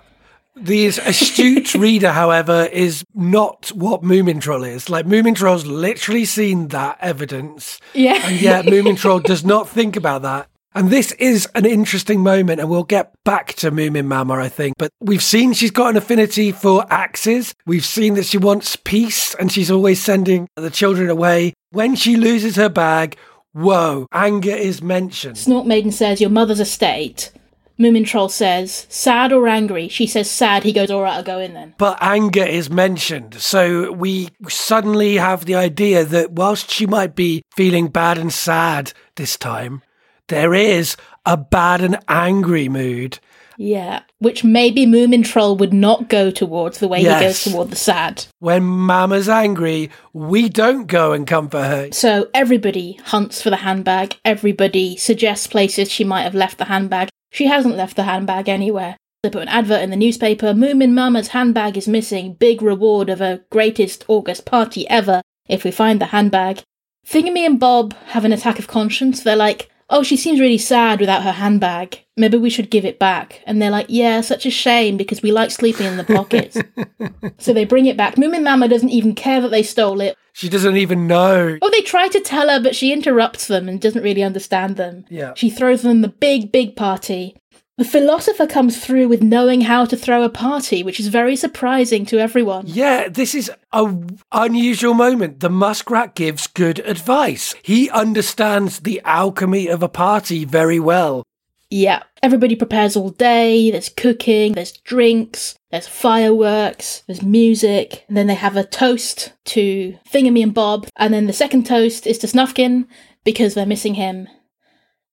The 0.57 0.87
astute 0.87 1.75
reader, 1.75 2.13
however, 2.13 2.69
is 2.73 3.05
not 3.15 3.73
what 3.75 4.03
Moomin 4.03 4.41
Troll 4.41 4.65
is. 4.65 4.89
Like, 4.89 5.07
Moomin 5.07 5.35
Troll's 5.35 5.67
literally 5.67 6.25
seen 6.25 6.69
that 6.69 6.99
evidence, 7.01 7.81
Yeah. 7.93 8.21
and 8.25 8.41
yet 8.41 8.65
Moomin 8.67 8.97
Troll 8.97 9.19
does 9.21 9.45
not 9.45 9.69
think 9.69 9.97
about 9.97 10.23
that. 10.23 10.49
And 10.77 10.91
this 10.91 11.13
is 11.13 11.49
an 11.55 11.67
interesting 11.67 12.21
moment, 12.21 12.61
and 12.61 12.69
we'll 12.69 12.83
get 12.83 13.13
back 13.25 13.55
to 13.55 13.71
Moomin 13.71 14.07
Mama, 14.07 14.35
I 14.35 14.49
think. 14.49 14.75
But 14.77 14.91
we've 15.01 15.23
seen 15.23 15.53
she's 15.53 15.71
got 15.71 15.91
an 15.91 15.97
affinity 15.97 16.51
for 16.51 16.85
axes. 16.93 17.55
We've 17.65 17.85
seen 17.85 18.15
that 18.15 18.27
she 18.27 18.39
wants 18.39 18.75
peace, 18.77 19.35
and 19.37 19.53
she's 19.53 19.71
always 19.71 20.03
sending 20.03 20.49
the 20.57 20.71
children 20.71 21.11
away. 21.11 21.55
When 21.71 21.95
she 21.95 22.17
loses 22.17 22.57
her 22.57 22.69
bag, 22.69 23.17
whoa, 23.53 24.09
anger 24.13 24.51
is 24.51 24.83
mentioned. 24.83 25.37
Snork 25.37 25.65
Maiden 25.67 25.93
says, 25.93 26.21
Your 26.21 26.31
mother's 26.31 26.59
estate. 26.61 27.31
Moomin 27.79 28.07
Troll 28.07 28.29
says, 28.29 28.87
Sad 28.89 29.33
or 29.33 29.49
angry? 29.49 29.89
She 29.89 30.07
says, 30.07 30.31
Sad. 30.31 30.63
He 30.63 30.73
goes, 30.73 30.91
Alright, 30.91 31.15
I'll 31.15 31.23
go 31.23 31.41
in 31.41 31.55
then. 31.55 31.75
But 31.79 31.99
anger 32.01 32.45
is 32.45 32.71
mentioned. 32.71 33.35
So 33.41 33.91
we 33.93 34.29
suddenly 34.49 35.17
have 35.17 35.45
the 35.45 35.57
idea 35.57 36.05
that 36.05 36.33
whilst 36.33 36.71
she 36.71 36.87
might 36.87 37.15
be 37.15 37.43
feeling 37.55 37.89
bad 37.89 38.19
and 38.19 38.33
sad 38.33 38.93
this 39.17 39.37
time, 39.37 39.83
there 40.29 40.55
is 40.55 40.97
a 41.27 41.37
bad 41.37 41.81
and 41.81 41.99
angry 42.09 42.69
mood. 42.69 43.19
Yeah. 43.57 44.03
Which 44.19 44.43
maybe 44.45 44.87
Moomin 44.87 45.25
Troll 45.25 45.57
would 45.57 45.73
not 45.73 46.09
go 46.09 46.31
towards 46.31 46.79
the 46.79 46.89
way 46.89 47.01
he 47.01 47.05
goes 47.05 47.45
toward 47.45 47.71
the 47.71 47.77
sad. 47.77 48.27
When 48.39 48.65
Mama's 48.65 49.29
angry, 49.29 49.91
we 50.13 50.49
don't 50.49 50.87
go 50.87 51.13
and 51.13 51.27
comfort 51.27 51.65
her. 51.65 51.93
So 51.93 52.29
everybody 52.35 52.99
hunts 53.05 53.43
for 53.43 53.51
the 53.51 53.57
handbag. 53.57 54.17
Everybody 54.25 54.97
suggests 54.97 55.47
places 55.47 55.91
she 55.91 56.05
might 56.05 56.23
have 56.23 56.35
left 56.35 56.59
the 56.59 56.65
handbag. 56.65 57.11
She 57.35 57.47
hasn't 57.47 57.77
left 57.77 57.97
the 57.97 58.05
handbag 58.05 58.49
anywhere. 58.49 58.97
They 59.25 59.31
put 59.31 59.43
an 59.43 59.49
advert 59.49 59.83
in 59.83 59.91
the 59.91 59.97
newspaper. 59.97 60.55
Moomin 60.55 60.93
Mama's 60.93 61.29
handbag 61.29 61.77
is 61.77 61.89
missing. 61.89 62.35
Big 62.35 62.63
reward 62.63 63.11
of 63.11 63.21
a 63.21 63.41
greatest 63.51 64.05
August 64.07 64.45
party 64.45 64.89
ever 64.89 65.21
if 65.49 65.65
we 65.65 65.73
find 65.73 66.01
the 66.01 66.07
handbag. 66.07 66.63
Thingumy 67.05 67.45
and 67.45 67.59
Bob 67.59 67.93
have 68.11 68.25
an 68.25 68.33
attack 68.33 68.61
of 68.61 68.69
conscience. 68.69 69.21
They're 69.21 69.35
like, 69.35 69.69
oh, 69.95 70.03
she 70.03 70.17
seems 70.17 70.41
really 70.41 70.59
sad 70.59 70.99
without 70.99 71.23
her 71.23 71.33
handbag. 71.33 72.01
Maybe 72.17 72.37
we 72.37 72.51
should 72.51 72.69
give 72.69 72.85
it 72.85 72.99
back. 72.99 73.43
And 73.47 73.63
they're 73.63 73.71
like, 73.71 73.87
yeah, 73.89 74.21
such 74.21 74.45
a 74.45 74.51
shame 74.51 74.97
because 74.97 75.23
we 75.23 75.31
like 75.31 75.53
sleeping 75.53 75.87
in 75.87 75.97
the 75.97 76.05
pockets. 76.05 76.59
so 77.39 77.53
they 77.53 77.65
bring 77.65 77.87
it 77.87 77.97
back. 77.97 78.17
Moomin 78.17 78.43
Mama 78.43 78.69
doesn't 78.69 78.91
even 78.91 79.15
care 79.15 79.41
that 79.41 79.51
they 79.51 79.63
stole 79.63 80.01
it. 80.01 80.17
She 80.33 80.49
doesn't 80.49 80.77
even 80.77 81.07
know. 81.07 81.59
Oh, 81.63 81.71
they 81.71 81.81
try 81.81 82.09
to 82.09 82.21
tell 82.21 82.49
her, 82.49 82.61
but 82.61 82.75
she 82.75 82.93
interrupts 82.93 83.47
them 83.47 83.69
and 83.69 83.81
doesn't 83.81 84.03
really 84.03 84.25
understand 84.25 84.77
them. 84.77 85.05
Yeah. 85.09 85.33
She 85.37 85.49
throws 85.49 85.83
them 85.83 86.03
the 86.03 86.09
big, 86.09 86.51
big 86.51 86.75
party. 86.75 87.37
The 87.77 87.85
philosopher 87.85 88.47
comes 88.47 88.79
through 88.79 89.09
with 89.09 89.21
knowing 89.21 89.63
how 89.63 89.85
to 89.87 89.97
throw 89.97 90.23
a 90.23 90.29
party, 90.29 90.85
which 90.85 91.01
is 91.01 91.09
very 91.09 91.35
surprising 91.35 92.07
to 92.07 92.21
everyone. 92.21 92.67
Yeah, 92.69 93.09
this 93.09 93.35
is 93.35 93.51
a 93.73 93.93
unusual 94.31 94.95
moment. 94.95 95.41
The 95.41 95.51
muskrat 95.51 96.15
gives 96.15 96.47
good 96.47 96.79
advice. 96.81 97.53
He 97.63 97.91
understands 97.91 98.81
the 98.81 99.03
alchemy 99.05 99.67
of 99.67 99.83
a 99.83 99.89
party 99.89 100.45
very 100.45 100.79
well. 100.79 101.25
Yeah, 101.69 102.05
everybody 102.23 102.55
prepares 102.55 102.95
all 102.95 103.11
day, 103.11 103.73
there's 103.73 103.89
cooking, 103.89 104.53
there's 104.53 104.71
drinks, 104.71 105.57
there's 105.73 105.89
fireworks, 105.89 107.03
there's 107.09 107.23
music, 107.23 108.05
and 108.07 108.17
then 108.17 108.29
they 108.29 108.35
have 108.35 108.57
a 108.57 108.63
toast 108.63 109.33
to 109.47 109.99
Thingumy 110.09 110.45
and 110.45 110.55
Bob, 110.55 110.87
and 110.95 111.13
then 111.13 111.27
the 111.27 111.33
second 111.33 111.67
toast 111.67 112.07
is 112.07 112.19
to 112.19 112.29
Snufkin 112.29 112.87
because 113.25 113.55
they're 113.55 113.67
missing 113.67 113.95
him. 113.95 114.29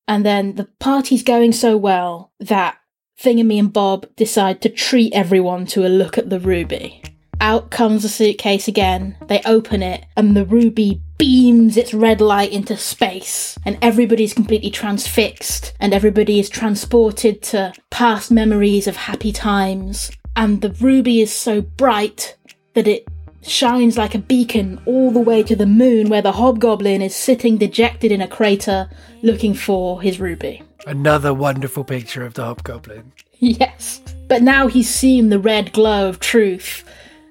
And 0.08 0.26
then 0.26 0.56
the 0.56 0.66
party's 0.80 1.24
going 1.24 1.54
so 1.54 1.78
well 1.78 2.32
that 2.40 2.78
and 3.24 3.48
me 3.48 3.60
and 3.60 3.72
Bob 3.72 4.08
decide 4.16 4.62
to 4.62 4.70
treat 4.70 5.14
everyone 5.14 5.66
to 5.68 5.86
a 5.86 5.90
look 5.90 6.18
at 6.18 6.30
the 6.30 6.40
ruby. 6.40 7.04
Out 7.40 7.72
comes 7.72 8.04
the 8.04 8.10
suitcase 8.10 8.68
again. 8.68 9.16
They 9.28 9.42
open 9.46 9.82
it, 9.82 10.06
and 10.16 10.36
the 10.36 10.46
ruby 10.46 11.02
beams 11.18 11.78
its 11.78 11.94
red 11.94 12.22
light 12.22 12.52
into 12.52 12.78
space, 12.78 13.58
and 13.66 13.78
everybody's 13.82 14.34
completely 14.34 14.72
transfixed, 14.72 15.74
and 15.80 15.94
everybody 15.94 16.40
is 16.40 16.50
transported 16.50 17.42
to 17.44 17.74
past 17.90 18.32
memories 18.32 18.88
of 18.88 18.96
happy 18.96 19.32
times. 19.32 20.12
And 20.36 20.62
the 20.62 20.72
ruby 20.82 21.22
is 21.22 21.32
so 21.32 21.62
bright 21.62 22.38
that 22.74 22.88
it 22.88 23.08
shines 23.42 23.98
like 23.98 24.16
a 24.16 24.20
beacon 24.20 24.80
all 24.86 25.12
the 25.12 25.20
way 25.20 25.44
to 25.44 25.56
the 25.56 25.66
moon, 25.66 26.10
where 26.10 26.22
the 26.22 26.34
hobgoblin 26.34 27.02
is 27.02 27.16
sitting 27.16 27.58
dejected 27.58 28.12
in 28.12 28.22
a 28.22 28.28
crater 28.28 28.90
looking 29.22 29.54
for 29.54 30.02
his 30.02 30.20
ruby. 30.20 30.64
Another 30.88 31.34
wonderful 31.34 31.84
picture 31.84 32.26
of 32.26 32.34
the 32.34 32.44
hobgoblin. 32.44 33.12
Yes. 33.44 34.02
But 34.28 34.44
now 34.44 34.68
he's 34.68 34.88
seen 34.88 35.30
the 35.30 35.40
red 35.40 35.74
glow 35.74 36.08
of 36.08 36.20
truth, 36.20 36.84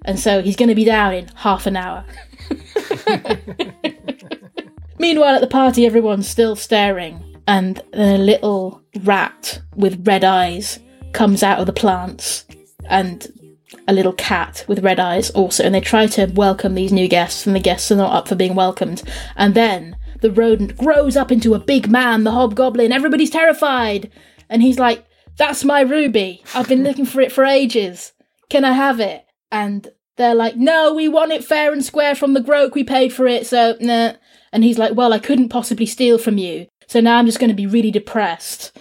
and 0.05 0.19
so 0.19 0.43
he's 0.43 0.57
going 0.57 0.69
to 0.69 0.75
be 0.75 0.85
down 0.85 1.15
in 1.15 1.29
half 1.37 1.67
an 1.67 1.77
hour. 1.77 2.05
Meanwhile, 4.99 5.37
at 5.37 5.41
the 5.41 5.47
party, 5.47 5.87
everyone's 5.87 6.29
still 6.29 6.57
staring, 6.57 7.23
and 7.47 7.81
a 7.93 8.19
little 8.19 8.83
rat 9.05 9.63
with 9.77 10.05
red 10.05 10.25
eyes 10.25 10.81
comes 11.13 11.45
out 11.45 11.61
of 11.61 11.67
the 11.67 11.73
plants, 11.73 12.45
and 12.87 13.29
a 13.87 13.93
little 13.93 14.13
cat 14.13 14.65
with 14.69 14.85
red 14.85 14.99
eyes 15.01 15.31
also, 15.31 15.65
and 15.65 15.75
they 15.75 15.81
try 15.81 16.07
to 16.07 16.27
welcome 16.27 16.75
these 16.75 16.93
new 16.93 17.09
guests, 17.09 17.47
and 17.47 17.55
the 17.55 17.61
guests 17.61 17.91
are 17.91 17.97
not 17.97 18.13
up 18.13 18.29
for 18.29 18.35
being 18.35 18.55
welcomed. 18.55 19.03
And 19.37 19.55
then 19.55 19.97
the 20.21 20.31
rodent 20.31 20.77
grows 20.77 21.17
up 21.17 21.31
into 21.33 21.55
a 21.55 21.59
big 21.59 21.89
man, 21.89 22.25
the 22.25 22.33
hobgoblin. 22.33 22.93
Everybody's 22.93 23.31
terrified, 23.31 24.11
and 24.49 24.63
he's 24.63 24.79
like, 24.79 25.05
"That's 25.37 25.65
my 25.65 25.81
ruby. 25.81 26.43
I've 26.55 26.69
been 26.69 26.85
looking 26.85 27.07
for 27.07 27.21
it 27.21 27.33
for 27.33 27.45
ages. 27.45 28.13
Can 28.49 28.65
I 28.65 28.73
have 28.73 29.01
it?" 29.01 29.25
And 29.51 29.89
they're 30.17 30.35
like, 30.35 30.57
"No, 30.57 30.93
we 30.93 31.09
want 31.09 31.33
it 31.33 31.45
fair 31.45 31.73
and 31.73 31.85
square 31.85 32.15
from 32.15 32.35
the 32.35 32.43
groke. 32.43 32.75
We 32.75 32.85
paid 32.85 33.13
for 33.13 33.27
it, 33.27 33.47
so 33.47 33.77
nah." 33.81 34.13
And 34.53 34.65
he's 34.65 34.79
like, 34.79 34.95
"Well, 34.95 35.13
I 35.13 35.19
couldn't 35.19 35.49
possibly 35.49 35.87
steal 35.87 36.19
from 36.19 36.37
you, 36.37 36.67
so 36.87 37.01
now 37.01 37.19
I'm 37.19 37.27
just 37.27 37.39
going 37.39 37.51
to 37.51 37.55
be 37.55 37.67
really 37.67 37.93
depressed. 37.93 38.77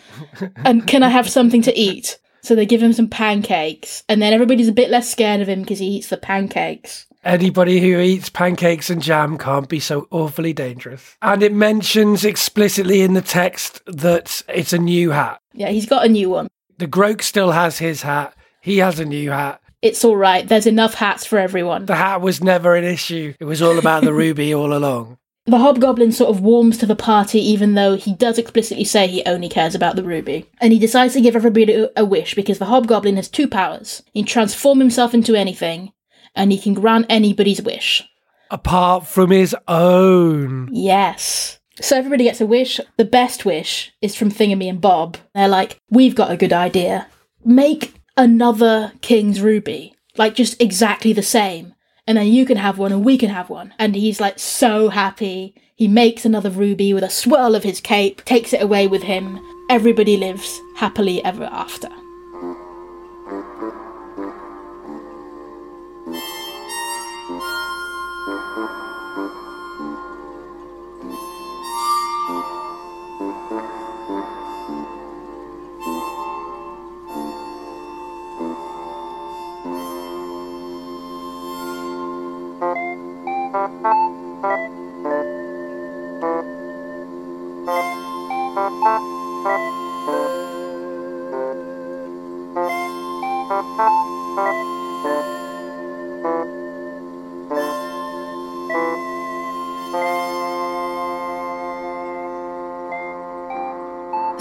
And 0.66 0.88
can 0.88 1.04
I 1.04 1.10
have 1.10 1.30
something 1.30 1.62
to 1.62 1.78
eat?" 1.78 2.18
So 2.42 2.56
they 2.56 2.66
give 2.66 2.82
him 2.82 2.94
some 2.94 3.08
pancakes, 3.08 4.04
and 4.08 4.22
then 4.22 4.34
everybody's 4.34 4.68
a 4.68 4.74
bit 4.74 4.90
less 4.90 5.10
scared 5.10 5.42
of 5.42 5.50
him 5.50 5.62
because 5.62 5.80
he 5.80 5.88
eats 5.88 6.08
the 6.08 6.18
pancakes. 6.18 7.06
Anybody 7.24 7.82
who 7.82 8.00
eats 8.00 8.30
pancakes 8.30 8.90
and 8.90 9.02
jam 9.02 9.38
can't 9.38 9.68
be 9.68 9.82
so 9.82 10.08
awfully 10.10 10.54
dangerous. 10.54 11.18
And 11.22 11.44
it 11.44 11.54
mentions 11.54 12.24
explicitly 12.24 13.02
in 13.02 13.14
the 13.14 13.22
text 13.22 13.82
that 13.86 14.42
it's 14.48 14.72
a 14.72 14.78
new 14.78 15.12
hat. 15.12 15.42
Yeah, 15.54 15.70
he's 15.70 15.86
got 15.86 16.06
a 16.06 16.10
new 16.10 16.30
one. 16.30 16.48
The 16.78 16.88
Groke 16.88 17.22
still 17.22 17.52
has 17.52 17.78
his 17.78 18.04
hat. 18.04 18.34
He 18.62 18.78
has 18.78 19.00
a 19.00 19.06
new 19.06 19.32
hat. 19.32 19.62
It's 19.82 20.04
all 20.04 20.16
right. 20.16 20.48
There's 20.48 20.66
enough 20.66 20.94
hats 20.94 21.26
for 21.26 21.38
everyone. 21.40 21.86
The 21.86 21.96
hat 21.96 22.22
was 22.22 22.42
never 22.42 22.76
an 22.76 22.84
issue. 22.86 23.34
It 23.40 23.46
was 23.46 23.62
all 23.62 23.78
about 23.78 24.04
the 24.04 24.14
ruby 24.24 24.54
all 24.54 24.74
along. 24.74 25.18
The 25.50 25.58
hobgoblin 25.58 26.12
sort 26.12 26.30
of 26.30 26.42
warms 26.42 26.78
to 26.78 26.86
the 26.86 26.96
party, 26.96 27.40
even 27.40 27.74
though 27.74 27.96
he 27.96 28.14
does 28.14 28.38
explicitly 28.38 28.84
say 28.84 29.08
he 29.08 29.24
only 29.26 29.50
cares 29.50 29.74
about 29.74 29.96
the 29.96 30.04
ruby. 30.04 30.46
And 30.62 30.72
he 30.72 30.78
decides 30.78 31.16
to 31.16 31.22
give 31.22 31.36
everybody 31.36 31.88
a- 31.98 32.06
wish 32.06 32.36
because 32.36 32.60
the 32.60 32.66
hobgoblin 32.66 33.16
has 33.16 33.28
two 33.28 33.48
powers. 33.48 34.04
He 34.14 34.22
can 34.22 34.28
transform 34.28 34.80
himself 34.80 35.12
into 35.12 35.34
anything, 35.34 35.92
and 36.36 36.52
he 36.52 36.60
can 36.60 36.76
grant 36.76 37.08
anybody's 37.10 37.64
wish. 37.64 38.08
Apart 38.52 39.08
from 39.08 39.32
his 39.32 39.56
own. 39.68 40.70
Yes. 40.72 41.60
So 41.82 41.98
everybody 41.98 42.26
gets 42.26 42.42
a 42.42 42.46
wish. 42.46 42.80
The 42.98 43.06
best 43.06 43.44
wish 43.44 43.92
is 44.04 44.16
from 44.16 44.30
Thingumy 44.30 44.70
and 44.70 44.80
Bob. 44.80 45.18
They're 45.34 45.48
like, 45.48 45.80
we've 45.90 46.14
got 46.14 46.30
a 46.30 46.38
good 46.38 46.54
idea. 46.54 47.08
Make 47.44 47.96
another 48.16 48.92
King's 49.02 49.42
Ruby. 49.42 49.96
Like, 50.16 50.36
just 50.36 50.62
exactly 50.62 51.12
the 51.12 51.24
same. 51.24 51.74
And 52.10 52.18
then 52.18 52.26
you 52.26 52.44
can 52.44 52.58
have 52.58 52.80
one 52.80 52.92
and 52.92 53.06
we 53.06 53.20
can 53.20 53.30
have 53.30 53.52
one. 53.52 53.72
And 53.78 53.94
he's 53.94 54.20
like 54.20 54.40
so 54.40 54.90
happy. 54.90 55.54
He 55.76 55.88
makes 55.88 56.26
another 56.26 56.50
ruby 56.50 56.92
with 56.92 57.04
a 57.04 57.10
swirl 57.10 57.54
of 57.54 57.62
his 57.62 57.80
cape, 57.80 58.26
takes 58.26 58.52
it 58.52 58.64
away 58.64 58.88
with 58.88 59.04
him. 59.04 59.40
Everybody 59.70 60.18
lives 60.18 60.60
happily 60.76 61.24
ever 61.24 61.44
after. 61.44 61.88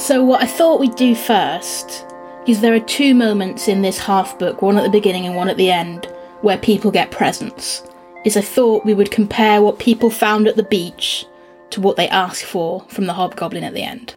So, 0.09 0.25
what 0.25 0.41
I 0.41 0.47
thought 0.47 0.81
we'd 0.81 0.95
do 0.95 1.15
first 1.15 2.07
is 2.47 2.61
there 2.61 2.75
are 2.75 2.81
two 2.81 3.15
moments 3.15 3.69
in 3.69 3.83
this 3.83 3.99
half 3.99 4.39
book, 4.39 4.63
one 4.63 4.79
at 4.79 4.83
the 4.83 4.89
beginning 4.89 5.27
and 5.27 5.37
one 5.37 5.51
at 5.51 5.59
the 5.59 5.71
end, 5.71 6.07
where 6.41 6.57
people 6.57 6.91
get 6.91 7.11
presents. 7.11 7.83
Is 8.25 8.37
I 8.37 8.41
thought 8.41 8.85
we 8.85 8.95
would 8.95 9.11
compare 9.11 9.63
what 9.63 9.79
people 9.79 10.11
found 10.11 10.47
at 10.49 10.57
the 10.57 10.63
beach 10.63 11.25
to 11.71 11.81
what 11.81 11.97
they 11.97 12.09
asked 12.09 12.45
for 12.45 12.83
from 12.89 13.07
the 13.07 13.13
hobgoblin 13.15 13.65
at 13.65 13.75
the 13.75 13.83
end. 13.83 14.15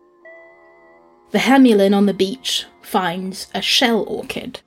the 1.31 1.39
Hemulen 1.39 1.95
on 1.95 2.07
the 2.07 2.13
beach 2.13 2.65
finds 2.81 3.47
a 3.53 3.61
shell 3.61 4.03
orchid. 4.03 4.59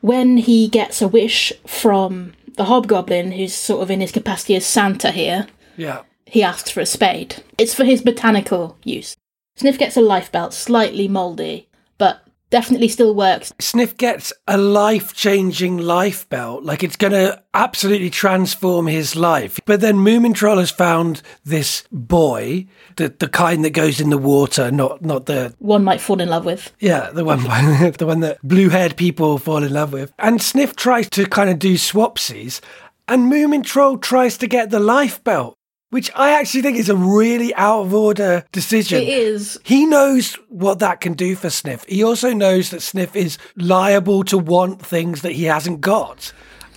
When 0.00 0.38
he 0.38 0.66
gets 0.66 1.00
a 1.00 1.06
wish 1.06 1.52
from 1.66 2.32
the 2.56 2.64
hobgoblin, 2.64 3.30
who's 3.32 3.54
sort 3.54 3.82
of 3.82 3.92
in 3.92 4.00
his 4.00 4.10
capacity 4.10 4.56
as 4.56 4.66
Santa 4.66 5.12
here, 5.12 5.46
Yeah. 5.76 6.00
he 6.26 6.42
asks 6.42 6.68
for 6.70 6.80
a 6.80 6.86
spade. 6.86 7.36
It's 7.58 7.74
for 7.74 7.84
his 7.84 8.02
botanical 8.02 8.76
use. 8.82 9.16
Sniff 9.54 9.78
gets 9.78 9.96
a 9.96 10.00
life 10.00 10.32
belt, 10.32 10.52
slightly 10.52 11.06
mouldy, 11.06 11.68
but 11.96 12.24
definitely 12.50 12.88
still 12.88 13.14
works. 13.14 13.52
Sniff 13.58 13.96
gets 13.96 14.32
a 14.46 14.58
life 14.58 15.14
changing 15.14 15.78
life 15.78 16.28
belt. 16.28 16.64
Like 16.64 16.82
it's 16.82 16.96
going 16.96 17.12
to 17.12 17.42
absolutely 17.54 18.10
transform 18.10 18.86
his 18.86 19.16
life. 19.16 19.58
But 19.64 19.80
then 19.80 19.96
Moomin 19.96 20.34
Troll 20.34 20.58
has 20.58 20.70
found 20.70 21.22
this 21.44 21.84
boy, 21.90 22.66
the, 22.96 23.08
the 23.18 23.28
kind 23.28 23.64
that 23.64 23.70
goes 23.70 24.00
in 24.00 24.10
the 24.10 24.18
water, 24.18 24.70
not, 24.70 25.02
not 25.02 25.26
the, 25.26 25.54
One 25.58 25.84
might 25.84 26.00
fall 26.00 26.20
in 26.20 26.28
love 26.28 26.44
with. 26.44 26.72
yeah, 26.80 27.10
the 27.10 27.24
one, 27.24 27.42
the 27.98 28.06
one 28.06 28.20
that 28.20 28.38
blue 28.42 28.68
haired 28.68 28.96
people 28.96 29.38
fall 29.38 29.62
in 29.62 29.72
love 29.72 29.92
with. 29.92 30.12
And 30.18 30.42
Sniff 30.42 30.76
tries 30.76 31.08
to 31.10 31.26
kind 31.26 31.50
of 31.50 31.58
do 31.58 31.74
swapsies. 31.74 32.60
And 33.08 33.32
Moomin 33.32 33.64
Troll 33.64 33.98
tries 33.98 34.38
to 34.38 34.46
get 34.46 34.70
the 34.70 34.78
life 34.78 35.22
belt, 35.24 35.56
which 35.90 36.10
I 36.14 36.30
actually 36.32 36.62
think 36.62 36.78
is 36.78 36.88
a 36.88 36.96
really 36.96 37.54
out 37.54 37.82
of 37.82 37.94
order 37.94 38.44
decision. 38.52 39.02
It 39.02 39.08
is. 39.08 39.58
He 39.64 39.86
knows 39.86 40.34
what 40.48 40.78
that 40.78 41.00
can 41.00 41.14
do 41.14 41.36
for 41.36 41.50
Sniff. 41.50 41.84
He 41.88 42.02
also 42.02 42.32
knows 42.32 42.70
that 42.70 42.80
Sniff 42.80 43.14
is 43.14 43.38
liable 43.56 44.24
to 44.24 44.38
want 44.38 44.84
things 44.84 45.22
that 45.22 45.32
he 45.32 45.44
hasn't 45.44 45.80
got. 45.80 46.32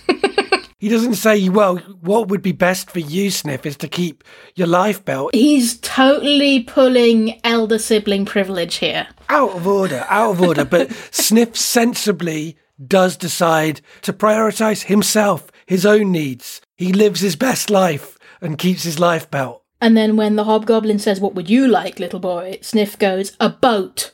he 0.78 0.88
doesn't 0.88 1.14
say, 1.14 1.48
well, 1.48 1.76
what 2.00 2.28
would 2.28 2.42
be 2.42 2.52
best 2.52 2.90
for 2.90 2.98
you, 2.98 3.30
Sniff, 3.30 3.64
is 3.64 3.76
to 3.78 3.88
keep 3.88 4.24
your 4.56 4.66
life 4.66 5.04
belt. 5.04 5.34
He's 5.34 5.78
totally 5.78 6.64
pulling 6.64 7.40
elder 7.44 7.78
sibling 7.78 8.24
privilege 8.24 8.76
here. 8.76 9.06
Out 9.28 9.56
of 9.56 9.66
order, 9.66 10.04
out 10.08 10.32
of 10.32 10.42
order. 10.42 10.64
But 10.64 10.92
Sniff 11.12 11.56
sensibly 11.56 12.56
does 12.84 13.16
decide 13.16 13.80
to 14.02 14.12
prioritize 14.12 14.84
himself, 14.84 15.50
his 15.66 15.86
own 15.86 16.10
needs. 16.10 16.60
He 16.76 16.92
lives 16.92 17.20
his 17.20 17.36
best 17.36 17.70
life 17.70 18.13
and 18.44 18.58
keeps 18.58 18.84
his 18.84 18.98
life 19.00 19.30
belt. 19.30 19.62
And 19.80 19.96
then 19.96 20.16
when 20.16 20.36
the 20.36 20.44
hobgoblin 20.44 20.98
says, 20.98 21.20
What 21.20 21.34
would 21.34 21.50
you 21.50 21.66
like, 21.66 21.98
little 21.98 22.20
boy? 22.20 22.58
Sniff 22.62 22.98
goes, 22.98 23.36
A 23.40 23.48
boat. 23.50 24.12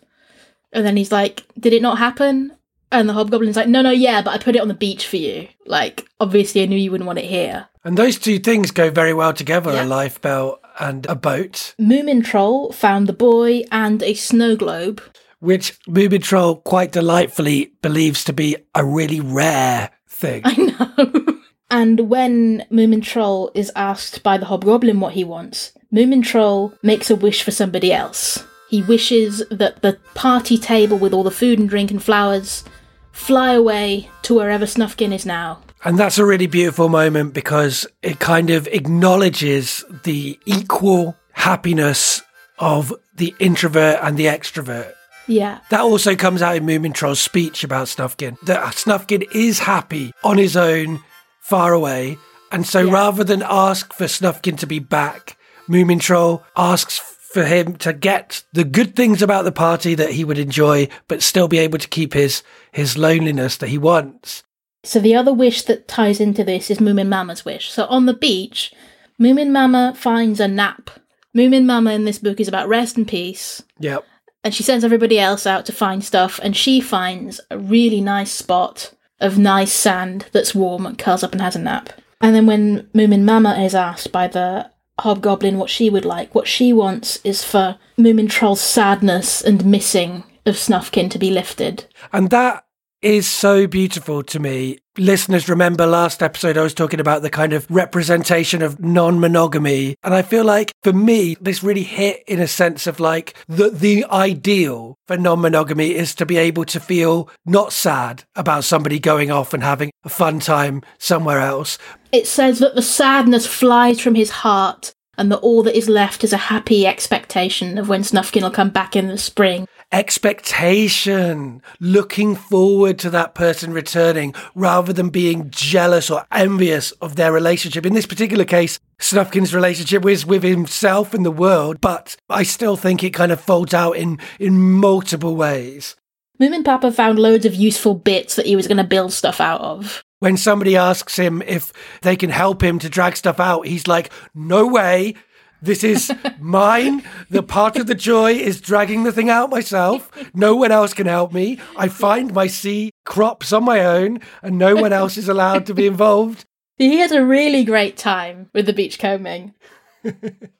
And 0.72 0.86
then 0.86 0.96
he's 0.96 1.12
like, 1.12 1.44
Did 1.58 1.72
it 1.72 1.82
not 1.82 1.98
happen? 1.98 2.52
And 2.92 3.08
the 3.08 3.12
hobgoblin's 3.12 3.56
like, 3.56 3.68
No, 3.68 3.82
no, 3.82 3.90
yeah, 3.90 4.22
but 4.22 4.32
I 4.34 4.38
put 4.38 4.56
it 4.56 4.62
on 4.62 4.68
the 4.68 4.74
beach 4.74 5.06
for 5.06 5.16
you. 5.16 5.48
Like, 5.66 6.06
obviously, 6.18 6.62
I 6.62 6.66
knew 6.66 6.78
you 6.78 6.90
wouldn't 6.90 7.06
want 7.06 7.18
it 7.20 7.26
here. 7.26 7.68
And 7.84 7.96
those 7.96 8.18
two 8.18 8.38
things 8.38 8.70
go 8.72 8.90
very 8.90 9.14
well 9.14 9.32
together 9.32 9.72
Yeah. 9.72 9.84
a 9.84 9.86
life 9.86 10.20
belt 10.20 10.60
and 10.80 11.06
a 11.06 11.14
boat. 11.14 11.74
Moomin 11.80 12.24
Troll 12.24 12.72
found 12.72 13.06
the 13.06 13.12
boy 13.12 13.62
and 13.70 14.02
a 14.02 14.14
snow 14.14 14.56
globe. 14.56 15.00
which 15.38 15.78
Moomin 15.88 16.22
Troll 16.22 16.56
quite 16.56 16.92
delightfully 16.92 17.72
believes 17.80 18.24
to 18.24 18.32
be 18.32 18.56
a 18.74 18.84
really 18.84 19.20
rare 19.20 19.90
thing. 20.08 20.42
I 20.46 20.54
know. 20.56 21.39
And 21.70 22.08
when 22.10 22.66
Moomin 22.70 23.02
Troll 23.02 23.50
is 23.54 23.70
asked 23.76 24.22
by 24.22 24.38
the 24.38 24.46
hobgoblin 24.46 25.00
what 25.00 25.14
he 25.14 25.24
wants, 25.24 25.72
Moomin 25.92 26.24
Troll 26.24 26.72
makes 26.82 27.10
a 27.10 27.16
wish 27.16 27.42
for 27.42 27.50
somebody 27.50 27.92
else. 27.92 28.44
He 28.68 28.82
wishes 28.82 29.42
that 29.50 29.82
the 29.82 29.98
party 30.14 30.56
table 30.56 30.98
with 30.98 31.12
all 31.12 31.24
the 31.24 31.30
food 31.30 31.58
and 31.58 31.68
drink 31.68 31.90
and 31.90 32.02
flowers 32.02 32.64
fly 33.12 33.52
away 33.52 34.08
to 34.22 34.34
wherever 34.34 34.64
Snufkin 34.64 35.12
is 35.12 35.26
now. 35.26 35.60
And 35.84 35.98
that's 35.98 36.18
a 36.18 36.26
really 36.26 36.46
beautiful 36.46 36.88
moment 36.88 37.34
because 37.34 37.86
it 38.02 38.20
kind 38.20 38.50
of 38.50 38.66
acknowledges 38.68 39.84
the 40.04 40.38
equal 40.44 41.16
happiness 41.32 42.22
of 42.58 42.92
the 43.16 43.34
introvert 43.38 43.98
and 44.02 44.16
the 44.16 44.26
extrovert. 44.26 44.92
Yeah. 45.26 45.60
That 45.70 45.80
also 45.80 46.14
comes 46.16 46.42
out 46.42 46.56
in 46.56 46.66
Moomin 46.66 46.92
Troll's 46.92 47.20
speech 47.20 47.64
about 47.64 47.86
Snufkin. 47.86 48.38
That 48.42 48.62
Snufkin 48.74 49.26
is 49.32 49.60
happy 49.60 50.12
on 50.22 50.38
his 50.38 50.56
own, 50.56 51.02
far 51.40 51.72
away. 51.72 52.18
And 52.52 52.66
so 52.66 52.80
Yeah. 52.80 52.92
rather 52.92 53.24
than 53.24 53.42
ask 53.46 53.92
for 53.92 54.04
Snufkin 54.04 54.58
to 54.58 54.66
be 54.66 54.78
back, 54.78 55.36
Moomin 55.68 56.00
Troll 56.00 56.42
asks 56.56 56.98
for 57.32 57.44
him 57.44 57.76
to 57.76 57.92
get 57.92 58.42
the 58.52 58.64
good 58.64 58.96
things 58.96 59.22
about 59.22 59.44
the 59.44 59.52
party 59.52 59.94
that 59.94 60.10
he 60.12 60.24
would 60.24 60.38
enjoy, 60.38 60.88
but 61.06 61.22
still 61.22 61.46
be 61.46 61.58
able 61.58 61.78
to 61.78 61.88
keep 61.88 62.12
his, 62.12 62.42
his 62.72 62.98
loneliness 62.98 63.56
that 63.58 63.68
he 63.68 63.78
wants. 63.78 64.42
So 64.82 64.98
the 64.98 65.14
other 65.14 65.32
wish 65.32 65.62
that 65.62 65.86
ties 65.86 66.20
into 66.20 66.42
this 66.42 66.70
is 66.70 66.78
Moomin 66.78 67.08
Mama's 67.08 67.44
wish. 67.44 67.70
So 67.70 67.84
on 67.86 68.06
the 68.06 68.14
beach, 68.14 68.72
Moomin 69.20 69.50
Mama 69.50 69.94
finds 69.96 70.40
a 70.40 70.48
nap. 70.48 70.90
Moomin 71.36 71.66
Mama 71.66 71.92
in 71.92 72.04
this 72.04 72.18
book 72.18 72.40
is 72.40 72.48
about 72.48 72.66
rest 72.66 72.96
and 72.96 73.06
peace. 73.06 73.62
Yep. 73.78 74.04
and 74.42 74.54
she 74.54 74.62
sends 74.62 74.84
everybody 74.84 75.18
else 75.18 75.46
out 75.46 75.66
to 75.66 75.72
find 75.72 76.02
stuff 76.02 76.40
and 76.42 76.56
she 76.56 76.80
finds 76.80 77.40
a 77.50 77.58
really 77.58 78.00
nice 78.00 78.32
spot 78.32 78.92
of 79.20 79.38
nice 79.38 79.72
sand 79.72 80.26
that's 80.32 80.54
warm 80.54 80.86
and 80.86 80.98
curls 80.98 81.22
up 81.22 81.32
and 81.32 81.40
has 81.40 81.56
a 81.56 81.58
nap. 81.58 81.90
And 82.20 82.34
then 82.34 82.46
when 82.46 82.88
moomin 82.94 83.22
mama 83.22 83.54
is 83.62 83.74
asked 83.74 84.12
by 84.12 84.28
the 84.28 84.70
hobgoblin 85.00 85.56
what 85.56 85.70
she 85.70 85.88
would 85.88 86.04
like 86.04 86.34
what 86.34 86.46
she 86.46 86.74
wants 86.74 87.18
is 87.24 87.42
for 87.42 87.78
moomin 87.96 88.28
troll's 88.28 88.60
sadness 88.60 89.40
and 89.40 89.64
missing 89.64 90.22
of 90.44 90.56
snufkin 90.56 91.10
to 91.10 91.18
be 91.18 91.30
lifted. 91.30 91.84
And 92.12 92.30
that 92.30 92.64
is 93.02 93.26
so 93.26 93.66
beautiful 93.66 94.22
to 94.22 94.38
me. 94.38 94.78
Listeners, 94.98 95.48
remember 95.48 95.86
last 95.86 96.22
episode 96.22 96.58
I 96.58 96.62
was 96.62 96.74
talking 96.74 97.00
about 97.00 97.22
the 97.22 97.30
kind 97.30 97.52
of 97.52 97.66
representation 97.70 98.60
of 98.60 98.80
non 98.80 99.18
monogamy. 99.20 99.96
And 100.02 100.12
I 100.12 100.22
feel 100.22 100.44
like 100.44 100.72
for 100.82 100.92
me, 100.92 101.36
this 101.40 101.62
really 101.62 101.82
hit 101.82 102.22
in 102.26 102.40
a 102.40 102.48
sense 102.48 102.86
of 102.86 103.00
like 103.00 103.34
the, 103.48 103.70
the 103.70 104.04
ideal 104.06 104.98
for 105.06 105.16
non 105.16 105.40
monogamy 105.40 105.94
is 105.94 106.14
to 106.16 106.26
be 106.26 106.36
able 106.36 106.64
to 106.66 106.80
feel 106.80 107.30
not 107.46 107.72
sad 107.72 108.24
about 108.36 108.64
somebody 108.64 108.98
going 108.98 109.30
off 109.30 109.54
and 109.54 109.62
having 109.62 109.90
a 110.04 110.08
fun 110.08 110.40
time 110.40 110.82
somewhere 110.98 111.40
else. 111.40 111.78
it 112.12 112.26
says 112.26 112.58
that 112.58 112.74
the 112.74 112.82
sadness 112.82 113.46
flies 113.46 114.00
from 114.00 114.14
his 114.14 114.30
heart 114.30 114.92
and 115.20 115.30
that 115.30 115.38
all 115.38 115.62
that 115.62 115.76
is 115.76 115.88
left 115.88 116.24
is 116.24 116.32
a 116.32 116.38
happy 116.38 116.86
expectation 116.86 117.76
of 117.76 117.88
when 117.88 118.00
snufkin 118.00 118.42
will 118.42 118.50
come 118.50 118.70
back 118.70 118.96
in 118.96 119.08
the 119.08 119.18
spring 119.18 119.68
expectation, 119.92 121.60
looking 121.80 122.36
forward 122.36 122.98
to 123.00 123.10
that 123.10 123.34
person 123.34 123.72
returning 123.72 124.32
rather 124.54 124.92
than 124.92 125.10
being 125.10 125.50
jealous 125.50 126.10
or 126.10 126.24
envious 126.30 126.92
of 126.92 127.16
their 127.16 127.32
relationship. 127.32 127.84
In 127.84 127.94
this 127.94 128.06
particular 128.06 128.44
case, 128.44 128.78
Snufkin's 129.00 129.54
relationship 129.54 130.04
was 130.04 130.24
with 130.24 130.42
himself 130.42 131.12
and 131.12 131.24
the 131.24 131.30
world, 131.30 131.80
but 131.80 132.16
I 132.28 132.44
still 132.44 132.76
think 132.76 133.02
it 133.02 133.10
kind 133.10 133.32
of 133.32 133.40
folds 133.40 133.74
out 133.74 133.96
in, 133.96 134.18
in 134.38 134.60
multiple 134.60 135.34
ways. 135.34 135.96
moomin 136.40 136.64
papa 136.64 136.92
found 136.92 137.18
loads 137.18 137.44
of 137.44 137.54
useful 137.54 137.94
bits 137.94 138.36
that 138.36 138.46
he 138.46 138.56
was 138.56 138.68
going 138.68 138.76
to 138.76 138.84
build 138.84 139.12
stuff 139.12 139.40
out 139.40 139.60
of 139.60 140.04
When 140.20 140.36
somebody 140.36 140.76
asks 140.76 141.18
him 141.18 141.42
if 141.46 141.72
they 142.02 142.14
can 142.14 142.28
help 142.30 142.62
him 142.62 142.78
to 142.80 142.90
drag 142.90 143.16
stuff 143.16 143.40
out, 143.40 143.66
he's 143.66 143.88
like, 143.88 144.12
no 144.34 144.66
way. 144.66 145.14
This 145.62 145.82
is 145.82 146.12
mine. 146.38 147.02
The 147.30 147.42
part 147.42 147.76
of 147.76 147.86
the 147.86 147.94
joy 147.94 148.32
is 148.32 148.60
dragging 148.60 149.04
the 149.04 149.12
thing 149.12 149.30
out 149.30 149.50
myself. 149.50 150.10
No 150.34 150.54
one 150.56 150.72
else 150.72 150.92
can 150.92 151.06
help 151.06 151.32
me. 151.32 151.58
I 151.76 151.88
find 151.88 152.34
my 152.34 152.46
sea 152.48 152.90
crops 153.04 153.50
on 153.52 153.64
my 153.64 153.84
own, 153.84 154.20
and 154.42 154.58
no 154.58 154.74
one 154.74 154.92
else 154.92 155.16
is 155.16 155.28
allowed 155.28 155.66
to 155.66 155.74
be 155.74 155.86
involved. 155.86 156.44
He 156.78 156.96
has 157.00 157.12
a 157.12 157.22
really 157.22 157.62
great 157.62 157.98
time 157.98 158.48
with 158.54 158.64
the 158.64 158.72
beachcombing. 158.72 159.52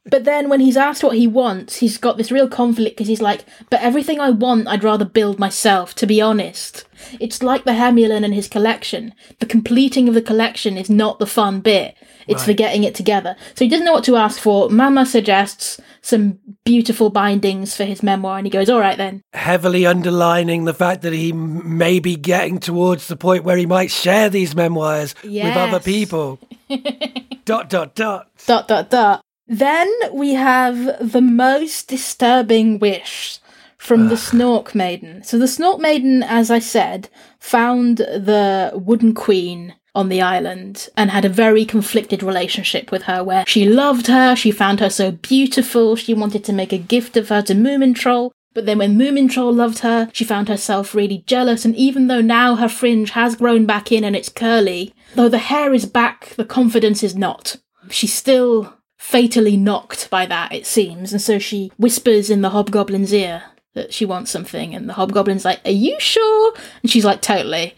but 0.05 0.25
then 0.25 0.51
when 0.51 0.61
he's 0.61 0.77
asked 0.77 1.03
what 1.03 1.17
he 1.17 1.27
wants, 1.27 1.77
he's 1.77 1.97
got 1.97 2.19
this 2.19 2.31
real 2.31 2.47
conflict 2.47 2.95
because 2.95 3.09
he's 3.09 3.23
like, 3.23 3.47
but 3.71 3.81
everything 3.81 4.21
I 4.21 4.29
want, 4.29 4.69
I'd 4.69 4.85
rather 4.85 5.07
build 5.07 5.39
myself, 5.39 5.95
to 5.95 6.07
be 6.07 6.21
honest. 6.21 6.85
It's 7.19 7.43
like 7.43 7.65
the 7.65 7.73
Hemulen 7.73 8.25
and 8.25 8.35
his 8.35 8.49
collection. 8.49 9.15
The 9.39 9.47
completing 9.47 10.09
of 10.09 10.15
the 10.15 10.23
collection 10.23 10.77
is 10.77 10.91
not 10.91 11.19
the 11.19 11.27
fun 11.27 11.61
bit. 11.61 11.95
It's 12.29 12.45
the 12.47 12.55
getting 12.55 12.85
it 12.85 12.95
together. 12.95 13.35
So 13.57 13.65
he 13.65 13.69
doesn't 13.69 13.85
know 13.85 13.93
what 13.93 14.05
to 14.05 14.17
ask 14.17 14.41
for. 14.41 14.71
Mama 14.71 15.05
suggests 15.05 15.81
some 16.01 16.39
beautiful 16.65 17.11
bindings 17.11 17.75
for 17.75 17.85
his 17.85 18.03
memoir, 18.03 18.39
and 18.39 18.47
he 18.47 18.51
goes, 18.51 18.71
all 18.71 18.79
right 18.79 18.97
then. 18.97 19.23
Heavily 19.33 19.85
underlining 19.85 20.65
the 20.65 20.75
fact 20.75 21.03
that 21.03 21.13
he 21.13 21.33
may 21.33 21.99
be 21.99 22.15
getting 22.15 22.61
towards 22.61 23.09
the 23.09 23.17
point 23.17 23.43
where 23.45 23.57
he 23.57 23.67
might 23.67 23.91
share 23.91 24.29
these 24.31 24.55
memoirs 24.55 25.15
with 25.25 25.57
other 25.57 25.73
Yes. 25.79 25.85
people. 25.85 26.39
dot, 27.45 27.69
dot, 27.69 27.95
dot. 27.97 28.29
dot 28.47 28.69
dot 28.69 28.91
dot. 28.91 29.23
Then 29.49 29.89
we 30.13 30.35
have 30.35 31.11
the 31.13 31.21
most 31.21 31.89
disturbing 31.89 32.79
wish 32.79 33.41
from 33.81 34.09
the 34.09 34.15
Snork 34.15 34.75
Maiden. 34.75 35.25
So 35.25 35.39
the 35.39 35.47
Snork 35.47 35.81
Maiden, 35.81 36.23
as 36.23 36.51
I 36.51 36.59
said, 36.59 37.09
found 37.39 37.99
the 37.99 38.73
Wooden 38.75 39.15
Queen 39.15 39.75
on 39.95 40.09
the 40.09 40.23
island 40.23 40.89
and 40.97 41.11
had 41.11 41.25
a 41.25 41.29
very 41.29 41.65
conflicted 41.65 42.23
relationship 42.23 42.93
with 42.93 43.03
her 43.03 43.25
where 43.25 43.45
she 43.47 43.69
loved 43.69 44.07
her, 44.07 44.37
she 44.37 44.53
found 44.53 44.81
her 44.81 44.91
so 44.91 45.11
beautiful, 45.11 45.97
she 45.97 46.15
wanted 46.15 46.45
to 46.45 46.53
make 46.53 46.73
a 46.73 46.79
gift 46.79 47.17
of 47.17 47.29
her 47.29 47.43
to 47.43 47.55
Moomin 47.55 47.95
Troll. 47.95 48.33
But 48.53 48.67
then 48.67 48.79
when 48.79 48.99
Moomin 48.99 49.31
Troll 49.31 49.53
loved 49.53 49.81
her, 49.81 50.11
she 50.13 50.25
found 50.25 50.49
herself 50.49 50.95
really 50.95 51.25
jealous, 51.27 51.65
and 51.65 51.75
even 51.77 52.09
though 52.09 52.21
now 52.21 52.57
her 52.57 52.69
fringe 52.69 53.11
has 53.11 53.37
grown 53.37 53.65
back 53.65 53.93
in 53.93 54.05
and 54.05 54.17
it's 54.17 54.29
curly, 54.29 54.93
though 55.15 55.29
the 55.29 55.39
hair 55.39 55.73
is 55.73 55.87
back, 55.87 56.35
the 56.37 56.45
confidence 56.45 57.03
is 57.03 57.15
not 57.15 57.57
she's 57.89 58.13
still 58.13 58.75
fatally 58.97 59.57
knocked 59.57 60.11
by 60.11 60.27
that, 60.27 60.53
it 60.53 60.67
seems, 60.67 61.13
and 61.13 61.23
so 61.23 61.39
she 61.39 61.73
whispers 61.79 62.29
in 62.31 62.43
the 62.43 62.51
hobgoblin's 62.51 63.15
ear, 63.15 63.45
that 63.75 63.93
she 63.93 64.05
wants 64.05 64.31
something, 64.31 64.75
and 64.75 64.89
the 64.89 64.95
hobgoblin's 64.95 65.45
like, 65.45 65.61
Are 65.65 65.71
you 65.71 65.99
sure? 66.01 66.55
And 66.83 66.91
she's 66.91 67.05
like, 67.05 67.23
Totally. 67.23 67.75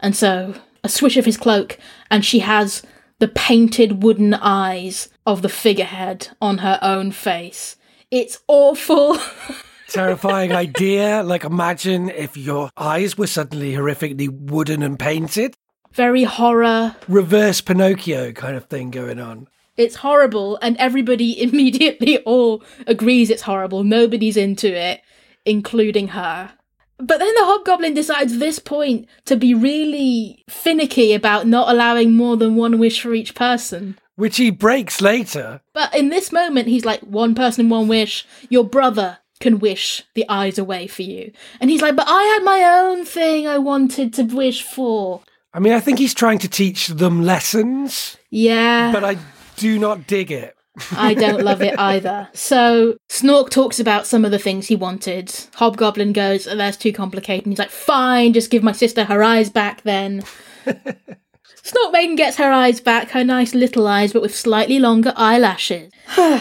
And 0.00 0.14
so 0.14 0.54
a 0.84 0.88
swish 0.88 1.16
of 1.16 1.24
his 1.24 1.36
cloak, 1.36 1.78
and 2.10 2.24
she 2.24 2.40
has 2.40 2.82
the 3.18 3.28
painted 3.28 4.02
wooden 4.02 4.34
eyes 4.34 5.08
of 5.26 5.42
the 5.42 5.48
figurehead 5.48 6.28
on 6.40 6.58
her 6.58 6.78
own 6.82 7.10
face. 7.10 7.76
It's 8.10 8.38
awful. 8.46 9.18
Terrifying 9.88 10.52
idea. 10.52 11.22
Like, 11.22 11.44
imagine 11.44 12.08
if 12.10 12.36
your 12.36 12.70
eyes 12.76 13.16
were 13.16 13.26
suddenly 13.26 13.72
horrifically 13.72 14.28
wooden 14.28 14.82
and 14.82 14.98
painted. 14.98 15.54
Very 15.92 16.24
horror. 16.24 16.94
Reverse 17.08 17.60
Pinocchio 17.60 18.32
kind 18.32 18.56
of 18.56 18.66
thing 18.66 18.90
going 18.90 19.18
on. 19.18 19.48
It's 19.76 19.96
horrible, 19.96 20.58
and 20.62 20.76
everybody 20.78 21.40
immediately 21.42 22.18
all 22.18 22.62
agrees 22.86 23.30
it's 23.30 23.42
horrible. 23.42 23.84
Nobody's 23.84 24.36
into 24.36 24.68
it, 24.68 25.00
including 25.46 26.08
her. 26.08 26.52
But 26.98 27.18
then 27.18 27.34
the 27.34 27.44
hobgoblin 27.44 27.94
decides 27.94 28.38
this 28.38 28.58
point 28.58 29.06
to 29.26 29.36
be 29.36 29.52
really 29.54 30.42
finicky 30.48 31.12
about 31.12 31.46
not 31.46 31.68
allowing 31.68 32.14
more 32.14 32.36
than 32.36 32.56
one 32.56 32.78
wish 32.78 33.00
for 33.00 33.14
each 33.14 33.34
person. 33.34 33.98
Which 34.16 34.38
he 34.38 34.50
breaks 34.50 35.02
later. 35.02 35.60
But 35.74 35.94
in 35.94 36.08
this 36.08 36.32
moment, 36.32 36.68
he's 36.68 36.86
like, 36.86 37.00
one 37.00 37.34
person, 37.34 37.68
one 37.68 37.86
wish. 37.86 38.26
Your 38.48 38.64
brother 38.64 39.18
can 39.40 39.58
wish 39.58 40.02
the 40.14 40.24
eyes 40.30 40.56
away 40.58 40.86
for 40.86 41.02
you. 41.02 41.32
And 41.60 41.68
he's 41.68 41.82
like, 41.82 41.96
but 41.96 42.06
I 42.08 42.22
had 42.22 42.42
my 42.42 42.62
own 42.80 43.04
thing 43.04 43.46
I 43.46 43.58
wanted 43.58 44.14
to 44.14 44.22
wish 44.22 44.62
for. 44.62 45.20
I 45.52 45.58
mean, 45.60 45.74
I 45.74 45.80
think 45.80 45.98
he's 45.98 46.14
trying 46.14 46.38
to 46.38 46.48
teach 46.48 46.86
them 46.88 47.22
lessons, 47.24 48.16
Yeah. 48.30 48.90
but 48.90 49.04
I 49.04 49.18
do 49.56 49.78
not 49.78 50.06
dig 50.06 50.32
it. 50.32 50.55
I 50.92 51.14
don't 51.14 51.42
love 51.42 51.62
it 51.62 51.78
either. 51.78 52.28
So 52.34 52.96
Snork 53.08 53.50
talks 53.50 53.80
about 53.80 54.06
some 54.06 54.24
of 54.24 54.30
the 54.30 54.38
things 54.38 54.66
he 54.66 54.76
wanted. 54.76 55.32
Hobgoblin 55.54 56.12
goes, 56.12 56.46
oh, 56.46 56.56
"That's 56.56 56.76
too 56.76 56.92
complicated." 56.92 57.46
And 57.46 57.52
he's 57.52 57.58
like, 57.58 57.70
"Fine, 57.70 58.32
just 58.34 58.50
give 58.50 58.62
my 58.62 58.72
sister 58.72 59.04
her 59.04 59.22
eyes 59.22 59.50
back 59.50 59.82
then." 59.82 60.22
Snork 60.66 61.92
Maiden 61.92 62.14
gets 62.16 62.36
her 62.36 62.52
eyes 62.52 62.80
back, 62.80 63.10
her 63.10 63.24
nice 63.24 63.54
little 63.54 63.88
eyes, 63.88 64.12
but 64.12 64.22
with 64.22 64.34
slightly 64.34 64.78
longer 64.78 65.12
eyelashes. 65.16 65.90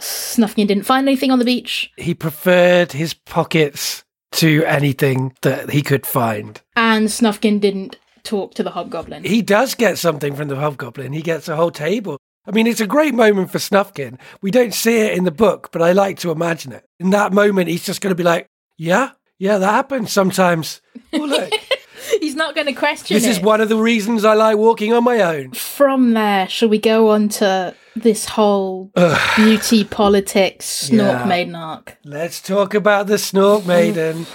Snufkin 0.00 0.66
didn't 0.68 0.84
find 0.84 1.08
anything 1.08 1.30
on 1.30 1.38
the 1.38 1.44
beach, 1.44 1.90
He 1.96 2.14
preferred 2.14 2.92
his 2.92 3.14
pockets 3.14 4.04
to 4.32 4.62
anything 4.64 5.34
that 5.42 5.70
he 5.70 5.82
could 5.82 6.06
find. 6.06 6.60
and 6.76 7.08
Snufkin 7.08 7.60
didn't 7.60 7.96
talk 8.22 8.54
to 8.54 8.62
the 8.62 8.70
Hobgoblin. 8.70 9.24
He 9.24 9.42
does 9.42 9.74
get 9.74 9.98
something 9.98 10.36
from 10.36 10.48
the 10.48 10.56
hobgoblin. 10.56 11.12
He 11.14 11.22
gets 11.22 11.48
a 11.48 11.56
whole 11.56 11.70
table. 11.70 12.18
I 12.48 12.52
mean, 12.52 12.66
it's 12.66 12.80
a 12.80 12.86
great 12.86 13.12
moment 13.14 13.50
for 13.52 13.58
Snufkin. 13.58 14.18
We 14.40 14.50
don't 14.50 14.72
see 14.72 15.00
it 15.00 15.18
in 15.18 15.24
the 15.24 15.30
book, 15.30 15.68
but 15.70 15.82
I 15.82 15.92
like 15.92 16.18
to 16.20 16.30
imagine 16.30 16.72
it. 16.72 16.84
In 16.98 17.10
that 17.10 17.32
moment, 17.32 17.68
he's 17.68 17.84
just 17.84 18.00
going 18.00 18.10
to 18.10 18.16
be 18.16 18.22
like, 18.22 18.48
"Yeah, 18.78 19.10
yeah, 19.38 19.58
that 19.58 19.70
happens 19.70 20.10
sometimes." 20.12 20.80
Oh, 21.12 21.18
look, 21.18 21.52
He's 22.20 22.34
not 22.36 22.54
going 22.54 22.66
to 22.68 22.72
question 22.72 23.14
this 23.16 23.26
it. 23.26 23.30
is 23.30 23.40
one 23.40 23.60
of 23.60 23.68
the 23.68 23.76
reasons 23.76 24.24
I 24.24 24.32
like 24.32 24.56
walking 24.56 24.94
on 24.94 25.04
my 25.04 25.20
own. 25.20 25.52
From 25.52 26.14
there, 26.14 26.48
shall 26.48 26.68
we 26.70 26.78
go 26.78 27.10
on 27.10 27.28
to 27.30 27.74
this 27.96 28.24
whole 28.24 28.90
beauty 29.36 29.84
politics 29.84 30.88
Snork 30.88 31.20
Yeah. 31.20 31.24
Maiden 31.26 31.54
arc? 31.54 31.98
Let's 32.04 32.40
talk 32.40 32.72
about 32.72 33.08
the 33.08 33.14
Snork 33.16 33.66
Maiden. 33.66 34.26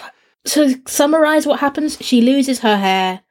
to 0.46 0.80
summarize 0.88 1.48
what 1.48 1.60
happens, 1.62 1.98
she 2.00 2.22
loses 2.22 2.60
her 2.60 2.78
hair. 2.78 3.22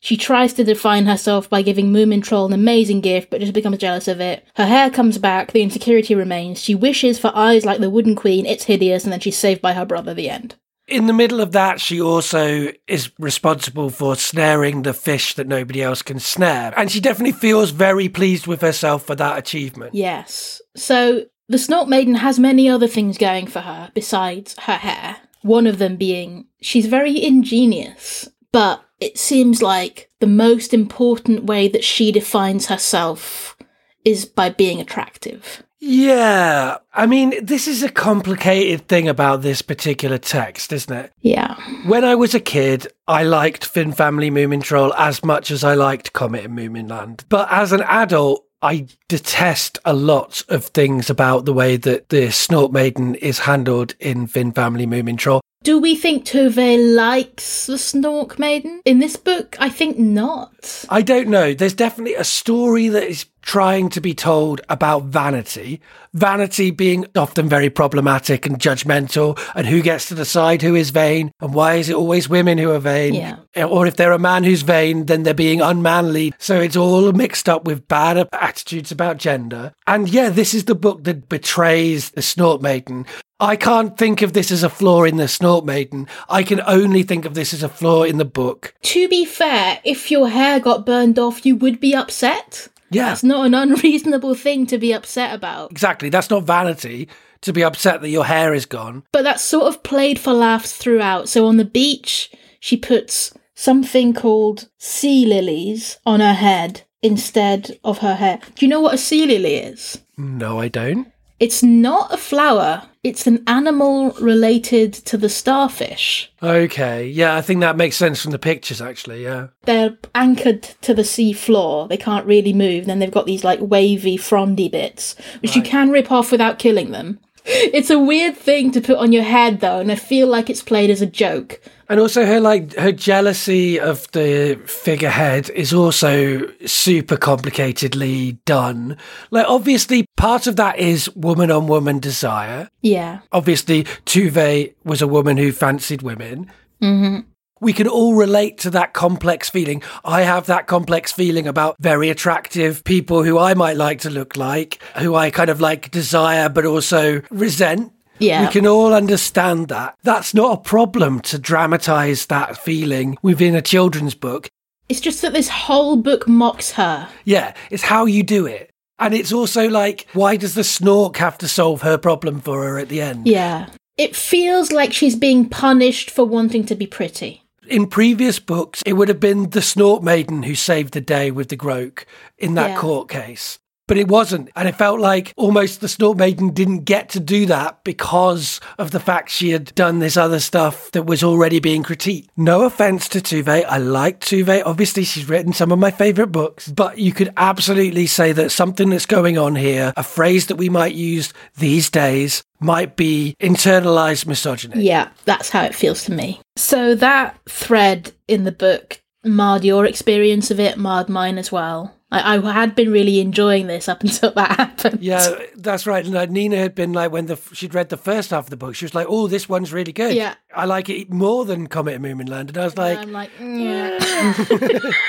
She 0.00 0.16
tries 0.16 0.52
to 0.54 0.64
define 0.64 1.06
herself 1.06 1.50
by 1.50 1.62
giving 1.62 1.92
Moomin 1.92 2.22
Troll 2.22 2.46
an 2.46 2.52
amazing 2.52 3.00
gift, 3.00 3.30
but 3.30 3.40
just 3.40 3.52
becomes 3.52 3.78
jealous 3.78 4.08
of 4.08 4.20
it. 4.20 4.46
Her 4.54 4.66
hair 4.66 4.90
comes 4.90 5.18
back, 5.18 5.52
the 5.52 5.62
insecurity 5.62 6.14
remains. 6.14 6.60
She 6.60 6.74
wishes 6.74 7.18
for 7.18 7.32
eyes 7.34 7.64
like 7.64 7.80
the 7.80 7.90
Wooden 7.90 8.14
Queen, 8.14 8.46
it's 8.46 8.64
hideous, 8.64 9.04
and 9.04 9.12
then 9.12 9.20
she's 9.20 9.36
saved 9.36 9.60
by 9.60 9.72
her 9.72 9.84
brother, 9.84 10.14
the 10.14 10.30
end. 10.30 10.54
In 10.86 11.06
the 11.06 11.12
middle 11.12 11.40
of 11.42 11.52
that, 11.52 11.80
she 11.80 12.00
also 12.00 12.68
is 12.86 13.10
responsible 13.18 13.90
for 13.90 14.16
snaring 14.16 14.82
the 14.82 14.94
fish 14.94 15.34
that 15.34 15.46
nobody 15.46 15.82
else 15.82 16.00
can 16.00 16.18
snare. 16.18 16.72
And 16.78 16.90
she 16.90 17.00
definitely 17.00 17.32
feels 17.32 17.70
very 17.70 18.08
pleased 18.08 18.46
with 18.46 18.62
herself 18.62 19.04
for 19.04 19.14
that 19.16 19.36
achievement. 19.36 19.94
Yes. 19.94 20.62
So, 20.76 21.26
the 21.48 21.58
Snork 21.58 21.88
Maiden 21.88 22.14
has 22.14 22.38
many 22.38 22.68
other 22.70 22.86
things 22.86 23.18
going 23.18 23.46
for 23.48 23.60
her 23.60 23.90
besides 23.94 24.54
her 24.60 24.76
hair. 24.76 25.16
One 25.42 25.66
of 25.66 25.78
them 25.78 25.96
being 25.96 26.46
she's 26.62 26.86
very 26.86 27.22
ingenious, 27.22 28.28
but 28.50 28.82
it 29.00 29.18
seems 29.18 29.62
like 29.62 30.10
the 30.20 30.26
most 30.26 30.74
important 30.74 31.44
way 31.44 31.68
that 31.68 31.84
she 31.84 32.12
defines 32.12 32.66
herself 32.66 33.56
is 34.04 34.24
by 34.24 34.50
being 34.50 34.80
attractive. 34.80 35.62
Yeah. 35.80 36.78
I 36.92 37.06
mean, 37.06 37.34
this 37.44 37.68
is 37.68 37.82
a 37.82 37.88
complicated 37.88 38.88
thing 38.88 39.08
about 39.08 39.42
this 39.42 39.62
particular 39.62 40.18
text, 40.18 40.72
isn't 40.72 40.92
it? 40.92 41.12
Yeah. 41.20 41.54
When 41.86 42.04
I 42.04 42.16
was 42.16 42.34
a 42.34 42.40
kid, 42.40 42.88
I 43.06 43.22
liked 43.22 43.64
Finn 43.64 43.92
Family 43.92 44.30
Moomin 44.30 44.62
Troll 44.62 44.92
as 44.94 45.22
much 45.24 45.50
as 45.50 45.62
I 45.62 45.74
liked 45.74 46.12
Comet 46.12 46.46
and 46.46 46.58
Moomin 46.58 46.90
Land. 46.90 47.24
But 47.28 47.48
as 47.50 47.72
an 47.72 47.82
adult, 47.82 48.44
I 48.60 48.88
detest 49.06 49.78
a 49.84 49.92
lot 49.92 50.42
of 50.48 50.64
things 50.66 51.08
about 51.10 51.44
the 51.44 51.52
way 51.52 51.76
that 51.76 52.08
the 52.08 52.26
Snork 52.26 52.72
Maiden 52.72 53.14
is 53.14 53.40
handled 53.40 53.94
in 54.00 54.26
Finn 54.26 54.50
Family 54.50 54.86
Moomin 54.86 55.16
Troll. 55.16 55.40
Do 55.64 55.78
we 55.78 55.96
think 55.96 56.24
Tove 56.24 56.94
likes 56.94 57.66
the 57.66 57.74
Snork 57.74 58.38
Maiden? 58.38 58.80
In 58.84 59.00
this 59.00 59.16
book, 59.16 59.56
I 59.58 59.68
think 59.68 59.98
not. 59.98 60.86
I 60.88 61.02
don't 61.02 61.28
know. 61.28 61.52
There's 61.52 61.74
definitely 61.74 62.14
a 62.14 62.24
story 62.24 62.88
that 62.88 63.02
is 63.02 63.26
trying 63.42 63.90
to 63.90 64.00
be 64.00 64.14
told 64.14 64.60
about 64.68 65.04
vanity. 65.04 65.80
Vanity 66.14 66.70
being 66.70 67.06
often 67.16 67.48
very 67.48 67.70
problematic 67.70 68.46
and 68.46 68.58
judgmental, 68.58 69.38
and 69.54 69.66
who 69.66 69.82
gets 69.82 70.06
to 70.08 70.14
decide 70.14 70.62
who 70.62 70.74
is 70.74 70.90
vain, 70.90 71.32
and 71.40 71.52
why 71.52 71.74
is 71.74 71.88
it 71.88 71.96
always 71.96 72.28
women 72.28 72.56
who 72.56 72.70
are 72.70 72.78
vain? 72.78 73.14
Yeah. 73.14 73.64
Or 73.64 73.86
if 73.86 73.96
they're 73.96 74.12
a 74.12 74.18
man 74.18 74.44
who's 74.44 74.62
vain, 74.62 75.06
then 75.06 75.22
they're 75.22 75.34
being 75.34 75.60
unmanly. 75.60 76.32
So 76.38 76.60
it's 76.60 76.76
all 76.76 77.12
mixed 77.12 77.48
up 77.48 77.64
with 77.64 77.88
bad 77.88 78.28
attitudes 78.32 78.92
about 78.92 79.18
gender. 79.18 79.72
And 79.86 80.08
yeah, 80.08 80.30
this 80.30 80.54
is 80.54 80.64
the 80.64 80.74
book 80.74 81.04
that 81.04 81.28
betrays 81.28 82.10
the 82.10 82.20
Snork 82.20 82.62
Maiden. 82.62 83.06
I 83.40 83.54
can't 83.54 83.96
think 83.96 84.20
of 84.22 84.32
this 84.32 84.50
as 84.50 84.64
a 84.64 84.68
flaw 84.68 85.04
in 85.04 85.16
the 85.16 85.24
Snork 85.24 85.64
Maiden. 85.64 86.08
I 86.28 86.42
can 86.42 86.60
only 86.62 87.04
think 87.04 87.24
of 87.24 87.34
this 87.34 87.54
as 87.54 87.62
a 87.62 87.68
flaw 87.68 88.02
in 88.02 88.18
the 88.18 88.24
book. 88.24 88.74
To 88.82 89.08
be 89.08 89.24
fair, 89.24 89.78
if 89.84 90.10
your 90.10 90.28
hair 90.28 90.58
got 90.58 90.84
burned 90.84 91.20
off, 91.20 91.46
you 91.46 91.54
would 91.54 91.78
be 91.78 91.94
upset. 91.94 92.66
Yeah. 92.90 93.10
That's 93.10 93.22
not 93.22 93.46
an 93.46 93.54
unreasonable 93.54 94.34
thing 94.34 94.66
to 94.66 94.78
be 94.78 94.92
upset 94.92 95.32
about. 95.32 95.70
Exactly. 95.70 96.08
That's 96.08 96.30
not 96.30 96.42
vanity 96.42 97.08
to 97.42 97.52
be 97.52 97.62
upset 97.62 98.00
that 98.00 98.08
your 98.08 98.24
hair 98.24 98.52
is 98.54 98.66
gone. 98.66 99.04
But 99.12 99.22
that's 99.22 99.44
sort 99.44 99.68
of 99.72 99.84
played 99.84 100.18
for 100.18 100.32
laughs 100.32 100.76
throughout. 100.76 101.28
So 101.28 101.46
on 101.46 101.58
the 101.58 101.64
beach, 101.64 102.32
she 102.58 102.76
puts 102.76 103.32
something 103.54 104.14
called 104.14 104.68
sea 104.78 105.24
lilies 105.24 105.98
on 106.04 106.18
her 106.18 106.34
head 106.34 106.82
instead 107.02 107.78
of 107.84 107.98
her 107.98 108.16
hair. 108.16 108.40
Do 108.56 108.66
you 108.66 108.68
know 108.68 108.80
what 108.80 108.94
a 108.94 108.98
sea 108.98 109.26
lily 109.26 109.54
is? 109.54 110.00
No, 110.16 110.58
I 110.58 110.66
don't. 110.66 111.12
It's 111.38 111.62
not 111.62 112.12
a 112.12 112.16
flower, 112.16 112.88
it's 113.08 113.26
an 113.26 113.42
animal 113.46 114.10
related 114.20 114.92
to 114.92 115.16
the 115.16 115.28
starfish. 115.28 116.30
Okay. 116.42 117.08
Yeah, 117.08 117.34
I 117.34 117.40
think 117.40 117.60
that 117.60 117.76
makes 117.76 117.96
sense 117.96 118.22
from 118.22 118.32
the 118.32 118.38
pictures, 118.38 118.80
actually. 118.80 119.24
Yeah. 119.24 119.48
They're 119.62 119.96
anchored 120.14 120.62
to 120.82 120.94
the 120.94 121.04
sea 121.04 121.32
floor. 121.32 121.88
They 121.88 121.96
can't 121.96 122.26
really 122.26 122.52
move. 122.52 122.86
Then 122.86 122.98
they've 122.98 123.10
got 123.10 123.26
these 123.26 123.44
like 123.44 123.60
wavy, 123.60 124.16
frondy 124.16 124.68
bits, 124.68 125.16
which 125.40 125.56
you 125.56 125.62
can 125.62 125.90
rip 125.90 126.12
off 126.12 126.30
without 126.30 126.58
killing 126.58 126.90
them. 126.92 127.18
It's 127.48 127.90
a 127.90 127.98
weird 127.98 128.36
thing 128.36 128.70
to 128.72 128.80
put 128.80 128.98
on 128.98 129.12
your 129.12 129.22
head, 129.22 129.60
though, 129.60 129.80
and 129.80 129.90
I 129.90 129.94
feel 129.94 130.28
like 130.28 130.50
it's 130.50 130.62
played 130.62 130.90
as 130.90 131.00
a 131.00 131.06
joke. 131.06 131.60
And 131.88 131.98
also 131.98 132.26
her 132.26 132.38
like 132.38 132.74
her 132.74 132.92
jealousy 132.92 133.80
of 133.80 134.10
the 134.12 134.60
figurehead 134.66 135.48
is 135.50 135.72
also 135.72 136.46
super 136.66 137.16
complicatedly 137.16 138.38
done. 138.44 138.98
Like 139.30 139.46
obviously 139.48 140.04
part 140.18 140.46
of 140.46 140.56
that 140.56 140.78
is 140.78 141.08
woman 141.16 141.50
on 141.50 141.66
woman 141.66 141.98
desire. 141.98 142.68
Yeah. 142.82 143.20
Obviously 143.32 143.84
Tove 144.04 144.74
was 144.84 145.00
a 145.00 145.08
woman 145.08 145.38
who 145.38 145.50
fancied 145.50 146.02
women. 146.02 146.52
Mm-hmm. 146.82 147.20
We 147.60 147.72
can 147.72 147.88
all 147.88 148.14
relate 148.14 148.58
to 148.58 148.70
that 148.70 148.92
complex 148.92 149.48
feeling. 149.48 149.82
I 150.04 150.22
have 150.22 150.46
that 150.46 150.66
complex 150.66 151.12
feeling 151.12 151.46
about 151.46 151.76
very 151.78 152.10
attractive 152.10 152.84
people 152.84 153.22
who 153.22 153.38
I 153.38 153.54
might 153.54 153.76
like 153.76 154.00
to 154.00 154.10
look 154.10 154.36
like, 154.36 154.82
who 154.96 155.14
I 155.14 155.30
kind 155.30 155.50
of 155.50 155.60
like 155.60 155.90
desire 155.90 156.48
but 156.48 156.64
also 156.64 157.22
resent. 157.30 157.92
Yeah. 158.18 158.46
We 158.46 158.52
can 158.52 158.66
all 158.66 158.92
understand 158.94 159.68
that. 159.68 159.96
That's 160.02 160.34
not 160.34 160.58
a 160.58 160.62
problem 160.62 161.20
to 161.20 161.38
dramatize 161.38 162.26
that 162.26 162.56
feeling 162.58 163.16
within 163.22 163.54
a 163.54 163.62
children's 163.62 164.14
book. 164.14 164.48
It's 164.88 165.00
just 165.00 165.22
that 165.22 165.32
this 165.32 165.48
whole 165.48 165.96
book 165.96 166.26
mocks 166.26 166.72
her. 166.72 167.08
Yeah, 167.24 167.54
it's 167.70 167.84
how 167.84 168.06
you 168.06 168.22
do 168.22 168.46
it. 168.46 168.70
And 168.98 169.14
it's 169.14 169.32
also 169.32 169.68
like, 169.68 170.08
why 170.12 170.36
does 170.36 170.54
the 170.54 170.62
snork 170.62 171.18
have 171.18 171.38
to 171.38 171.48
solve 171.48 171.82
her 171.82 171.98
problem 171.98 172.40
for 172.40 172.64
her 172.64 172.78
at 172.78 172.88
the 172.88 173.00
end? 173.00 173.28
Yeah. 173.28 173.68
It 173.96 174.16
feels 174.16 174.72
like 174.72 174.92
she's 174.92 175.16
being 175.16 175.48
punished 175.48 176.10
for 176.10 176.24
wanting 176.24 176.64
to 176.66 176.74
be 176.74 176.86
pretty. 176.86 177.42
In 177.68 177.86
previous 177.86 178.38
books, 178.38 178.82
it 178.86 178.94
would 178.94 179.08
have 179.08 179.20
been 179.20 179.50
the 179.50 179.60
Snork 179.60 180.02
Maiden 180.02 180.42
who 180.44 180.54
saved 180.54 180.94
the 180.94 181.02
day 181.02 181.30
with 181.30 181.48
the 181.50 181.56
Groke 181.56 182.04
in 182.38 182.54
that 182.54 182.70
Yeah. 182.70 182.76
court 182.78 183.08
case. 183.10 183.58
But 183.88 183.96
it 183.96 184.06
wasn't. 184.06 184.50
And 184.54 184.68
it 184.68 184.76
felt 184.76 185.00
like 185.00 185.32
almost 185.36 185.80
the 185.80 185.88
Snork 185.88 186.16
Maiden 186.16 186.50
didn't 186.50 186.84
get 186.84 187.08
to 187.10 187.20
do 187.20 187.46
that 187.46 187.82
because 187.82 188.60
of 188.78 188.92
the 188.92 189.00
fact 189.00 189.30
she 189.30 189.50
had 189.50 189.74
done 189.74 189.98
this 189.98 190.16
other 190.16 190.38
stuff 190.38 190.92
that 190.92 191.06
was 191.06 191.24
already 191.24 191.58
being 191.58 191.82
critiqued. 191.82 192.28
No 192.36 192.64
offense 192.64 193.08
to 193.08 193.18
Tove. 193.20 193.48
I 193.48 193.78
like 193.78 194.20
Tove. 194.20 194.62
Obviously, 194.64 195.02
she's 195.04 195.28
written 195.28 195.52
some 195.52 195.72
of 195.72 195.78
my 195.78 195.90
favorite 195.90 196.28
books, 196.28 196.68
but 196.68 196.98
you 196.98 197.12
could 197.12 197.32
absolutely 197.36 198.06
say 198.06 198.32
that 198.32 198.50
something 198.50 198.90
that's 198.90 199.06
going 199.06 199.38
on 199.38 199.56
here, 199.56 199.92
a 199.96 200.02
phrase 200.02 200.46
that 200.46 200.56
we 200.56 200.68
might 200.68 200.94
use 200.94 201.32
these 201.56 201.90
days, 201.90 202.42
might 202.60 202.94
be 202.94 203.34
internalized 203.40 204.26
misogyny. 204.26 204.84
Yeah, 204.84 205.08
that's 205.24 205.48
how 205.48 205.62
it 205.62 205.74
feels 205.74 206.04
to 206.04 206.12
me. 206.12 206.40
So 206.56 206.94
that 206.96 207.38
thread 207.48 208.12
in 208.26 208.44
the 208.44 208.52
book 208.52 209.00
marred 209.24 209.64
your 209.64 209.86
experience 209.86 210.50
of 210.50 210.60
it, 210.60 210.76
marred 210.76 211.08
mine 211.08 211.38
as 211.38 211.50
well. 211.50 211.94
I, 212.10 212.36
I 212.38 212.52
had 212.52 212.74
been 212.74 212.90
really 212.90 213.20
enjoying 213.20 213.66
this 213.66 213.88
up 213.88 214.02
until 214.04 214.32
that 214.32 214.52
happened. 214.56 215.00
Yeah, 215.02 215.42
that's 215.56 215.86
right. 215.86 216.04
And 216.04 216.14
like, 216.14 216.30
Nina 216.30 216.56
had 216.56 216.74
been 216.74 216.92
like, 216.92 217.12
when 217.12 217.26
the 217.26 217.36
she'd 217.52 217.74
read 217.74 217.90
the 217.90 217.96
first 217.96 218.30
half 218.30 218.44
of 218.44 218.50
the 218.50 218.56
book, 218.56 218.74
she 218.74 218.84
was 218.84 218.94
like, 218.94 219.06
"Oh, 219.08 219.26
this 219.26 219.48
one's 219.48 219.72
really 219.72 219.92
good. 219.92 220.14
Yeah. 220.14 220.34
I 220.54 220.64
like 220.64 220.88
it 220.88 221.10
more 221.10 221.44
than 221.44 221.66
Comet 221.66 221.96
of 221.96 222.02
Moominland." 222.02 222.48
And 222.48 222.58
I 222.58 222.64
was 222.64 222.76
like, 222.76 222.98
I'm 222.98 223.12
like, 223.12 223.30
mm, 223.38 223.62
yeah. 223.62 224.92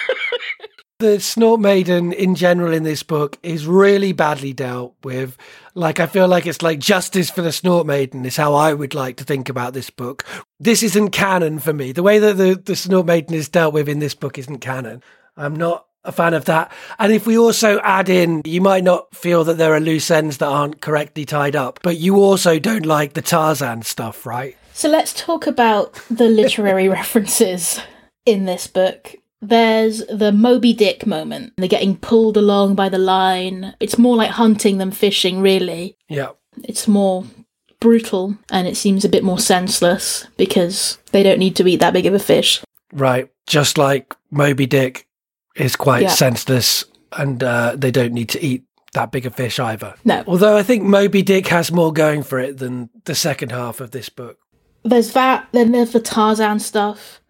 The 0.99 1.15
Snork 1.15 1.61
Maiden 1.61 2.11
in 2.11 2.35
general 2.35 2.73
in 2.73 2.83
this 2.83 3.03
book 3.03 3.39
is 3.41 3.65
really 3.65 4.11
badly 4.11 4.51
dealt 4.51 4.95
with. 5.01 5.37
Like, 5.73 6.01
I 6.01 6.07
feel 6.07 6.27
like 6.27 6.45
it's 6.45 6.61
like 6.61 6.79
justice 6.79 7.29
for 7.29 7.41
the 7.41 7.51
Snork 7.51 7.85
Maiden 7.85 8.25
is 8.25 8.35
how 8.35 8.53
I 8.53 8.73
would 8.73 8.93
like 8.93 9.15
to 9.15 9.23
think 9.23 9.47
about 9.47 9.73
this 9.73 9.89
book. 9.89 10.25
This 10.59 10.83
isn't 10.83 11.11
canon 11.11 11.59
for 11.59 11.71
me. 11.71 11.93
The 11.93 12.03
way 12.03 12.19
that 12.19 12.35
the, 12.35 12.55
the 12.55 12.73
Snork 12.73 13.05
Maiden 13.05 13.33
is 13.33 13.47
dealt 13.47 13.73
with 13.73 13.87
in 13.87 13.99
this 13.99 14.13
book 14.13 14.37
isn't 14.37 14.57
canon. 14.59 15.01
I'm 15.37 15.55
not 15.55 15.85
a 16.03 16.11
fan 16.11 16.33
of 16.33 16.45
that. 16.45 16.71
And 16.97 17.11
if 17.11 17.27
we 17.27 17.37
also 17.37 17.79
add 17.79 18.09
in, 18.09 18.41
you 18.45 18.61
might 18.61 18.83
not 18.83 19.13
feel 19.15 19.43
that 19.45 19.57
there 19.57 19.73
are 19.73 19.79
loose 19.79 20.09
ends 20.11 20.37
that 20.37 20.47
aren't 20.47 20.81
correctly 20.81 21.25
tied 21.25 21.55
up, 21.55 21.79
but 21.83 21.97
you 21.97 22.15
also 22.17 22.59
don't 22.59 22.85
like 22.85 23.13
the 23.13 23.21
Tarzan 23.21 23.81
stuff, 23.81 24.25
right? 24.25 24.55
So 24.73 24.89
let's 24.89 25.13
talk 25.13 25.45
about 25.45 25.93
the 26.09 26.29
literary 26.29 26.87
references 26.99 27.81
in 28.25 28.45
this 28.45 28.67
book. 28.67 29.15
There's 29.41 30.05
the 30.07 30.31
Moby 30.31 30.73
Dick 30.73 31.05
moment. 31.05 31.53
They're 31.57 31.67
getting 31.67 31.97
pulled 31.97 32.37
along 32.37 32.75
by 32.75 32.89
the 32.89 32.97
line. 32.97 33.75
It's 33.79 33.97
more 33.97 34.15
like 34.15 34.31
hunting 34.31 34.77
than 34.77 34.91
fishing, 34.91 35.41
really. 35.41 35.97
Yeah. 36.09 36.31
It's 36.63 36.87
more 36.87 37.25
brutal 37.79 38.37
and 38.49 38.67
it 38.67 38.75
seems 38.75 39.05
a 39.05 39.09
bit 39.09 39.23
more 39.23 39.39
senseless 39.39 40.27
because 40.35 40.97
they 41.11 41.23
don't 41.23 41.39
need 41.39 41.55
to 41.55 41.67
eat 41.67 41.79
that 41.79 41.93
big 41.93 42.05
of 42.05 42.13
a 42.13 42.19
fish. 42.19 42.61
Right. 42.91 43.29
Just 43.47 43.77
like 43.77 44.15
Moby 44.31 44.65
Dick 44.65 45.07
is 45.59 45.75
quite 45.75 46.03
Yeah. 46.03 46.09
senseless 46.09 46.85
and 47.17 47.43
uh, 47.43 47.75
they 47.77 47.91
don't 47.91 48.13
need 48.13 48.29
to 48.29 48.43
eat 48.43 48.63
that 48.93 49.11
big 49.11 49.25
a 49.25 49.29
fish 49.31 49.59
either. 49.59 49.93
No. 50.03 50.23
Although 50.25 50.57
I 50.57 50.63
think 50.63 50.83
Moby 50.83 51.21
Dick 51.21 51.47
has 51.47 51.71
more 51.71 51.93
going 51.93 52.23
for 52.23 52.39
it 52.39 52.57
than 52.57 52.89
the 53.05 53.13
second 53.15 53.51
half 53.51 53.79
of 53.81 53.91
this 53.91 54.09
book. 54.09 54.37
There's 54.83 55.13
that, 55.13 55.47
then 55.51 55.71
there's 55.71 55.91
the 55.91 55.99
Tarzan 55.99 56.59
stuff. 56.59 57.21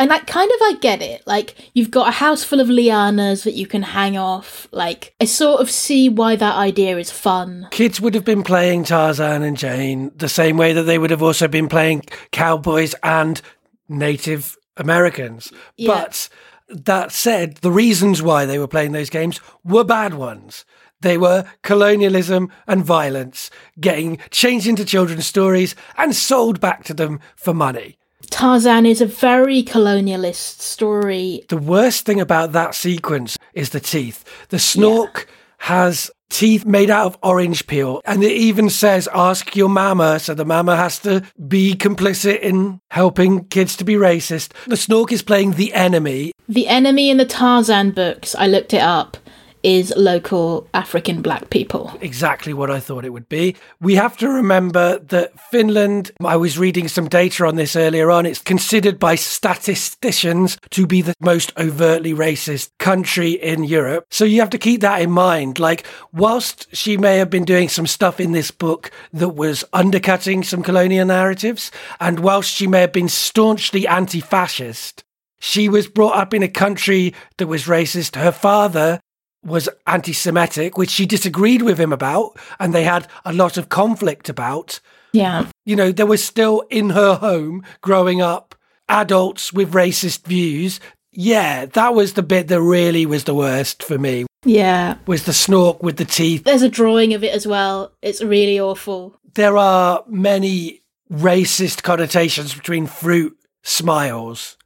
And 0.00 0.10
like 0.10 0.28
kind 0.28 0.48
of 0.48 0.56
I 0.62 0.74
get 0.80 1.02
it. 1.02 1.26
Like 1.26 1.70
you've 1.74 1.90
got 1.90 2.06
a 2.08 2.12
house 2.12 2.44
full 2.44 2.60
of 2.60 2.68
lianas 2.68 3.42
that 3.42 3.54
you 3.54 3.66
can 3.66 3.82
hang 3.82 4.16
off. 4.16 4.68
Like 4.70 5.12
I 5.20 5.24
sort 5.24 5.60
of 5.60 5.68
see 5.72 6.08
why 6.08 6.36
that 6.36 6.54
idea 6.54 6.96
is 6.98 7.10
fun. 7.10 7.66
Kids 7.72 8.00
would 8.00 8.14
have 8.14 8.24
been 8.24 8.44
playing 8.44 8.84
Tarzan 8.84 9.42
and 9.42 9.56
Jane 9.56 10.12
the 10.14 10.28
same 10.28 10.56
way 10.56 10.72
that 10.72 10.84
they 10.84 10.98
would 10.98 11.10
have 11.10 11.22
also 11.22 11.48
been 11.48 11.68
playing 11.68 12.02
cowboys 12.30 12.94
and 13.02 13.40
Native 13.88 14.56
Americans. 14.76 15.52
Yeah. 15.76 15.94
But 15.94 16.28
that 16.68 17.12
said, 17.12 17.56
the 17.56 17.72
reasons 17.72 18.22
why 18.22 18.44
they 18.44 18.58
were 18.58 18.68
playing 18.68 18.92
those 18.92 19.10
games 19.10 19.40
were 19.64 19.84
bad 19.84 20.14
ones. 20.14 20.64
They 21.00 21.16
were 21.16 21.44
colonialism 21.62 22.50
and 22.66 22.84
violence 22.84 23.50
getting 23.80 24.18
changed 24.30 24.66
into 24.66 24.84
children's 24.84 25.26
stories 25.26 25.74
and 25.96 26.14
sold 26.14 26.60
back 26.60 26.84
to 26.84 26.94
them 26.94 27.20
for 27.36 27.54
money. 27.54 27.98
Tarzan 28.30 28.84
is 28.84 29.00
a 29.00 29.06
very 29.06 29.62
colonialist 29.62 30.60
story. 30.60 31.44
The 31.48 31.56
worst 31.56 32.04
thing 32.04 32.20
about 32.20 32.52
that 32.52 32.74
sequence 32.74 33.38
is 33.54 33.70
the 33.70 33.80
teeth. 33.80 34.24
The 34.48 34.58
snork 34.58 35.26
has 35.58 36.10
teeth 36.30 36.64
made 36.64 36.90
out 36.90 37.06
of 37.06 37.18
orange 37.22 37.66
peel, 37.66 38.00
and 38.04 38.22
it 38.22 38.32
even 38.32 38.70
says, 38.70 39.08
Ask 39.12 39.56
your 39.56 39.68
mama. 39.68 40.18
So 40.18 40.34
the 40.34 40.44
mama 40.44 40.76
has 40.76 40.98
to 41.00 41.22
be 41.46 41.74
complicit 41.74 42.40
in 42.40 42.80
helping 42.90 43.44
kids 43.46 43.76
to 43.76 43.84
be 43.84 43.94
racist. 43.94 44.52
The 44.66 44.76
snork 44.76 45.12
is 45.12 45.22
playing 45.22 45.52
the 45.52 45.74
enemy. 45.74 46.32
The 46.48 46.66
enemy 46.66 47.10
in 47.10 47.16
the 47.16 47.24
Tarzan 47.24 47.90
books, 47.92 48.34
I 48.34 48.46
looked 48.46 48.72
it 48.72 48.82
up, 48.82 49.16
is 49.62 49.92
local 49.96 50.66
African 50.74 51.22
black 51.22 51.50
people. 51.50 51.92
Exactly 52.00 52.52
what 52.52 52.70
I 52.70 52.80
thought 52.80 53.04
it 53.04 53.12
would 53.12 53.28
be. 53.28 53.56
We 53.80 53.94
have 53.96 54.16
to 54.18 54.28
remember 54.28 54.98
that 54.98 55.38
Finland, 55.50 56.12
I 56.24 56.36
was 56.36 56.58
reading 56.58 56.88
some 56.88 57.08
data 57.08 57.46
on 57.46 57.56
this 57.56 57.76
earlier 57.76 58.10
on, 58.10 58.26
it's 58.26 58.40
considered 58.40 58.98
by 58.98 59.14
statisticians 59.14 60.58
to 60.70 60.86
be 60.86 61.02
the 61.02 61.14
most 61.20 61.52
overtly 61.56 62.14
racist 62.14 62.70
country 62.78 63.32
in 63.32 63.64
Europe. 63.64 64.06
So 64.10 64.24
you 64.24 64.40
have 64.40 64.50
to 64.50 64.58
keep 64.58 64.80
that 64.80 65.02
in 65.02 65.10
mind. 65.10 65.58
Like, 65.58 65.86
whilst 66.12 66.74
she 66.74 66.96
may 66.96 67.18
have 67.18 67.30
been 67.30 67.44
doing 67.44 67.68
some 67.68 67.86
stuff 67.86 68.20
in 68.20 68.32
this 68.32 68.50
book 68.50 68.90
that 69.12 69.30
was 69.30 69.64
undercutting 69.72 70.42
some 70.42 70.62
colonial 70.62 71.06
narratives, 71.06 71.70
and 72.00 72.20
whilst 72.20 72.52
she 72.52 72.66
may 72.66 72.80
have 72.82 72.92
been 72.92 73.08
staunchly 73.08 73.86
anti 73.86 74.20
fascist, 74.20 75.04
she 75.40 75.68
was 75.68 75.88
brought 75.88 76.16
up 76.16 76.34
in 76.34 76.42
a 76.42 76.48
country 76.48 77.14
that 77.36 77.46
was 77.46 77.64
racist. 77.64 78.16
Her 78.16 78.32
father 78.32 79.00
was 79.44 79.68
anti 79.86 80.12
Semitic, 80.12 80.76
which 80.76 80.90
she 80.90 81.06
disagreed 81.06 81.62
with 81.62 81.78
him 81.78 81.92
about, 81.92 82.38
and 82.58 82.74
they 82.74 82.84
had 82.84 83.06
a 83.24 83.32
lot 83.32 83.56
of 83.56 83.68
conflict 83.68 84.28
about. 84.28 84.80
Yeah. 85.12 85.46
You 85.64 85.76
know, 85.76 85.92
there 85.92 86.06
was 86.06 86.24
still 86.24 86.60
in 86.70 86.90
her 86.90 87.14
home 87.14 87.64
growing 87.80 88.20
up 88.20 88.54
adults 88.88 89.52
with 89.52 89.72
racist 89.72 90.26
views. 90.26 90.80
Yeah, 91.12 91.66
that 91.66 91.94
was 91.94 92.12
the 92.12 92.22
bit 92.22 92.48
that 92.48 92.60
really 92.60 93.06
was 93.06 93.24
the 93.24 93.34
worst 93.34 93.82
for 93.82 93.98
me, 93.98 94.26
Yeah. 94.44 94.96
was 95.06 95.24
the 95.24 95.32
snork 95.32 95.82
with 95.82 95.96
the 95.96 96.04
teeth. 96.04 96.44
There's 96.44 96.62
a 96.62 96.68
drawing 96.68 97.14
of 97.14 97.24
it 97.24 97.34
as 97.34 97.46
well. 97.46 97.92
It's 98.02 98.22
really 98.22 98.60
awful. 98.60 99.18
There 99.34 99.56
are 99.56 100.04
many 100.06 100.82
racist 101.10 101.82
connotations 101.82 102.54
between 102.54 102.86
fruit 102.86 103.36
smiles. 103.62 104.56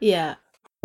Yeah. 0.00 0.34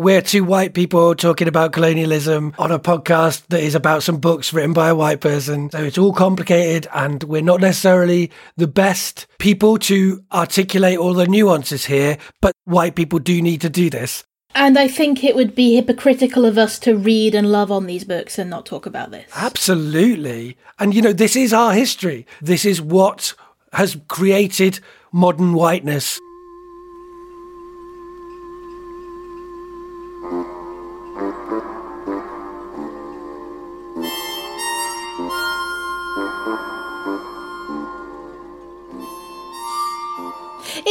We're 0.02 0.20
two 0.20 0.42
white 0.42 0.74
people 0.74 1.14
talking 1.14 1.46
about 1.46 1.72
colonialism 1.72 2.54
on 2.58 2.72
a 2.72 2.80
podcast 2.80 3.46
that 3.50 3.62
is 3.62 3.76
about 3.76 4.02
some 4.02 4.16
books 4.16 4.52
written 4.52 4.72
by 4.72 4.88
a 4.88 4.96
white 4.96 5.20
person. 5.20 5.70
So 5.70 5.78
it's 5.84 5.96
all 5.96 6.12
complicated 6.12 6.88
and 6.92 7.22
we're 7.22 7.40
not 7.40 7.60
necessarily 7.60 8.32
the 8.56 8.66
best 8.66 9.28
people 9.38 9.78
to 9.78 10.24
articulate 10.32 10.98
all 10.98 11.14
the 11.14 11.28
nuances 11.28 11.84
here, 11.84 12.18
but 12.40 12.52
white 12.64 12.96
people 12.96 13.20
do 13.20 13.40
need 13.40 13.60
to 13.60 13.70
do 13.70 13.90
this. 13.90 14.24
And 14.56 14.76
I 14.76 14.88
think 14.88 15.22
it 15.22 15.36
would 15.36 15.54
be 15.54 15.76
hypocritical 15.76 16.46
of 16.46 16.58
us 16.58 16.80
to 16.80 16.96
read 16.96 17.36
and 17.36 17.52
love 17.52 17.70
on 17.70 17.86
these 17.86 18.02
books 18.02 18.40
and 18.40 18.50
not 18.50 18.66
talk 18.66 18.86
about 18.86 19.12
this. 19.12 19.30
Absolutely. 19.36 20.56
And 20.80 20.94
you 20.94 21.00
know, 21.00 21.12
this 21.12 21.36
is 21.36 21.52
our 21.52 21.74
history. 21.74 22.26
This 22.40 22.64
is 22.64 22.82
what 22.82 23.34
has 23.72 23.96
created 24.08 24.80
modern 25.12 25.52
whiteness. 25.52 26.18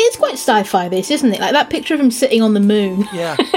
It's 0.08 0.18
quite 0.18 0.34
sci-fi, 0.34 0.90
this, 0.90 1.12
isn't 1.12 1.32
it? 1.34 1.40
Like 1.40 1.52
that 1.54 1.70
picture 1.70 1.94
of 1.94 2.00
him 2.00 2.12
sitting 2.12 2.42
on 2.42 2.54
the 2.54 2.60
moon. 2.60 3.08
Yeah. 3.14 3.38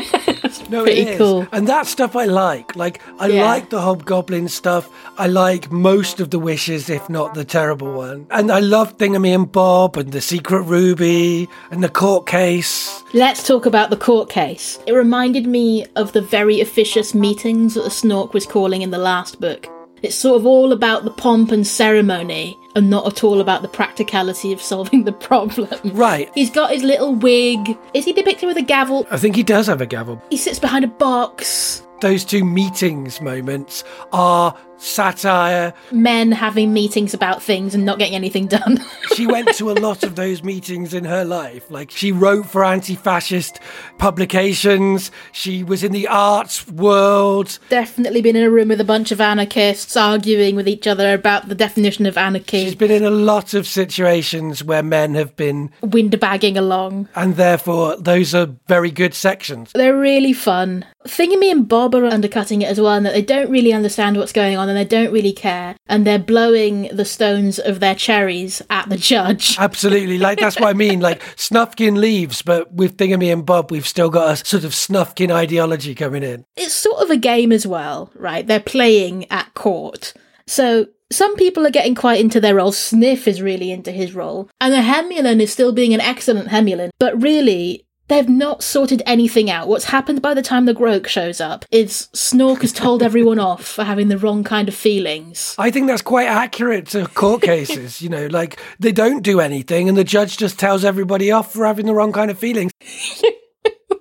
No, 0.71 0.83
pretty 0.85 1.01
it 1.03 1.09
is. 1.09 1.19
cool. 1.19 1.47
And 1.53 1.67
that 1.69 1.87
stuff 1.87 2.15
I 2.17 2.25
like. 2.25 2.75
Like 2.75 3.01
I 3.19 3.27
Yeah. 3.27 3.45
like 3.45 3.71
the 3.71 3.81
hobgoblin 3.81 4.49
stuff. 4.49 4.89
I 5.19 5.27
like 5.27 5.71
most 5.71 6.21
of 6.21 6.31
the 6.31 6.39
wishes, 6.39 6.89
if 6.89 7.11
not 7.11 7.35
the 7.35 7.45
terrible 7.45 7.93
one. 7.93 8.27
And 8.31 8.51
I 8.51 8.61
love 8.61 8.97
Thingumy 8.97 9.35
and 9.35 9.51
Bob 9.51 9.97
and 9.97 10.13
the 10.13 10.21
secret 10.21 10.63
ruby 10.63 11.49
and 11.71 11.83
the 11.85 11.89
court 11.89 12.27
case. 12.27 13.03
Let's 13.13 13.47
talk 13.47 13.67
about 13.67 13.91
the 13.91 13.97
court 13.97 14.31
case. 14.31 14.79
It 14.87 14.93
reminded 14.93 15.47
me 15.47 15.87
of 15.97 16.13
the 16.13 16.23
very 16.23 16.61
officious 16.61 17.15
meetings 17.15 17.75
that 17.75 17.83
the 17.83 17.91
Snork 17.91 18.33
was 18.33 18.47
calling 18.47 18.81
in 18.83 18.91
the 18.91 18.99
last 18.99 19.41
book. 19.41 19.67
It's 20.05 20.17
sort 20.17 20.39
of 20.39 20.45
all 20.45 20.73
about 20.73 21.05
the 21.05 21.11
pomp 21.11 21.51
and 21.51 21.67
ceremony 21.67 22.59
and 22.77 22.91
not 22.91 23.07
at 23.07 23.25
all 23.25 23.41
about 23.41 23.63
the 23.63 23.69
practicality 23.69 24.53
of 24.53 24.61
solving 24.61 25.05
the 25.05 25.13
problem. 25.31 25.69
Right. 25.83 26.31
He's 26.35 26.51
got 26.51 26.73
his 26.73 26.83
little 26.83 27.15
wig. 27.15 27.79
Is 27.95 28.05
he 28.05 28.13
depicted 28.13 28.47
with 28.47 28.59
a 28.59 28.63
gavel? 28.63 29.07
I 29.11 29.17
think 29.17 29.35
he 29.35 29.43
does 29.43 29.67
have 29.67 29.81
a 29.81 29.87
gavel. 29.87 30.23
He 30.29 30.37
sits 30.37 30.59
behind 30.59 30.85
a 30.85 30.89
box. 30.89 31.87
Those 32.03 32.23
two 32.23 32.45
meetings 32.45 33.23
moments 33.23 33.83
are 34.13 34.55
satire. 34.77 35.72
Men 35.93 36.33
having 36.33 36.72
meetings 36.72 37.14
about 37.14 37.43
things 37.43 37.75
and 37.75 37.85
not 37.85 37.99
getting 37.99 38.14
anything 38.14 38.47
done. 38.47 38.79
She 39.14 39.29
went 39.29 39.55
to 39.59 39.70
a 39.70 39.75
lot 39.79 40.03
of 40.03 40.16
those 40.16 40.43
meetings 40.43 40.93
in 40.93 41.05
her 41.05 41.25
life. 41.25 41.70
Like 41.70 41.93
she 41.93 42.11
wrote 42.11 42.47
for 42.47 42.64
anti-fascist 42.64 43.61
publications. 43.99 45.11
She 45.33 45.62
was 45.62 45.85
in 45.85 45.93
the 45.93 46.09
arts 46.09 46.66
world. 46.68 47.59
Definitely 47.68 48.22
been 48.22 48.35
in 48.35 48.43
a 48.43 48.51
room 48.51 48.68
with 48.68 48.81
a 48.81 48.85
bunch 48.85 49.12
of 49.12 49.20
anarchists 49.20 49.97
arguing 49.97 50.57
with 50.57 50.66
each 50.66 50.87
other 50.87 51.12
about 51.14 51.49
the 51.49 51.55
definition 51.55 52.07
of 52.07 52.16
anarchy, 52.18 52.64
She's 52.64 52.75
been 52.75 52.91
in 52.91 53.05
a 53.05 53.11
lot 53.11 53.55
of 53.55 53.66
situations 53.68 54.64
where 54.64 54.83
men 54.83 55.14
have 55.14 55.37
been, 55.37 55.70
windbagging 55.83 56.57
along. 56.57 57.09
and 57.14 57.37
therefore 57.37 57.97
those 57.97 58.35
are 58.35 58.49
very 58.66 58.91
good 58.91 59.14
sections. 59.14 59.70
They're 59.75 59.97
really 59.97 60.33
fun. 60.33 60.85
Thingumy 61.07 61.51
and 61.51 61.68
Bob 61.68 61.95
are 61.95 62.07
undercutting 62.07 62.62
it 62.62 62.66
as 62.68 62.81
well, 62.81 62.95
and 62.95 63.05
that 63.07 63.12
they 63.12 63.22
don't 63.22 63.51
really 63.51 63.72
understand 63.72 64.16
what's 64.16 64.33
going 64.33 64.57
on 64.57 64.64
and 64.69 64.77
they 64.77 64.85
don't 64.85 65.12
really 65.12 65.33
care, 65.33 65.77
and 65.87 66.07
they're 66.07 66.19
blowing 66.19 66.89
the 66.93 67.05
stones 67.05 67.59
of 67.59 67.81
their 67.81 67.95
cherries 67.95 68.62
at 68.71 68.89
the 68.89 68.97
judge. 68.97 69.57
Absolutely. 69.59 70.19
Like, 70.19 70.39
that's 70.39 70.59
what 70.59 70.69
I 70.69 70.75
mean. 70.75 71.01
Like, 71.01 71.23
Snufkin 71.37 71.97
leaves, 71.97 72.43
but 72.43 72.73
with 72.73 72.97
Thingumy 72.97 73.33
and 73.33 73.45
Bob, 73.45 73.71
we've 73.71 73.87
still 73.87 74.11
got 74.11 74.33
a 74.33 74.45
sort 74.45 74.65
of 74.65 74.73
Snufkin 74.73 75.31
ideology 75.31 75.95
coming 75.95 76.23
in. 76.23 76.45
It's 76.57 76.75
sort 76.75 77.03
of 77.03 77.11
a 77.11 77.17
game 77.17 77.53
as 77.53 77.67
well, 77.67 78.11
right? 78.15 78.47
They're 78.47 78.61
playing 78.61 79.31
at 79.31 79.55
court. 79.55 80.15
So 80.47 80.89
some 81.11 81.37
people 81.37 81.67
are 81.67 81.71
getting 81.71 81.95
quite 81.95 82.21
into 82.21 82.41
their 82.41 82.57
role. 82.57 82.73
Sniff 82.73 83.29
is 83.29 83.41
really 83.41 83.71
into 83.71 83.93
his 83.93 84.15
role. 84.15 84.51
And 84.61 84.73
the 84.73 84.79
Hemulen 84.79 85.41
is 85.41 85.53
still 85.53 85.73
being 85.73 85.95
an 85.95 86.01
excellent 86.01 86.49
Hemulen. 86.49 86.91
But 86.99 87.21
really, 87.23 87.84
they've 88.09 88.29
not 88.29 88.63
sorted 88.63 89.03
anything 89.07 89.51
out. 89.51 89.69
What's 89.69 89.87
happened 89.87 90.23
by 90.23 90.35
the 90.35 90.43
time 90.43 90.65
the 90.67 90.75
Groke 90.75 91.07
shows 91.07 91.41
up 91.41 91.65
is 91.71 92.09
Snork 92.15 92.61
has 92.63 92.73
told 92.73 93.03
everyone 93.03 93.39
off 93.39 93.65
for 93.65 93.85
having 93.85 94.09
the 94.09 94.19
wrong 94.19 94.45
kind 94.45 94.69
of 94.69 94.75
feelings. 94.75 95.55
I 95.59 95.71
think 95.71 95.87
that's 95.87 96.03
quite 96.03 96.27
accurate 96.29 96.87
to 96.89 97.07
court 97.09 97.43
cases. 97.43 98.01
You 98.03 98.09
know, 98.09 98.27
like 98.27 98.61
they 98.79 98.93
don't 98.93 99.23
do 99.23 99.41
anything 99.41 99.89
and 99.89 99.97
the 99.97 100.05
judge 100.05 100.37
just 100.37 100.59
tells 100.59 100.85
everybody 100.85 101.31
off 101.31 101.53
for 101.53 101.65
having 101.67 101.87
the 101.87 101.95
wrong 101.95 102.13
kind 102.13 102.31
of 102.31 102.39
feelings. 102.39 102.73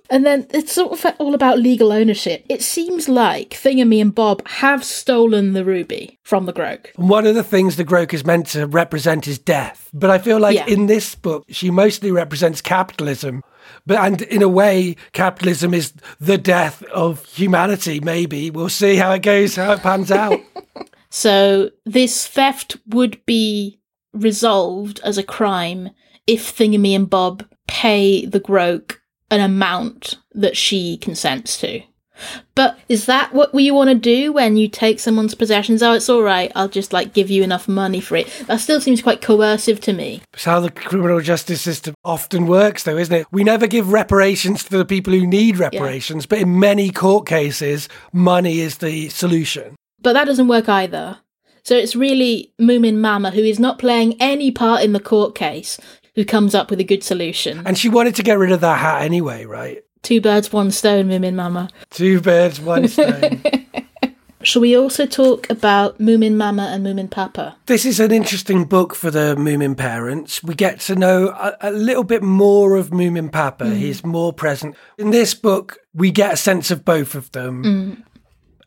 And 0.10 0.24
then 0.28 0.46
it's 0.54 0.72
sort 0.72 0.92
of 0.92 1.16
all 1.18 1.34
about 1.34 1.58
legal 1.58 1.92
ownership. 1.92 2.46
It 2.48 2.62
seems 2.62 3.10
like 3.10 3.50
Thingumy 3.50 4.00
and 4.00 4.14
Bob 4.14 4.48
have 4.48 4.84
stolen 4.84 5.54
the 5.54 5.66
ruby 5.66 6.20
from 6.22 6.46
the 6.46 6.54
Groke. 6.54 6.92
One 6.98 7.26
of 7.26 7.34
the 7.34 7.44
things 7.44 7.78
the 7.78 7.86
Groke 7.86 8.14
is 8.14 8.24
meant 8.24 8.46
to 8.48 8.68
represent 8.68 9.28
is 9.28 9.40
death. 9.40 9.90
But 9.92 10.12
I 10.12 10.20
feel 10.20 10.40
like 10.40 10.56
Yeah. 10.56 10.68
in 10.68 10.86
this 10.86 11.16
book, 11.16 11.46
she 11.50 11.72
mostly 11.72 12.12
represents 12.12 12.62
capitalism. 12.62 13.42
But 13.86 13.98
and 13.98 14.22
in 14.24 14.42
a 14.42 14.50
way, 14.50 14.96
capitalism 15.12 15.74
is 15.74 15.94
the 16.20 16.38
death 16.38 16.84
of 16.84 17.26
humanity. 17.26 18.00
Maybe 18.00 18.50
we'll 18.50 18.70
see 18.70 18.96
how 18.96 19.12
it 19.12 19.22
goes, 19.22 19.56
how 19.56 19.74
it 19.74 19.82
pans 19.82 20.12
out. 20.12 20.40
So 21.16 21.70
this 21.86 22.26
theft 22.26 22.78
would 22.88 23.24
be 23.28 23.80
resolved 24.14 25.00
as 25.04 25.20
a 25.20 25.24
crime 25.24 25.92
if 26.26 26.58
Thingumy 26.58 26.96
and 26.96 27.08
Bob 27.08 27.46
pay 27.68 28.26
the 28.26 28.40
Groke 28.40 28.98
an 29.30 29.40
amount 29.40 30.18
that 30.32 30.58
she 30.58 30.98
consents 30.98 31.60
to. 31.60 31.84
But 32.56 32.78
is 32.88 33.06
that 33.08 33.34
what 33.34 33.54
you 33.54 33.74
want 33.74 33.90
to 33.90 33.96
do 33.96 34.32
when 34.32 34.56
you 34.56 34.68
take 34.68 35.00
someone's 35.00 35.36
possessions? 35.36 35.82
Oh, 35.82 35.94
it's 35.94 36.10
all 36.10 36.22
right. 36.22 36.52
I'll 36.56 36.70
just 36.70 36.94
like 36.94 37.14
give 37.14 37.30
you 37.30 37.44
enough 37.44 37.68
money 37.68 38.00
for 38.00 38.16
it. 38.16 38.28
That 38.48 38.60
still 38.60 38.80
seems 38.80 39.02
quite 39.02 39.22
coercive 39.22 39.80
to 39.82 39.94
me. 39.94 40.22
It's 40.34 40.46
how 40.46 40.60
the 40.60 40.72
criminal 40.72 41.20
justice 41.22 41.62
system 41.62 41.96
often 42.04 42.46
works, 42.46 42.84
though, 42.84 42.98
isn't 42.98 43.16
it? 43.16 43.28
We 43.32 43.44
never 43.44 43.68
give 43.68 43.92
reparations 43.92 44.64
to 44.66 44.78
the 44.78 44.86
people 44.86 45.14
who 45.14 45.26
need 45.26 45.58
reparations, 45.58 46.26
but 46.26 46.40
in 46.40 46.60
many 46.60 46.92
court 46.92 47.26
cases, 47.26 47.90
money 48.12 48.60
is 48.60 48.78
the 48.78 49.10
solution. 49.10 49.76
But 50.02 50.14
that 50.14 50.26
doesn't 50.26 50.48
work 50.48 50.70
either. 50.70 51.20
So 51.64 51.76
it's 51.76 51.96
really 51.96 52.54
Moomin 52.60 52.98
Mama, 52.98 53.32
who 53.32 53.42
is 53.42 53.60
not 53.60 53.80
playing 53.80 54.22
any 54.22 54.52
part 54.52 54.84
in 54.84 54.94
the 54.94 55.00
court 55.00 55.34
case, 55.34 55.80
who 56.16 56.26
comes 56.26 56.54
up 56.54 56.70
with 56.70 56.80
a 56.80 56.84
good 56.84 57.04
solution. 57.04 57.64
And 57.66 57.78
she 57.78 57.90
wanted 57.90 58.16
to 58.16 58.24
get 58.24 58.38
rid 58.38 58.52
of 58.52 58.62
that 58.62 58.80
hat 58.80 59.02
anyway, 59.02 59.46
right? 59.46 59.83
Two 60.04 60.20
birds, 60.20 60.52
one 60.52 60.70
stone, 60.70 61.08
Moomin 61.08 61.34
Mama. 61.34 61.70
Two 61.90 62.20
birds, 62.20 62.60
one 62.60 62.90
stone. 62.90 63.42
Shall 64.44 64.62
we 64.62 64.76
also 64.76 65.06
talk 65.06 65.50
about 65.50 65.98
Moomin 66.00 66.36
Mama 66.36 66.64
and 66.64 66.86
Moomin 66.86 67.10
Papa? 67.10 67.56
this 67.68 67.86
is 67.86 68.02
an 68.02 68.12
interesting 68.12 68.66
book 68.66 68.94
for 68.94 69.10
the 69.10 69.36
Moomin 69.38 69.78
parents. 69.78 70.44
We 70.44 70.56
get 70.56 70.82
to 70.82 70.96
know 70.96 71.30
a, 71.30 71.56
a 71.62 71.72
little 71.72 72.04
bit 72.04 72.22
more 72.22 72.76
of 72.76 72.90
Moomin 72.90 73.32
Papa. 73.32 73.64
Mm. 73.64 73.78
He's 73.78 74.04
more 74.04 74.34
present. 74.34 74.76
In 74.98 75.12
this 75.12 75.34
book, 75.34 75.78
we 75.94 76.12
get 76.12 76.34
a 76.34 76.38
sense 76.38 76.70
of 76.70 76.84
both 76.84 77.16
of 77.16 77.32
them. 77.32 77.64
Mm. 77.64 78.04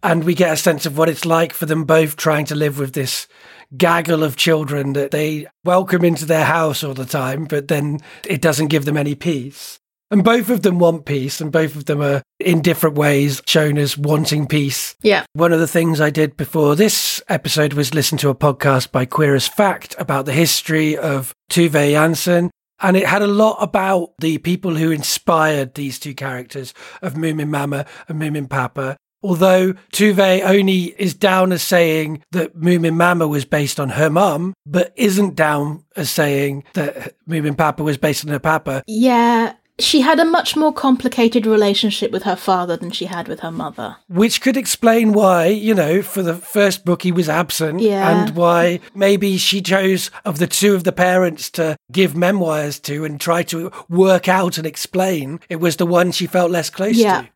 And 0.03 0.25
we 0.25 0.35
get 0.35 0.55
a 0.55 0.57
sense 0.57 0.87
of 0.87 0.97
what 0.97 1.11
it's 1.11 1.27
like 1.27 1.53
for 1.53 1.67
them 1.67 1.85
both 1.85 2.17
trying 2.17 2.47
to 2.47 2.55
live 2.55 2.79
with 2.79 2.95
this 2.95 3.29
gaggle 3.77 4.23
of 4.23 4.37
children 4.37 4.95
that 4.95 5.11
they 5.11 5.49
welcome 5.65 6.03
into 6.03 6.25
their 6.25 6.45
house 6.47 6.83
all 6.83 6.95
the 6.95 7.05
time, 7.05 7.45
but 7.45 7.69
then 7.69 7.99
it 8.27 8.41
doesn't 8.41 8.69
give 8.69 8.87
them 8.87 8.97
any 8.97 9.15
peace. 9.15 9.81
And 10.11 10.23
both 10.23 10.51
of 10.51 10.63
them 10.63 10.79
want 10.79 11.05
peace, 11.05 11.41
and 11.41 11.51
both 11.51 11.75
of 11.75 11.87
them 11.87 12.01
are 12.01 12.23
in 12.39 12.63
different 12.63 12.97
ways 12.97 13.43
shown 13.47 13.77
as 13.77 13.99
wanting 13.99 14.47
peace. 14.47 14.95
Yeah. 15.03 15.25
One 15.33 15.53
of 15.53 15.59
the 15.59 15.67
things 15.67 16.01
I 16.01 16.11
did 16.11 16.37
before 16.37 16.77
this 16.77 17.21
episode 17.29 17.73
was 17.73 17.93
listen 17.93 18.17
to 18.19 18.29
a 18.29 18.35
podcast 18.35 18.93
by 18.93 19.05
Queer 19.05 19.35
as 19.35 19.49
Fact 19.49 19.97
about 19.99 20.27
the 20.27 20.33
history 20.33 20.97
of 20.97 21.33
Tove 21.51 21.73
Jansson. 21.73 22.51
And 22.81 22.97
it 22.97 23.07
had 23.07 23.23
a 23.23 23.27
lot 23.27 23.57
about 23.61 24.13
the 24.19 24.39
people 24.39 24.77
who 24.77 24.91
inspired 24.91 25.75
these 25.75 25.99
two 25.99 26.15
characters 26.15 26.75
of 27.03 27.15
Moomin 27.15 27.49
Mama 27.49 27.87
and 28.07 28.21
Moomin 28.21 28.49
Papa. 28.49 28.97
Although 29.23 29.73
Tove 29.93 30.43
only 30.43 30.95
is 30.99 31.15
down 31.15 31.51
as 31.51 31.63
saying 31.63 32.23
that 32.31 32.55
Moomin 32.55 32.95
Mama 32.95 33.27
was 33.27 33.45
based 33.45 33.81
on 33.81 33.89
her 33.89 34.09
mum, 34.11 34.53
but 34.67 34.93
isn't 34.95 35.35
down 35.35 35.85
as 35.97 36.11
saying 36.11 36.63
that 36.75 37.15
Moomin 37.27 37.57
Papa 37.57 37.83
was 37.83 37.97
based 37.97 38.25
on 38.25 38.31
her 38.31 38.39
papa. 38.39 38.85
Yeah. 38.87 39.55
She 39.79 40.01
had 40.01 40.19
a 40.19 40.25
much 40.25 40.57
more 40.57 40.73
complicated 40.73 41.45
relationship 41.45 42.11
with 42.11 42.23
her 42.23 42.35
father 42.37 42.79
than 42.79 42.91
she 42.91 43.05
had 43.07 43.29
with 43.29 43.41
her 43.41 43.51
mother. 43.51 43.97
Which 44.09 44.41
could 44.41 44.57
explain 44.57 45.13
why, 45.13 45.47
you 45.49 45.75
know, 45.75 46.01
for 46.01 46.23
the 46.23 46.35
first 46.35 46.85
book 46.87 47.03
he 47.03 47.13
was 47.13 47.29
absent 47.29 47.81
Yeah. 47.81 48.09
and 48.11 48.31
why 48.35 48.81
maybe 48.95 49.37
she 49.37 49.61
chose 49.61 50.11
of 50.25 50.39
the 50.39 50.47
two 50.47 50.75
of 50.75 50.85
the 50.85 50.93
parents 50.93 51.51
to 51.51 51.77
give 51.93 52.17
memoirs 52.17 52.79
to 52.81 53.05
and 53.05 53.21
try 53.21 53.43
to 53.45 53.71
work 53.91 54.29
out 54.29 54.57
and 54.57 54.67
explain. 54.67 55.41
It 55.51 55.57
was 55.61 55.77
the 55.77 55.85
one 55.87 56.11
she 56.11 56.27
felt 56.27 56.51
less 56.51 56.71
close 56.71 56.97
Yeah. 56.97 57.23
to. 57.23 57.29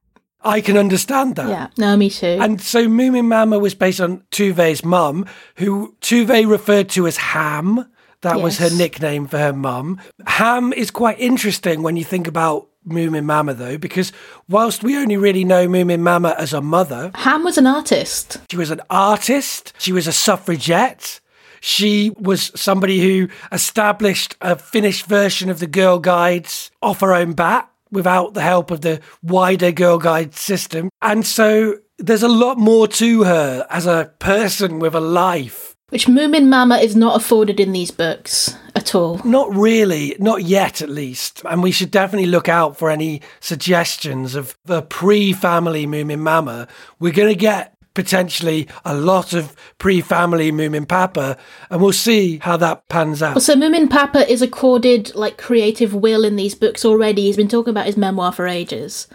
I 0.43 0.63
can 0.63 0.79
understand 0.79 1.37
that. 1.37 1.49
Yeah. 1.51 1.67
No, 1.77 1.95
me 1.99 2.09
too. 2.09 2.39
And 2.41 2.59
so 2.63 2.87
Moomin 2.87 3.27
Mama 3.27 3.59
was 3.59 3.75
based 3.75 4.01
on 4.01 4.23
Tove's 4.31 4.83
mum, 4.83 5.27
who 5.57 5.95
Tove 6.01 6.49
referred 6.49 6.89
to 6.91 7.07
as 7.07 7.19
Ham. 7.19 7.85
That 8.23 8.41
was 8.41 8.59
her 8.59 8.71
nickname 8.71 9.27
for 9.27 9.39
her 9.39 9.53
mum. 9.53 9.99
Ham 10.27 10.73
is 10.73 10.91
quite 10.91 11.19
interesting 11.19 11.83
when 11.83 11.97
you 11.97 12.05
think 12.05 12.27
about 12.27 12.69
Moomin 12.87 13.25
Mama, 13.25 13.55
though, 13.55 13.79
because 13.79 14.13
whilst 14.49 14.83
we 14.83 14.97
only 14.97 15.17
really 15.17 15.45
know 15.45 15.67
Moomin 15.69 16.01
Mama 16.01 16.35
as 16.39 16.53
a 16.53 16.61
mother, 16.61 17.11
Ham 17.15 17.45
was 17.45 17.59
an 17.59 17.67
artist. 17.67 18.39
she 18.51 18.57
was 18.57 18.71
an 18.71 18.81
artist, 18.91 19.73
she 19.79 19.93
was 19.93 20.07
a 20.07 20.13
suffragette. 20.13 21.21
She 21.63 22.11
was 22.19 22.51
somebody 22.59 23.01
who 23.01 23.29
established 23.53 24.35
a 24.41 24.57
finished 24.57 25.05
version 25.05 25.51
of 25.51 25.59
the 25.59 25.67
Girl 25.67 25.99
Guides 25.99 26.71
off 26.81 27.01
her 27.01 27.13
own 27.13 27.35
bat 27.35 27.71
without 27.91 28.33
the 28.33 28.41
help 28.41 28.71
of 28.71 28.81
the 28.81 29.01
wider 29.23 29.71
Girl 29.71 29.99
Guide 29.99 30.35
system. 30.35 30.89
And 31.03 31.27
so 31.27 31.77
there's 31.99 32.23
a 32.23 32.29
lot 32.29 32.57
more 32.57 32.89
to 32.89 33.25
her 33.25 33.67
as 33.69 33.87
a 33.87 34.11
person 34.21 34.79
with 34.79 34.95
a 34.95 35.01
life. 35.01 35.70
Which 35.91 36.07
Moomin 36.07 36.49
Mama 36.49 36.79
is 36.79 36.97
not 36.97 37.17
afforded 37.17 37.61
in 37.61 37.73
these 37.73 37.91
books 37.91 38.57
at 38.75 38.95
all. 38.95 39.21
Not 39.25 39.55
really, 39.55 40.17
not 40.19 40.45
yet 40.45 40.81
at 40.81 40.89
least. 40.89 41.43
And 41.45 41.63
we 41.63 41.73
should 41.73 41.91
definitely 41.91 42.31
look 42.31 42.49
out 42.49 42.77
for 42.77 42.91
any 42.91 43.23
suggestions 43.41 44.35
of 44.35 44.57
the 44.65 44.83
pre 44.83 45.33
family 45.33 45.87
Moomin 45.87 46.21
Mama. 46.21 46.69
We're 46.99 47.13
going 47.13 47.33
to 47.33 47.39
get 47.39 47.77
potentially 47.95 48.69
a 48.85 48.95
lot 48.95 49.33
of 49.33 49.55
pre 49.79 50.01
family 50.01 50.53
Moomin 50.53 50.87
Papa, 50.89 51.37
and 51.71 51.81
we'll 51.83 51.93
see 51.93 52.39
how 52.39 52.57
that 52.57 52.89
pans 52.89 53.23
out. 53.23 53.43
So 53.43 53.55
Moomin 53.55 53.91
Papa 53.91 54.31
is 54.31 54.43
accorded 54.43 55.15
like 55.15 55.39
creative 55.39 55.95
will 55.95 56.25
in 56.25 56.37
these 56.37 56.55
books 56.55 56.85
already. 56.85 57.23
He's 57.23 57.37
been 57.37 57.49
talking 57.49 57.71
about 57.71 57.87
his 57.87 57.97
memoir 57.97 58.33
for 58.33 58.47
ages. 58.47 59.09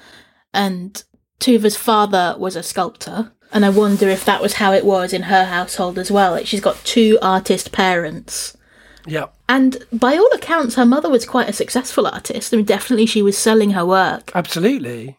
And 0.54 1.04
Tove's 1.40 1.76
father 1.76 2.36
was 2.38 2.56
a 2.56 2.64
sculptor. 2.64 3.32
And 3.56 3.66
I 3.66 3.70
wonder 3.70 4.10
if 4.10 4.26
that 4.26 4.41
was 4.41 4.56
how 4.56 4.74
it 4.74 4.84
was 4.84 5.14
in 5.14 5.24
her 5.24 5.45
household 5.45 5.97
as 5.97 6.12
well. 6.12 6.32
Like 6.32 6.45
she's 6.45 6.60
got 6.60 6.76
two 6.84 7.18
artist 7.22 7.72
parents. 7.72 8.58
Yeah. 9.08 9.28
And 9.47 9.78
by 9.93 10.18
all 10.18 10.30
accounts, 10.34 10.76
her 10.76 10.86
mother 10.86 11.10
was 11.10 11.26
quite 11.26 11.47
a 11.47 11.53
successful 11.53 12.06
artist. 12.06 12.53
I 12.53 12.58
mean, 12.58 12.66
definitely 12.66 13.06
she 13.06 13.22
was 13.22 13.38
selling 13.38 13.72
her 13.72 13.86
work. 13.86 14.34
Absolutely. 14.36 15.18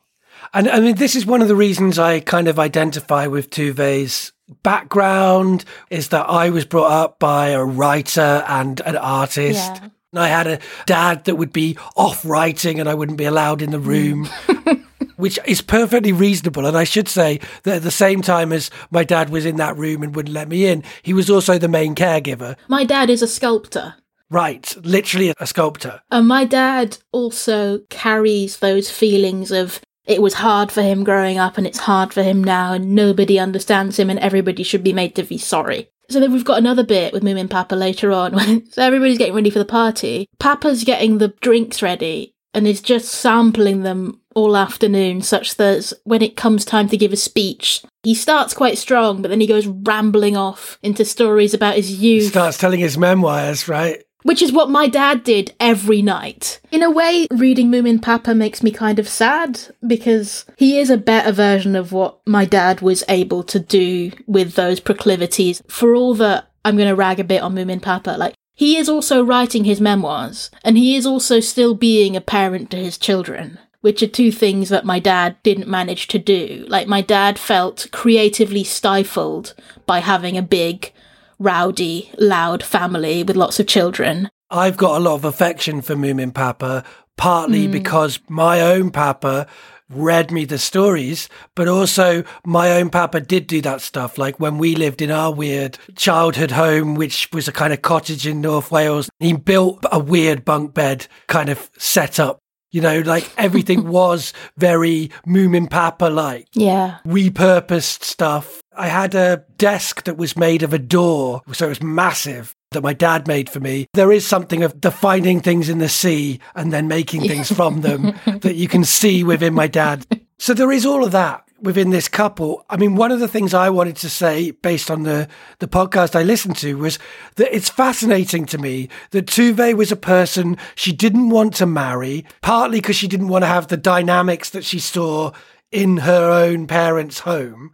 And 0.53 0.69
I 0.69 0.81
mean, 0.81 0.97
this 0.97 1.17
is 1.17 1.25
one 1.25 1.41
of 1.41 1.49
the 1.49 1.57
reasons 1.57 1.99
I 1.99 2.21
kind 2.21 2.47
of 2.47 2.59
identify 2.59 3.27
with 3.27 3.49
Tove's 3.49 4.33
background 4.63 5.65
is 5.89 6.11
that 6.11 6.29
I 6.29 6.51
was 6.51 6.67
brought 6.67 6.93
up 6.93 7.19
by 7.19 7.49
a 7.49 7.65
writer 7.65 8.45
and 8.47 8.81
an 8.81 8.99
artist. 8.99 9.77
Yeah. 9.77 9.89
And 10.13 10.21
I 10.21 10.29
had 10.29 10.47
a 10.47 10.59
dad 10.85 11.25
that 11.25 11.37
would 11.37 11.55
be 11.55 11.79
off 11.97 12.23
writing 12.23 12.81
and 12.81 12.89
I 12.89 12.93
wouldn't 12.93 13.17
be 13.17 13.25
allowed 13.25 13.63
in 13.63 13.71
the 13.71 13.81
room. 13.81 14.29
which 15.17 15.39
is 15.47 15.61
perfectly 15.61 16.13
reasonable. 16.13 16.67
And 16.67 16.77
I 16.77 16.85
should 16.85 17.09
say 17.09 17.41
that 17.65 17.77
at 17.77 17.83
the 17.83 17.91
same 17.91 18.23
time 18.23 18.53
as 18.53 18.71
my 18.91 19.05
dad 19.05 19.31
was 19.31 19.47
in 19.47 19.57
that 19.57 19.77
room 19.77 20.03
and 20.03 20.15
wouldn't 20.15 20.35
let 20.35 20.49
me 20.49 20.67
in, 20.67 20.83
he 21.03 21.13
was 21.13 21.31
also 21.31 21.59
the 21.59 21.69
main 21.69 21.95
caregiver. 21.95 22.57
My 22.69 22.85
dad 22.85 23.11
is 23.11 23.23
a 23.23 23.29
sculptor. 23.29 23.95
Right, 24.29 24.75
literally 24.83 25.33
a 25.39 25.47
sculptor. 25.47 26.01
And 26.11 26.27
my 26.27 26.45
dad 26.45 26.99
also 27.13 27.81
carries 27.91 28.59
those 28.59 28.91
feelings 28.91 29.53
of 29.53 29.81
it 30.05 30.23
was 30.23 30.35
hard 30.35 30.71
for 30.71 30.83
him 30.83 31.05
growing 31.05 31.39
up 31.39 31.59
and 31.59 31.67
it's 31.67 31.79
hard 31.81 32.13
for 32.13 32.23
him 32.23 32.43
now 32.43 32.73
and 32.73 32.95
nobody 32.95 33.39
understands 33.39 33.99
him 33.99 34.09
and 34.09 34.19
everybody 34.21 34.63
should 34.63 34.85
be 34.85 34.93
made 34.93 35.15
to 35.17 35.25
be 35.25 35.39
sorry. 35.39 35.89
So 36.09 36.21
then 36.21 36.33
we've 36.33 36.45
got 36.45 36.59
another 36.59 36.85
bit 36.85 37.13
with 37.13 37.25
Moomin 37.25 37.51
Papa 37.51 37.75
later 37.75 38.13
on 38.13 38.33
when 38.37 38.71
so 38.71 38.83
everybody's 38.83 39.19
getting 39.19 39.35
ready 39.35 39.51
for 39.51 39.59
the 39.59 39.65
party. 39.65 40.29
Papa's 40.39 40.85
getting 40.85 41.19
the 41.19 41.35
drinks 41.41 41.83
ready 41.83 42.36
and 42.57 42.67
is 42.67 42.81
just 42.81 43.09
sampling 43.09 43.83
them 43.83 44.19
all 44.35 44.57
afternoon 44.57 45.21
such 45.21 45.57
that 45.57 45.93
when 46.05 46.23
it 46.23 46.37
comes 46.37 46.65
time 46.65 46.89
to 46.89 46.97
give 46.97 47.13
a 47.13 47.17
speech, 47.17 47.85
he 48.03 48.15
starts 48.15 48.55
quite 48.55 48.79
strong, 48.79 49.21
but 49.21 49.29
then 49.29 49.43
he 49.43 49.47
goes 49.47 49.67
rambling 49.67 50.39
off 50.39 50.79
into 50.83 51.05
stories 51.05 51.53
about 51.53 51.77
his 51.77 51.93
youth. 52.03 52.25
He 52.25 52.29
Starts 52.31 52.57
telling 52.57 52.81
his 52.81 52.97
memoirs, 52.97 53.69
right? 53.69 54.03
Which 54.23 54.41
is 54.41 54.53
what 54.53 54.71
my 54.71 54.89
dad 54.89 55.23
did 55.23 55.55
every 55.61 56.01
night. 56.01 56.61
In 56.73 56.83
a 56.83 56.91
way, 56.91 57.29
reading 57.31 57.71
Moomin 57.71 58.01
Papa 58.01 58.35
makes 58.35 58.63
me 58.63 58.71
kind 58.71 58.99
of 58.99 59.09
sad 59.09 59.61
because 59.87 60.47
he 60.57 60.79
is 60.79 60.89
a 60.89 60.97
better 60.97 61.33
version 61.33 61.77
of 61.77 61.93
what 61.93 62.19
my 62.27 62.47
dad 62.47 62.81
was 62.81 63.05
able 63.09 63.43
to 63.45 63.61
do 63.61 64.13
with 64.27 64.55
those 64.55 64.81
proclivities. 64.81 65.63
For 65.69 65.95
all 65.95 66.15
that 66.15 66.51
I'm 66.65 66.77
going 66.77 66.89
to 66.89 66.97
rag 66.97 67.21
a 67.21 67.25
bit 67.25 67.43
on 67.43 67.55
Moomin 67.55 67.83
Papa, 67.83 68.17
like, 68.19 68.35
he 68.57 68.79
is 68.79 68.89
also 68.89 69.23
writing 69.23 69.65
his 69.65 69.83
memoirs 69.83 70.51
and 70.65 70.79
he 70.79 70.97
is 70.97 71.05
also 71.05 71.41
still 71.41 71.75
being 71.75 72.17
a 72.17 72.23
parent 72.23 72.71
to 72.71 72.79
his 72.79 72.99
children. 72.99 73.59
Which 73.83 74.03
are 74.03 74.09
two 74.09 74.33
things 74.33 74.71
that 74.71 74.85
my 74.85 74.99
dad 74.99 75.37
didn't 75.45 75.69
manage 75.69 76.09
to 76.09 76.19
do. 76.19 76.65
Like, 76.67 76.89
my 76.89 77.03
dad 77.03 77.39
felt 77.39 77.87
creatively 77.93 78.65
stifled 78.65 79.55
by 79.85 80.01
having 80.01 80.37
a 80.37 80.43
big, 80.43 80.93
rowdy, 81.39 82.11
loud 82.19 82.65
family 82.65 83.23
with 83.23 83.37
lots 83.37 83.61
of 83.61 83.69
children. 83.69 84.29
I've 84.51 84.77
got 84.77 84.97
a 84.97 85.05
lot 85.05 85.15
of 85.15 85.25
affection 85.25 85.83
for 85.83 85.95
Moomin 85.95 86.35
Papa, 86.35 86.83
partly 87.17 87.67
hmm. 87.67 87.73
because 87.73 88.19
my 88.29 88.61
own 88.61 88.91
Papa 88.91 89.47
read 89.91 90.31
me 90.33 90.45
the 90.45 90.59
stories, 90.59 91.29
but 91.55 91.69
also 91.69 92.25
my 92.45 92.73
own 92.73 92.91
Papa 92.91 93.21
did 93.21 93.47
do 93.47 93.61
that 93.63 93.81
stuff. 93.81 94.19
Like 94.19 94.41
when 94.41 94.59
we 94.59 94.75
lived 94.75 95.01
in 95.01 95.11
our 95.11 95.33
weird 95.33 95.79
childhood 95.97 96.51
home, 96.51 96.95
which 96.97 97.29
was 97.33 97.47
a 97.49 97.53
kind 97.53 97.73
of 97.73 97.83
cottage 97.83 98.27
in 98.27 98.41
North 98.41 98.71
Wales, 98.71 99.09
he 99.21 99.33
built 99.33 99.85
a 99.93 99.99
weird 99.99 100.45
bunk 100.45 100.75
bed 100.75 101.07
kind 101.29 101.49
of 101.49 101.71
setup. 101.79 102.39
You 102.73 102.81
know, 102.81 102.99
like 103.01 103.31
everything 103.39 103.89
was 103.89 104.33
very 104.57 105.11
Moomin 105.27 105.71
Papa 105.71 106.07
like 106.07 106.49
Yeah. 106.53 106.99
repurposed 107.07 108.03
stuff. 108.03 108.61
I 108.77 108.89
had 108.89 109.15
a 109.15 109.45
desk 109.57 110.03
that 110.05 110.17
was 110.19 110.37
made 110.37 110.63
of 110.65 110.73
a 110.75 110.79
door, 110.79 111.43
so 111.53 111.67
it 111.67 111.69
was 111.71 111.83
massive. 111.83 112.55
That 112.73 112.83
my 112.83 112.95
dad 112.95 113.29
made 113.29 113.49
for 113.49 113.61
me. 113.61 113.87
There 113.95 114.11
is 114.11 114.27
something 114.27 114.63
of 114.63 114.81
the 114.81 114.91
finding 114.91 115.41
things 115.41 115.69
in 115.69 115.79
the 115.79 115.89
sea 115.89 116.41
and 116.55 116.73
then 116.73 116.89
making 116.89 117.23
things 117.23 117.51
from 117.51 117.81
them 117.81 118.15
that 118.27 118.57
you 118.57 118.67
can 118.67 118.85
see 118.85 119.23
within 119.23 119.55
my 119.55 119.69
dad. 119.69 120.05
So 120.39 120.53
there 120.53 120.73
is 120.73 120.85
all 120.85 121.05
of 121.05 121.13
that 121.13 121.47
within 121.61 121.91
this 121.91 122.09
couple. 122.09 122.65
I 122.69 122.77
mean, 122.77 122.97
one 122.97 123.13
of 123.13 123.21
the 123.21 123.29
things 123.29 123.55
I 123.55 123.71
wanted 123.71 123.97
to 123.97 124.11
say 124.11 124.51
based 124.51 124.91
on 124.91 125.05
the, 125.05 125.29
the 125.59 125.69
podcast 125.69 126.15
I 126.15 126.23
listened 126.23 126.57
to 126.57 126.75
was 126.77 126.99
that 127.37 127.55
it's 127.55 127.71
fascinating 127.71 128.47
to 128.47 128.59
me 128.59 128.89
that 129.11 129.27
Tove 129.27 129.75
was 129.75 129.93
a 129.93 129.97
person 129.97 130.59
she 130.75 130.93
didn't 130.93 131.31
want 131.31 131.55
to 131.55 131.67
marry, 131.67 132.25
partly 132.43 132.81
because 132.81 132.97
she 132.97 133.09
didn't 133.09 133.29
want 133.29 133.43
to 133.43 133.49
have 133.49 133.69
the 133.69 133.77
dynamics 133.77 134.51
that 134.51 134.65
she 134.65 134.79
saw 134.79 135.33
in 135.73 135.99
her 135.99 136.31
own 136.31 136.67
parents' 136.67 137.21
home. 137.21 137.73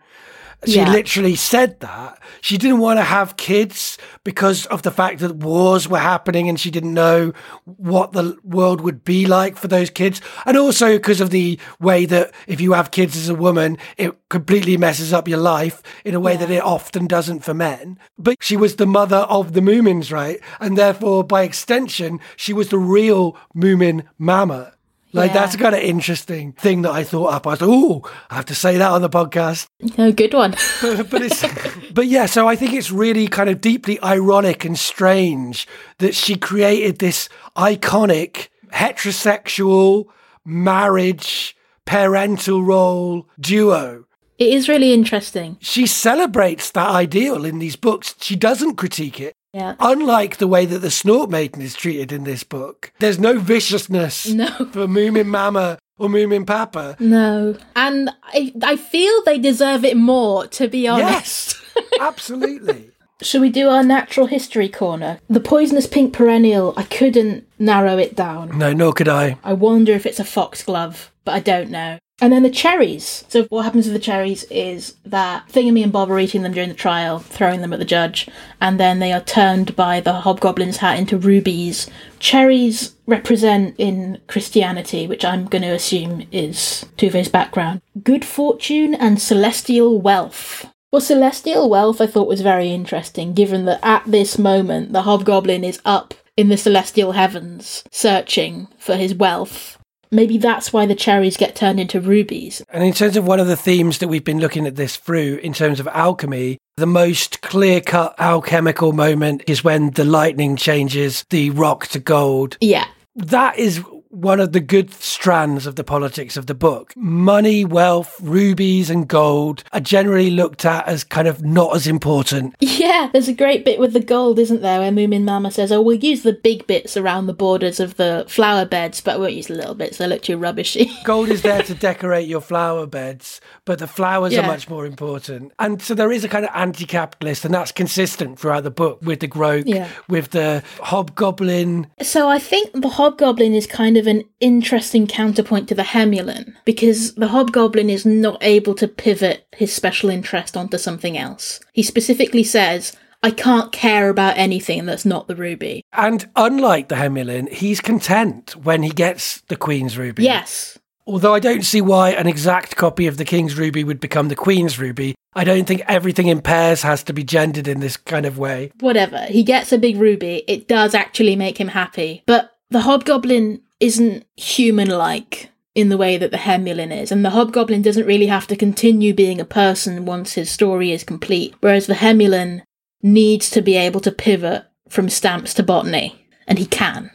She 0.64 0.76
Yeah. 0.76 0.92
literally 0.92 1.34
said 1.34 1.80
that. 1.80 2.18
She 2.40 2.56
didn't 2.56 2.78
want 2.78 2.98
to 2.98 3.02
have 3.04 3.36
kids 3.36 3.98
because 4.22 4.66
of 4.66 4.82
the 4.82 4.92
fact 4.92 5.18
that 5.18 5.36
wars 5.36 5.88
were 5.88 5.98
happening 5.98 6.48
and 6.48 6.58
she 6.58 6.70
didn't 6.70 6.94
know 6.94 7.32
what 7.64 8.12
the 8.12 8.36
world 8.44 8.80
would 8.80 9.02
be 9.04 9.26
like 9.26 9.56
for 9.56 9.66
those 9.66 9.90
kids. 9.90 10.20
And 10.46 10.56
also 10.56 10.92
because 10.96 11.20
of 11.20 11.30
the 11.30 11.58
way 11.80 12.04
that 12.06 12.32
if 12.46 12.60
you 12.60 12.74
have 12.74 12.92
kids 12.92 13.16
as 13.16 13.28
a 13.28 13.34
woman, 13.34 13.76
it 13.96 14.16
completely 14.30 14.76
messes 14.76 15.12
up 15.12 15.26
your 15.26 15.38
life 15.38 15.82
in 16.04 16.14
a 16.14 16.20
way 16.20 16.36
that 16.36 16.50
it 16.50 16.62
often 16.62 17.06
doesn't 17.08 17.40
for 17.44 17.54
men. 17.54 17.98
But 18.16 18.36
she 18.40 18.56
was 18.56 18.76
the 18.76 18.86
mother 18.86 19.26
of 19.28 19.54
the 19.54 19.60
Moomins, 19.60 20.12
right? 20.12 20.38
And 20.60 20.78
therefore, 20.78 21.24
by 21.24 21.42
extension, 21.42 22.20
she 22.36 22.52
was 22.52 22.68
the 22.68 22.78
real 22.78 23.36
Moomin 23.56 24.04
mama. 24.18 24.74
Like 25.14 25.32
Yeah. 25.32 25.40
that's 25.40 25.54
a 25.54 25.58
kind 25.58 25.74
of 25.74 25.82
interesting 25.82 26.52
thing 26.52 26.82
that 26.82 26.92
I 26.92 27.04
thought 27.04 27.32
up. 27.34 27.46
I 27.46 27.50
was 27.50 27.60
like, 27.60 27.70
oh, 27.70 28.10
I 28.30 28.34
have 28.36 28.46
to 28.46 28.54
say 28.54 28.78
that 28.78 28.90
on 28.92 29.02
the 29.02 29.10
podcast 29.10 29.66
No, 29.98 30.10
good 30.12 30.32
one. 30.34 30.52
but 30.82 31.20
it's 31.22 31.44
but 31.92 32.06
yeah 32.06 32.24
so 32.26 32.48
i 32.48 32.56
think 32.56 32.72
it's 32.72 32.90
really 32.90 33.28
kind 33.28 33.50
of 33.50 33.60
deeply 33.60 34.00
ironic 34.02 34.64
and 34.64 34.78
strange 34.78 35.66
that 35.98 36.14
she 36.14 36.36
created 36.36 36.98
this 36.98 37.28
iconic 37.56 38.48
heterosexual 38.72 40.06
marriage 40.44 41.54
parental 41.84 42.62
role 42.62 43.28
duo 43.38 44.04
It 44.38 44.48
is 44.48 44.68
really 44.68 44.92
interesting. 44.94 45.56
she 45.60 45.86
celebrates 45.86 46.70
that 46.70 46.88
ideal 46.88 47.44
in 47.44 47.58
these 47.58 47.76
books 47.76 48.14
she 48.20 48.36
doesn't 48.36 48.76
critique 48.76 49.20
it 49.20 49.34
Yeah. 49.54 49.74
unlike 49.80 50.38
the 50.38 50.48
way 50.48 50.64
that 50.64 50.78
the 50.78 50.88
snork 50.88 51.28
maiden 51.28 51.60
is 51.60 51.74
treated 51.74 52.10
in 52.10 52.24
this 52.24 52.42
book 52.42 52.90
there's 53.00 53.18
no 53.18 53.38
viciousness 53.38 54.26
No. 54.34 54.46
for 54.72 54.86
moomin 54.86 55.26
mama 55.26 55.78
or 55.98 56.08
moomin 56.08 56.46
papa 56.46 56.96
No. 56.98 57.56
And 57.76 58.10
I, 58.24 58.52
I 58.62 58.76
feel 58.76 59.22
they 59.24 59.38
deserve 59.38 59.84
it 59.84 59.96
more, 59.96 60.46
to 60.48 60.68
be 60.68 60.88
honest. 60.88 61.60
yes 61.76 61.90
absolutely 62.00 62.88
Shall 63.20 63.40
we 63.40 63.50
do 63.50 63.68
our 63.68 63.84
natural 63.84 64.26
history 64.26 64.68
corner? 64.68 65.20
The 65.28 65.38
poisonous 65.38 65.86
pink 65.86 66.12
perennial, 66.12 66.74
I 66.76 66.82
couldn't 66.82 67.46
narrow 67.56 67.96
it 67.96 68.16
down. 68.16 68.58
no 68.58 68.72
nor 68.72 68.92
could 68.92 69.08
i 69.08 69.36
I 69.44 69.52
wonder 69.52 69.92
if 69.92 70.06
it's 70.06 70.18
a 70.18 70.24
foxglove, 70.24 71.12
but 71.24 71.32
I 71.34 71.40
don't 71.40 71.70
know. 71.70 71.98
And 72.22 72.32
then 72.32 72.44
the 72.44 72.50
cherries. 72.50 73.24
So 73.28 73.46
what 73.46 73.64
happens 73.64 73.86
with 73.86 73.94
the 73.94 73.98
cherries 73.98 74.44
is 74.44 74.94
that 75.04 75.48
Thingumy 75.48 75.82
and 75.82 75.92
Bob 75.92 76.08
are 76.08 76.20
eating 76.20 76.42
them 76.42 76.52
during 76.52 76.68
the 76.68 76.74
trial, 76.76 77.18
throwing 77.18 77.62
them 77.62 77.72
at 77.72 77.80
the 77.80 77.84
judge, 77.84 78.28
and 78.60 78.78
then 78.78 79.00
they 79.00 79.12
are 79.12 79.20
turned 79.20 79.74
by 79.74 79.98
the 79.98 80.20
hobgoblin's 80.20 80.76
hat 80.76 81.00
into 81.00 81.18
rubies. 81.18 81.90
Cherries 82.20 82.94
represent 83.06 83.74
in 83.76 84.20
Christianity, 84.28 85.08
which 85.08 85.24
I'm 85.24 85.46
going 85.46 85.62
to 85.62 85.74
assume 85.74 86.28
is 86.30 86.86
Tove's 86.96 87.28
background, 87.28 87.82
good 88.04 88.24
fortune 88.24 88.94
and 88.94 89.20
celestial 89.20 90.00
wealth. 90.00 90.70
Well, 90.92 91.00
celestial 91.00 91.68
wealth 91.68 92.00
I 92.00 92.06
thought 92.06 92.28
was 92.28 92.40
very 92.40 92.70
interesting, 92.70 93.34
given 93.34 93.64
that 93.64 93.80
at 93.82 94.04
this 94.06 94.38
moment 94.38 94.92
the 94.92 95.02
hobgoblin 95.02 95.64
is 95.64 95.80
up 95.84 96.14
in 96.36 96.50
the 96.50 96.56
celestial 96.56 97.12
heavens 97.12 97.82
searching 97.90 98.68
for 98.78 98.94
his 98.94 99.12
wealth. 99.12 99.76
Maybe 100.12 100.36
that's 100.36 100.74
why 100.74 100.84
the 100.84 100.94
cherries 100.94 101.38
get 101.38 101.56
turned 101.56 101.80
into 101.80 101.98
rubies. 101.98 102.62
And 102.68 102.84
in 102.84 102.92
terms 102.92 103.16
of 103.16 103.26
one 103.26 103.40
of 103.40 103.46
the 103.46 103.56
themes 103.56 103.98
that 103.98 104.08
we've 104.08 104.22
been 104.22 104.40
looking 104.40 104.66
at 104.66 104.76
this 104.76 104.96
through, 104.96 105.36
in 105.36 105.54
terms 105.54 105.80
of 105.80 105.88
alchemy, 105.88 106.58
the 106.76 106.86
most 106.86 107.40
clear 107.40 107.80
cut 107.80 108.14
alchemical 108.18 108.92
moment 108.92 109.42
is 109.46 109.64
when 109.64 109.90
the 109.90 110.04
lightning 110.04 110.56
changes 110.56 111.24
the 111.30 111.48
rock 111.50 111.86
to 111.88 111.98
gold. 111.98 112.58
Yeah. 112.60 112.86
That 113.16 113.58
is 113.58 113.82
one 114.12 114.40
of 114.40 114.52
the 114.52 114.60
good 114.60 114.92
strands 114.92 115.66
of 115.66 115.76
the 115.76 115.82
politics 115.84 116.36
of 116.36 116.46
the 116.46 116.54
book. 116.54 116.92
Money, 116.96 117.64
wealth, 117.64 118.14
rubies, 118.22 118.90
and 118.90 119.08
gold 119.08 119.64
are 119.72 119.80
generally 119.80 120.30
looked 120.30 120.66
at 120.66 120.86
as 120.86 121.02
kind 121.02 121.26
of 121.26 121.42
not 121.42 121.74
as 121.74 121.86
important. 121.86 122.54
Yeah, 122.60 123.08
there's 123.12 123.28
a 123.28 123.32
great 123.32 123.64
bit 123.64 123.80
with 123.80 123.94
the 123.94 124.00
gold, 124.00 124.38
isn't 124.38 124.60
there, 124.60 124.80
where 124.80 124.92
Moomin 124.92 125.22
Mama 125.24 125.50
says, 125.50 125.72
Oh, 125.72 125.80
we'll 125.80 125.96
use 125.96 126.22
the 126.24 126.34
big 126.34 126.66
bits 126.66 126.94
around 126.96 127.26
the 127.26 127.32
borders 127.32 127.80
of 127.80 127.96
the 127.96 128.26
flower 128.28 128.66
beds, 128.66 129.00
but 129.00 129.16
we 129.18 129.22
won't 129.22 129.34
use 129.34 129.46
the 129.46 129.54
little 129.54 129.74
bits, 129.74 129.96
they 129.98 130.06
look 130.06 130.22
too 130.22 130.36
rubbishy. 130.36 130.90
Gold 131.04 131.30
is 131.30 131.40
there 131.42 131.62
to 131.62 131.74
decorate 131.74 132.28
your 132.28 132.42
flower 132.42 132.86
beds, 132.86 133.40
but 133.64 133.78
the 133.78 133.86
flowers 133.86 134.36
are 134.36 134.42
much 134.46 134.68
more 134.68 134.84
important. 134.84 135.52
And 135.58 135.80
so 135.80 135.94
there 135.94 136.12
is 136.12 136.22
a 136.22 136.28
kind 136.28 136.44
of 136.44 136.50
anti 136.54 136.84
capitalist, 136.84 137.46
and 137.46 137.54
that's 137.54 137.72
consistent 137.72 138.38
throughout 138.38 138.64
the 138.64 138.70
book 138.70 139.00
with 139.02 139.20
the 139.20 139.28
Groke, 139.28 139.64
Yeah. 139.66 139.88
with 140.08 140.30
the 140.32 140.62
hobgoblin. 140.80 141.86
So 142.02 142.28
I 142.28 142.38
think 142.38 142.72
the 142.72 142.88
Hobgoblin 142.88 143.54
is 143.54 143.66
kind 143.66 143.96
of 143.96 144.01
an 144.06 144.24
interesting 144.40 145.06
counterpoint 145.06 145.68
to 145.68 145.74
the 145.74 145.82
Hemulen, 145.82 146.54
because 146.64 147.14
the 147.14 147.28
Hobgoblin 147.28 147.90
is 147.90 148.06
not 148.06 148.42
able 148.42 148.74
to 148.76 148.88
pivot 148.88 149.46
his 149.52 149.72
special 149.72 150.10
interest 150.10 150.56
onto 150.56 150.78
something 150.78 151.16
else. 151.16 151.60
He 151.72 151.82
specifically 151.82 152.44
says, 152.44 152.96
I 153.22 153.30
can't 153.30 153.70
care 153.70 154.08
about 154.08 154.36
anything 154.36 154.84
that's 154.84 155.04
not 155.04 155.28
the 155.28 155.36
ruby. 155.36 155.82
And 155.92 156.28
unlike 156.34 156.88
the 156.88 156.96
Hemulen, 156.96 157.48
he's 157.52 157.80
content 157.80 158.56
when 158.56 158.82
he 158.82 158.90
gets 158.90 159.42
the 159.42 159.56
Queen's 159.56 159.96
Ruby. 159.96 160.24
Yes. 160.24 160.78
Although 161.06 161.34
I 161.34 161.40
don't 161.40 161.64
see 161.64 161.80
why 161.80 162.10
an 162.10 162.26
exact 162.26 162.76
copy 162.76 163.06
of 163.06 163.16
the 163.16 163.24
King's 163.24 163.56
Ruby 163.56 163.84
would 163.84 164.00
become 164.00 164.28
the 164.28 164.36
Queen's 164.36 164.78
Ruby. 164.78 165.14
I 165.34 165.44
don't 165.44 165.66
think 165.66 165.82
everything 165.88 166.28
in 166.28 166.42
pairs 166.42 166.82
has 166.82 167.02
to 167.04 167.12
be 167.12 167.24
gendered 167.24 167.66
in 167.66 167.80
this 167.80 167.96
kind 167.96 168.26
of 168.26 168.38
way. 168.38 168.70
Whatever. 168.80 169.24
He 169.26 169.42
gets 169.42 169.72
a 169.72 169.78
big 169.78 169.96
ruby. 169.96 170.44
It 170.46 170.68
does 170.68 170.94
actually 170.94 171.36
make 171.36 171.58
him 171.58 171.68
happy. 171.68 172.22
But 172.26 172.56
the 172.70 172.80
Hobgoblin 172.80 173.60
isn't 173.82 174.24
human 174.36 174.88
like. 174.88 175.50
in 175.74 175.88
the 175.88 175.96
way 175.96 176.18
that 176.18 176.30
the 176.30 176.36
Hemulen 176.36 176.92
is. 176.94 177.10
And 177.10 177.24
the 177.24 177.30
Hobgoblin 177.30 177.82
doesn't 177.82 178.06
really 178.06 178.26
have 178.26 178.46
to 178.48 178.56
continue 178.56 179.14
being 179.14 179.40
a 179.40 179.44
person 179.44 180.04
once 180.04 180.34
his 180.34 180.50
story 180.50 180.92
is 180.92 181.02
complete, 181.02 181.54
whereas 181.60 181.86
the 181.86 181.94
Hemulen 181.94 182.62
needs 183.02 183.48
to 183.50 183.62
be 183.62 183.76
able 183.76 184.00
to 184.00 184.12
pivot 184.12 184.64
from 184.88 185.08
stamps 185.08 185.54
to 185.54 185.62
botany, 185.62 186.26
and 186.46 186.58
he 186.58 186.66
can. 186.66 187.10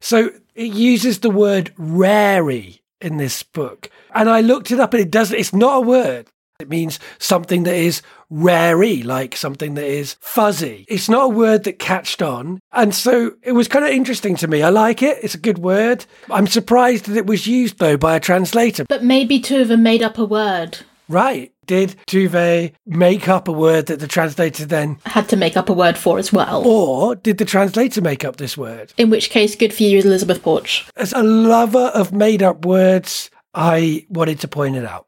So 0.00 0.30
it 0.54 0.72
uses 0.74 1.20
the 1.20 1.30
word 1.30 1.72
rarey 1.78 2.80
in 3.00 3.16
this 3.16 3.42
book. 3.42 3.90
And 4.14 4.28
I 4.28 4.42
looked 4.42 4.70
it 4.70 4.80
up 4.80 4.92
and 4.92 5.02
it 5.02 5.10
doesn't, 5.10 5.38
it's 5.38 5.54
not 5.54 5.78
a 5.78 5.80
word. 5.86 6.26
It 6.60 6.68
means 6.68 6.98
something 7.20 7.62
that 7.62 7.76
is 7.76 8.02
rarey, 8.32 9.04
like 9.04 9.36
something 9.36 9.74
that 9.74 9.84
is 9.84 10.16
fuzzy. 10.18 10.84
It's 10.88 11.08
not 11.08 11.26
a 11.26 11.28
word 11.28 11.62
that 11.62 11.78
catched 11.78 12.20
on. 12.20 12.58
And 12.72 12.92
so 12.92 13.34
it 13.44 13.52
was 13.52 13.68
kind 13.68 13.84
of 13.84 13.92
interesting 13.92 14.34
to 14.38 14.48
me. 14.48 14.64
I 14.64 14.70
like 14.70 15.00
it. 15.00 15.18
It's 15.22 15.36
a 15.36 15.38
good 15.38 15.58
word. 15.58 16.04
I'm 16.28 16.48
surprised 16.48 17.04
that 17.04 17.16
it 17.16 17.26
was 17.28 17.46
used 17.46 17.78
though 17.78 17.96
by 17.96 18.16
a 18.16 18.20
translator. 18.20 18.84
But 18.88 19.04
maybe 19.04 19.38
Tove 19.40 19.78
made 19.80 20.02
up 20.02 20.18
a 20.18 20.24
word. 20.24 20.78
Right. 21.08 21.52
Did 21.66 21.94
Tove 22.08 22.72
make 22.86 23.28
up 23.28 23.46
a 23.46 23.52
word 23.52 23.86
that 23.86 24.00
the 24.00 24.08
translator 24.08 24.66
then, 24.66 24.98
Had 25.06 25.28
to 25.28 25.36
make 25.36 25.56
up 25.56 25.68
a 25.68 25.72
word 25.72 25.96
for 25.96 26.18
as 26.18 26.32
well. 26.32 26.66
or 26.66 27.14
did 27.14 27.38
the 27.38 27.44
translator 27.44 28.00
make 28.00 28.24
up 28.24 28.34
this 28.34 28.58
word? 28.58 28.92
In 28.96 29.10
which 29.10 29.30
case, 29.30 29.54
good 29.54 29.72
for 29.72 29.84
you, 29.84 30.00
Elizabeth 30.00 30.42
Portch. 30.42 30.88
As 30.96 31.12
a 31.12 31.22
lover 31.22 31.92
of 31.94 32.12
made 32.12 32.42
up 32.42 32.64
words, 32.66 33.30
I 33.54 34.06
wanted 34.08 34.40
to 34.40 34.48
point 34.48 34.74
it 34.74 34.84
out. 34.84 35.04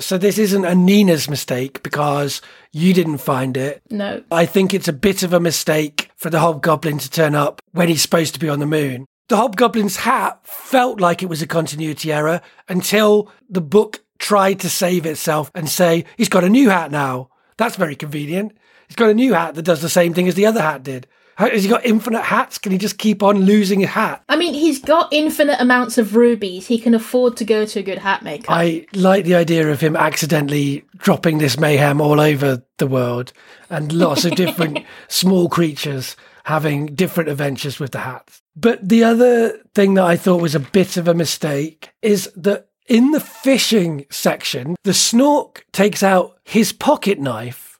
So 0.00 0.18
this 0.18 0.38
isn't 0.38 0.64
a 0.64 0.74
Nina's 0.74 1.30
mistake 1.30 1.82
because 1.82 2.42
you 2.72 2.92
didn't 2.92 3.18
find 3.18 3.56
it. 3.56 3.80
No. 3.90 4.24
I 4.30 4.44
think 4.44 4.74
it's 4.74 4.88
a 4.88 4.92
bit 4.92 5.22
of 5.22 5.32
a 5.32 5.38
mistake 5.40 6.10
for 6.16 6.30
the 6.30 6.40
hobgoblin 6.40 6.98
to 6.98 7.10
turn 7.10 7.34
up 7.34 7.62
when 7.72 7.88
he's 7.88 8.02
supposed 8.02 8.34
to 8.34 8.40
be 8.40 8.48
on 8.48 8.58
the 8.58 8.66
moon. 8.66 9.06
The 9.28 9.36
hobgoblin's 9.36 9.96
hat 9.96 10.40
felt 10.42 11.00
like 11.00 11.22
it 11.22 11.28
was 11.28 11.42
a 11.42 11.46
continuity 11.46 12.12
error 12.12 12.42
until 12.68 13.30
the 13.48 13.60
book 13.60 14.04
tried 14.18 14.60
to 14.60 14.68
save 14.68 15.06
itself 15.06 15.50
and 15.54 15.68
say, 15.68 16.04
he's 16.16 16.28
got 16.28 16.44
a 16.44 16.48
new 16.48 16.70
hat 16.70 16.90
now. 16.90 17.30
That's 17.56 17.76
very 17.76 17.94
convenient. 17.94 18.52
He's 18.88 18.96
got 18.96 19.10
a 19.10 19.14
new 19.14 19.32
hat 19.32 19.54
that 19.54 19.62
does 19.62 19.80
the 19.80 19.88
same 19.88 20.12
thing 20.12 20.28
as 20.28 20.34
the 20.34 20.46
other 20.46 20.60
hat 20.60 20.82
did. 20.82 21.06
Has 21.36 21.64
he 21.64 21.68
got 21.68 21.84
infinite 21.84 22.22
hats? 22.22 22.58
Can 22.58 22.72
he 22.72 22.78
just 22.78 22.98
keep 22.98 23.22
on 23.22 23.40
losing 23.40 23.82
a 23.82 23.86
hat? 23.86 24.22
I 24.28 24.36
mean, 24.36 24.54
he's 24.54 24.80
got 24.80 25.12
infinite 25.12 25.60
amounts 25.60 25.98
of 25.98 26.14
rubies. 26.16 26.66
He 26.66 26.78
can 26.78 26.94
afford 26.94 27.36
to 27.38 27.44
go 27.44 27.64
to 27.64 27.80
a 27.80 27.82
good 27.82 27.98
hat 27.98 28.22
maker. 28.22 28.46
I 28.48 28.86
like 28.94 29.24
the 29.24 29.34
idea 29.34 29.70
of 29.70 29.80
him 29.80 29.96
accidentally 29.96 30.84
dropping 30.96 31.38
this 31.38 31.58
mayhem 31.58 32.00
all 32.00 32.20
over 32.20 32.62
the 32.78 32.86
world 32.86 33.32
and 33.70 33.92
lots 33.92 34.24
of 34.24 34.34
different 34.36 34.78
small 35.08 35.48
creatures 35.48 36.16
having 36.44 36.86
different 36.94 37.30
adventures 37.30 37.80
with 37.80 37.92
the 37.92 38.00
hats. 38.00 38.42
But 38.54 38.88
the 38.88 39.02
other 39.02 39.58
thing 39.74 39.94
that 39.94 40.04
I 40.04 40.16
thought 40.16 40.42
was 40.42 40.54
a 40.54 40.60
bit 40.60 40.96
of 40.96 41.08
a 41.08 41.14
mistake 41.14 41.90
is 42.02 42.30
that 42.36 42.68
in 42.86 43.12
the 43.12 43.20
fishing 43.20 44.04
section, 44.10 44.76
the 44.84 44.90
snork 44.90 45.62
takes 45.72 46.02
out 46.02 46.38
his 46.44 46.72
pocket 46.72 47.18
knife 47.18 47.73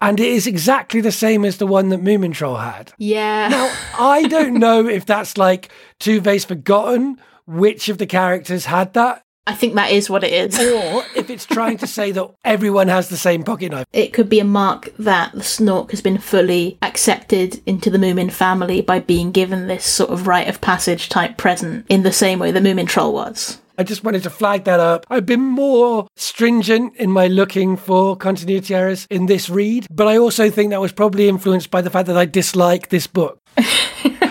and 0.00 0.18
it 0.20 0.28
is 0.28 0.46
exactly 0.46 1.00
the 1.00 1.12
same 1.12 1.44
as 1.44 1.58
the 1.58 1.66
one 1.66 1.88
that 1.90 2.02
Moomin 2.02 2.32
Troll 2.32 2.56
had. 2.56 2.92
yeah. 2.98 3.48
Now, 3.48 3.72
I 3.98 4.24
don't 4.24 4.54
know 4.58 4.86
if 4.88 5.06
that's 5.06 5.36
like 5.38 5.70
Tove's 5.98 6.44
forgotten 6.44 7.18
which 7.46 7.88
of 7.88 7.98
the 7.98 8.06
characters 8.06 8.66
had 8.66 8.94
that, 8.94 9.24
I 9.46 9.54
think 9.54 9.74
that 9.74 9.90
is 9.90 10.08
what 10.08 10.22
it 10.22 10.32
is. 10.32 10.56
or 10.60 11.02
if 11.16 11.28
it's 11.28 11.46
trying 11.46 11.78
to 11.78 11.86
say 11.86 12.12
that 12.12 12.30
everyone 12.44 12.86
has 12.88 13.08
the 13.08 13.16
same 13.16 13.42
pocket 13.42 13.72
knife. 13.72 13.86
It 13.92 14.12
could 14.12 14.28
be 14.28 14.38
a 14.38 14.44
mark 14.44 14.92
that 14.98 15.32
the 15.32 15.40
Snork 15.40 15.90
has 15.90 16.00
been 16.00 16.18
fully 16.18 16.78
accepted 16.82 17.60
into 17.66 17.90
the 17.90 17.98
Moomin 17.98 18.30
family 18.30 18.80
by 18.80 19.00
being 19.00 19.32
given 19.32 19.66
this 19.66 19.84
sort 19.84 20.10
of 20.10 20.28
rite 20.28 20.48
of 20.48 20.60
passage 20.60 21.08
type 21.08 21.36
present 21.36 21.86
in 21.88 22.02
the 22.04 22.12
same 22.12 22.38
way 22.38 22.52
the 22.52 22.60
Moomin 22.60 22.86
Troll 22.86 23.12
was. 23.12 23.60
I 23.80 23.82
just 23.82 24.04
wanted 24.04 24.24
to 24.24 24.30
flag 24.30 24.64
that 24.64 24.78
up. 24.78 25.06
I've 25.08 25.24
been 25.24 25.40
more 25.40 26.06
stringent 26.14 26.96
in 26.96 27.10
my 27.10 27.28
looking 27.28 27.78
for 27.78 28.14
continuity 28.14 28.74
errors 28.74 29.06
in 29.08 29.24
this 29.24 29.48
read, 29.48 29.86
but 29.90 30.06
I 30.06 30.18
also 30.18 30.50
think 30.50 30.68
that 30.68 30.82
was 30.82 30.92
probably 30.92 31.30
influenced 31.30 31.70
by 31.70 31.80
the 31.80 31.88
fact 31.88 32.06
that 32.08 32.16
I 32.18 32.26
dislike 32.26 32.90
this 32.90 33.06
book. 33.06 33.40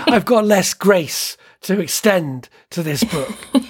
I've 0.06 0.26
got 0.26 0.46
less 0.46 0.76
grace 0.76 1.36
to 1.62 1.80
extend 1.80 2.48
to 2.70 2.84
this 2.84 3.04
book. 3.04 3.36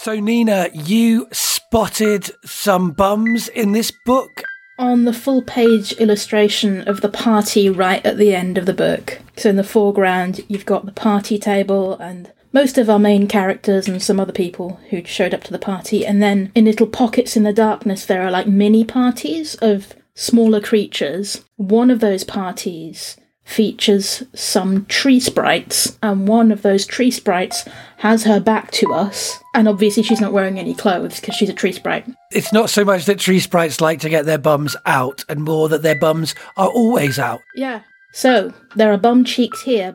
So, 0.00 0.20
Nina, 0.20 0.68
you 0.72 1.26
spotted 1.32 2.30
some 2.44 2.92
bums 2.92 3.48
in 3.48 3.72
this 3.72 3.92
book. 4.06 4.30
On 4.78 5.04
the 5.04 5.12
full 5.12 5.42
page 5.42 5.92
illustration 5.94 6.86
of 6.86 7.00
the 7.00 7.08
party 7.08 7.68
right 7.68 8.04
at 8.06 8.16
the 8.16 8.32
end 8.34 8.56
of 8.56 8.64
the 8.64 8.72
book. 8.72 9.20
So 9.36 9.50
in 9.50 9.56
the 9.56 9.64
foreground, 9.64 10.44
you've 10.46 10.66
got 10.66 10.86
the 10.86 10.92
party 10.92 11.36
table 11.36 11.98
and 11.98 12.32
most 12.52 12.78
of 12.78 12.88
our 12.88 12.98
main 12.98 13.26
characters 13.26 13.88
and 13.88 14.00
some 14.00 14.20
other 14.20 14.32
people 14.32 14.80
who 14.90 15.04
showed 15.04 15.34
up 15.34 15.42
to 15.44 15.52
the 15.52 15.58
party. 15.58 16.06
And 16.06 16.22
then 16.22 16.52
in 16.54 16.64
little 16.64 16.86
pockets 16.86 17.36
in 17.36 17.42
the 17.42 17.52
darkness, 17.52 18.06
there 18.06 18.22
are 18.22 18.30
like 18.30 18.46
mini 18.46 18.84
parties 18.84 19.56
of 19.56 19.94
smaller 20.14 20.60
creatures. 20.60 21.44
One 21.56 21.90
of 21.90 21.98
those 21.98 22.22
parties 22.22 23.16
features 23.48 24.22
some 24.34 24.84
tree 24.86 25.18
sprites, 25.18 25.98
and 26.02 26.28
one 26.28 26.52
of 26.52 26.62
those 26.62 26.84
tree 26.84 27.10
sprites 27.10 27.66
has 27.96 28.24
her 28.24 28.38
back 28.38 28.70
to 28.72 28.92
us. 28.92 29.38
And 29.54 29.66
obviously, 29.66 30.02
she's 30.02 30.20
not 30.20 30.32
wearing 30.32 30.58
any 30.58 30.74
clothes 30.74 31.18
because 31.18 31.34
she's 31.34 31.48
a 31.48 31.54
tree 31.54 31.72
sprite. 31.72 32.06
It's 32.30 32.52
not 32.52 32.68
so 32.68 32.84
much 32.84 33.06
that 33.06 33.18
tree 33.18 33.40
sprites 33.40 33.80
like 33.80 34.00
to 34.00 34.10
get 34.10 34.26
their 34.26 34.38
bums 34.38 34.76
out, 34.84 35.24
and 35.28 35.42
more 35.42 35.68
that 35.70 35.82
their 35.82 35.98
bums 35.98 36.34
are 36.56 36.68
always 36.68 37.18
out. 37.18 37.40
Yeah. 37.56 37.80
So, 38.12 38.52
there 38.76 38.92
are 38.92 38.98
bum 38.98 39.24
cheeks 39.24 39.62
here. 39.62 39.94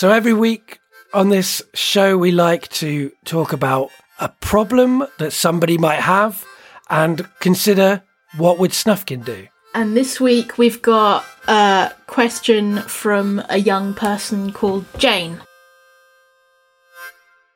So 0.00 0.10
every 0.10 0.32
week 0.32 0.80
on 1.12 1.28
this 1.28 1.60
show, 1.74 2.16
we 2.16 2.30
like 2.30 2.68
to 2.68 3.12
talk 3.26 3.52
about 3.52 3.90
a 4.18 4.30
problem 4.30 5.04
that 5.18 5.34
somebody 5.34 5.76
might 5.76 6.00
have 6.00 6.42
and 6.88 7.28
consider 7.40 8.02
what 8.38 8.58
would 8.58 8.70
Snufkin 8.70 9.22
do. 9.22 9.48
And 9.74 9.94
this 9.94 10.18
week 10.18 10.56
we've 10.56 10.80
got 10.80 11.26
a 11.46 11.92
question 12.06 12.78
from 12.78 13.42
a 13.50 13.58
young 13.58 13.92
person 13.92 14.54
called 14.54 14.86
Jane. 14.96 15.42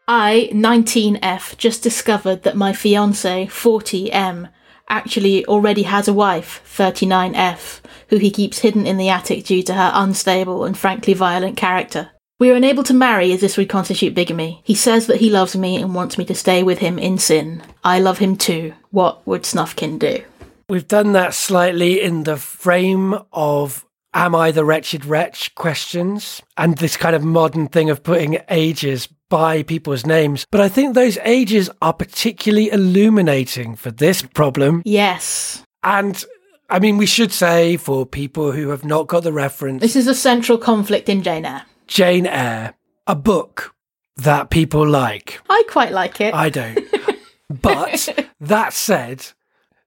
I, 0.07 0.51
19F, 0.53 1.57
just 1.57 1.83
discovered 1.83 2.43
that 2.43 2.59
my 2.59 2.75
fiance, 2.75 3.47
40M, 3.47 4.51
actually 4.91 5.47
already 5.47 5.85
has 5.85 6.09
a 6.09 6.13
wife, 6.13 6.61
39F, 6.77 7.81
who 8.11 8.19
he 8.19 8.31
keeps 8.31 8.59
hidden 8.59 8.87
in 8.87 8.99
the 8.99 9.09
attic 9.09 9.47
due 9.47 9.63
to 9.63 9.73
her 9.73 9.93
unstable 9.95 10.67
and 10.67 10.77
frankly 10.77 11.15
violent 11.15 11.57
character. 11.57 12.11
We 12.41 12.51
are 12.51 12.57
unable 12.57 12.83
to 12.85 12.95
marry 12.95 13.33
as 13.33 13.41
this 13.41 13.57
would 13.57 13.69
constitute 13.69 14.15
bigamy. 14.15 14.61
He 14.65 14.75
says 14.75 15.07
that 15.07 15.21
he 15.21 15.31
loves 15.31 15.55
me 15.55 15.77
and 15.77 15.95
wants 15.95 16.19
me 16.19 16.25
to 16.25 16.35
stay 16.35 16.65
with 16.65 16.79
him 16.79 16.99
in 16.99 17.17
sin. 17.19 17.63
I 17.85 18.01
love 18.01 18.19
him 18.19 18.37
too. 18.37 18.75
What 18.91 19.25
would 19.25 19.43
Snufkin 19.43 20.01
do? 20.01 20.25
We've 20.69 20.89
done 20.89 21.13
that 21.13 21.35
slightly 21.35 22.01
in 22.01 22.25
the 22.25 22.37
frame 22.37 23.15
of 23.33 23.87
Am 24.15 24.35
I 24.35 24.51
the 24.51 24.65
Wretched 24.65 25.05
Wretch 25.05 25.55
questions 25.55 26.43
and 26.57 26.77
this 26.79 26.97
kind 26.97 27.15
of 27.15 27.23
modern 27.23 27.69
thing 27.69 27.89
of 27.89 28.03
putting 28.03 28.39
ages 28.49 29.09
by 29.29 29.63
people's 29.63 30.05
names. 30.05 30.45
But 30.51 30.61
I 30.61 30.69
think 30.69 30.95
those 30.95 31.19
ages 31.25 31.71
are 31.83 31.93
particularly 31.93 32.71
illuminating 32.71 33.77
for 33.77 33.91
this 33.91 34.23
problem. 34.23 34.83
Yes. 34.85 35.63
And 35.83 36.25
I 36.69 36.79
mean, 36.79 36.97
we 36.97 37.07
should 37.07 37.33
say 37.33 37.77
for 37.77 38.07
people 38.07 38.53
who 38.53 38.69
have 38.71 38.85
not 38.85 39.07
got 39.07 39.23
the 39.23 39.33
reference, 39.33 39.83
This 39.83 39.97
is 39.97 40.07
a 40.07 40.15
central 40.15 40.59
conflict 40.59 41.09
in 41.09 41.23
Jane 41.23 41.45
Eyre. 41.45 41.63
Jane 41.87 42.27
Eyre, 42.27 42.75
a 43.07 43.15
book 43.15 43.75
that 44.17 44.51
people 44.51 44.87
like. 44.87 45.41
I 45.49 45.65
quite 45.69 45.93
like 45.93 46.21
it. 46.21 46.35
I 46.35 46.49
don't. 46.49 46.81
but 47.51 48.31
that 48.41 48.73
said, 48.73 49.27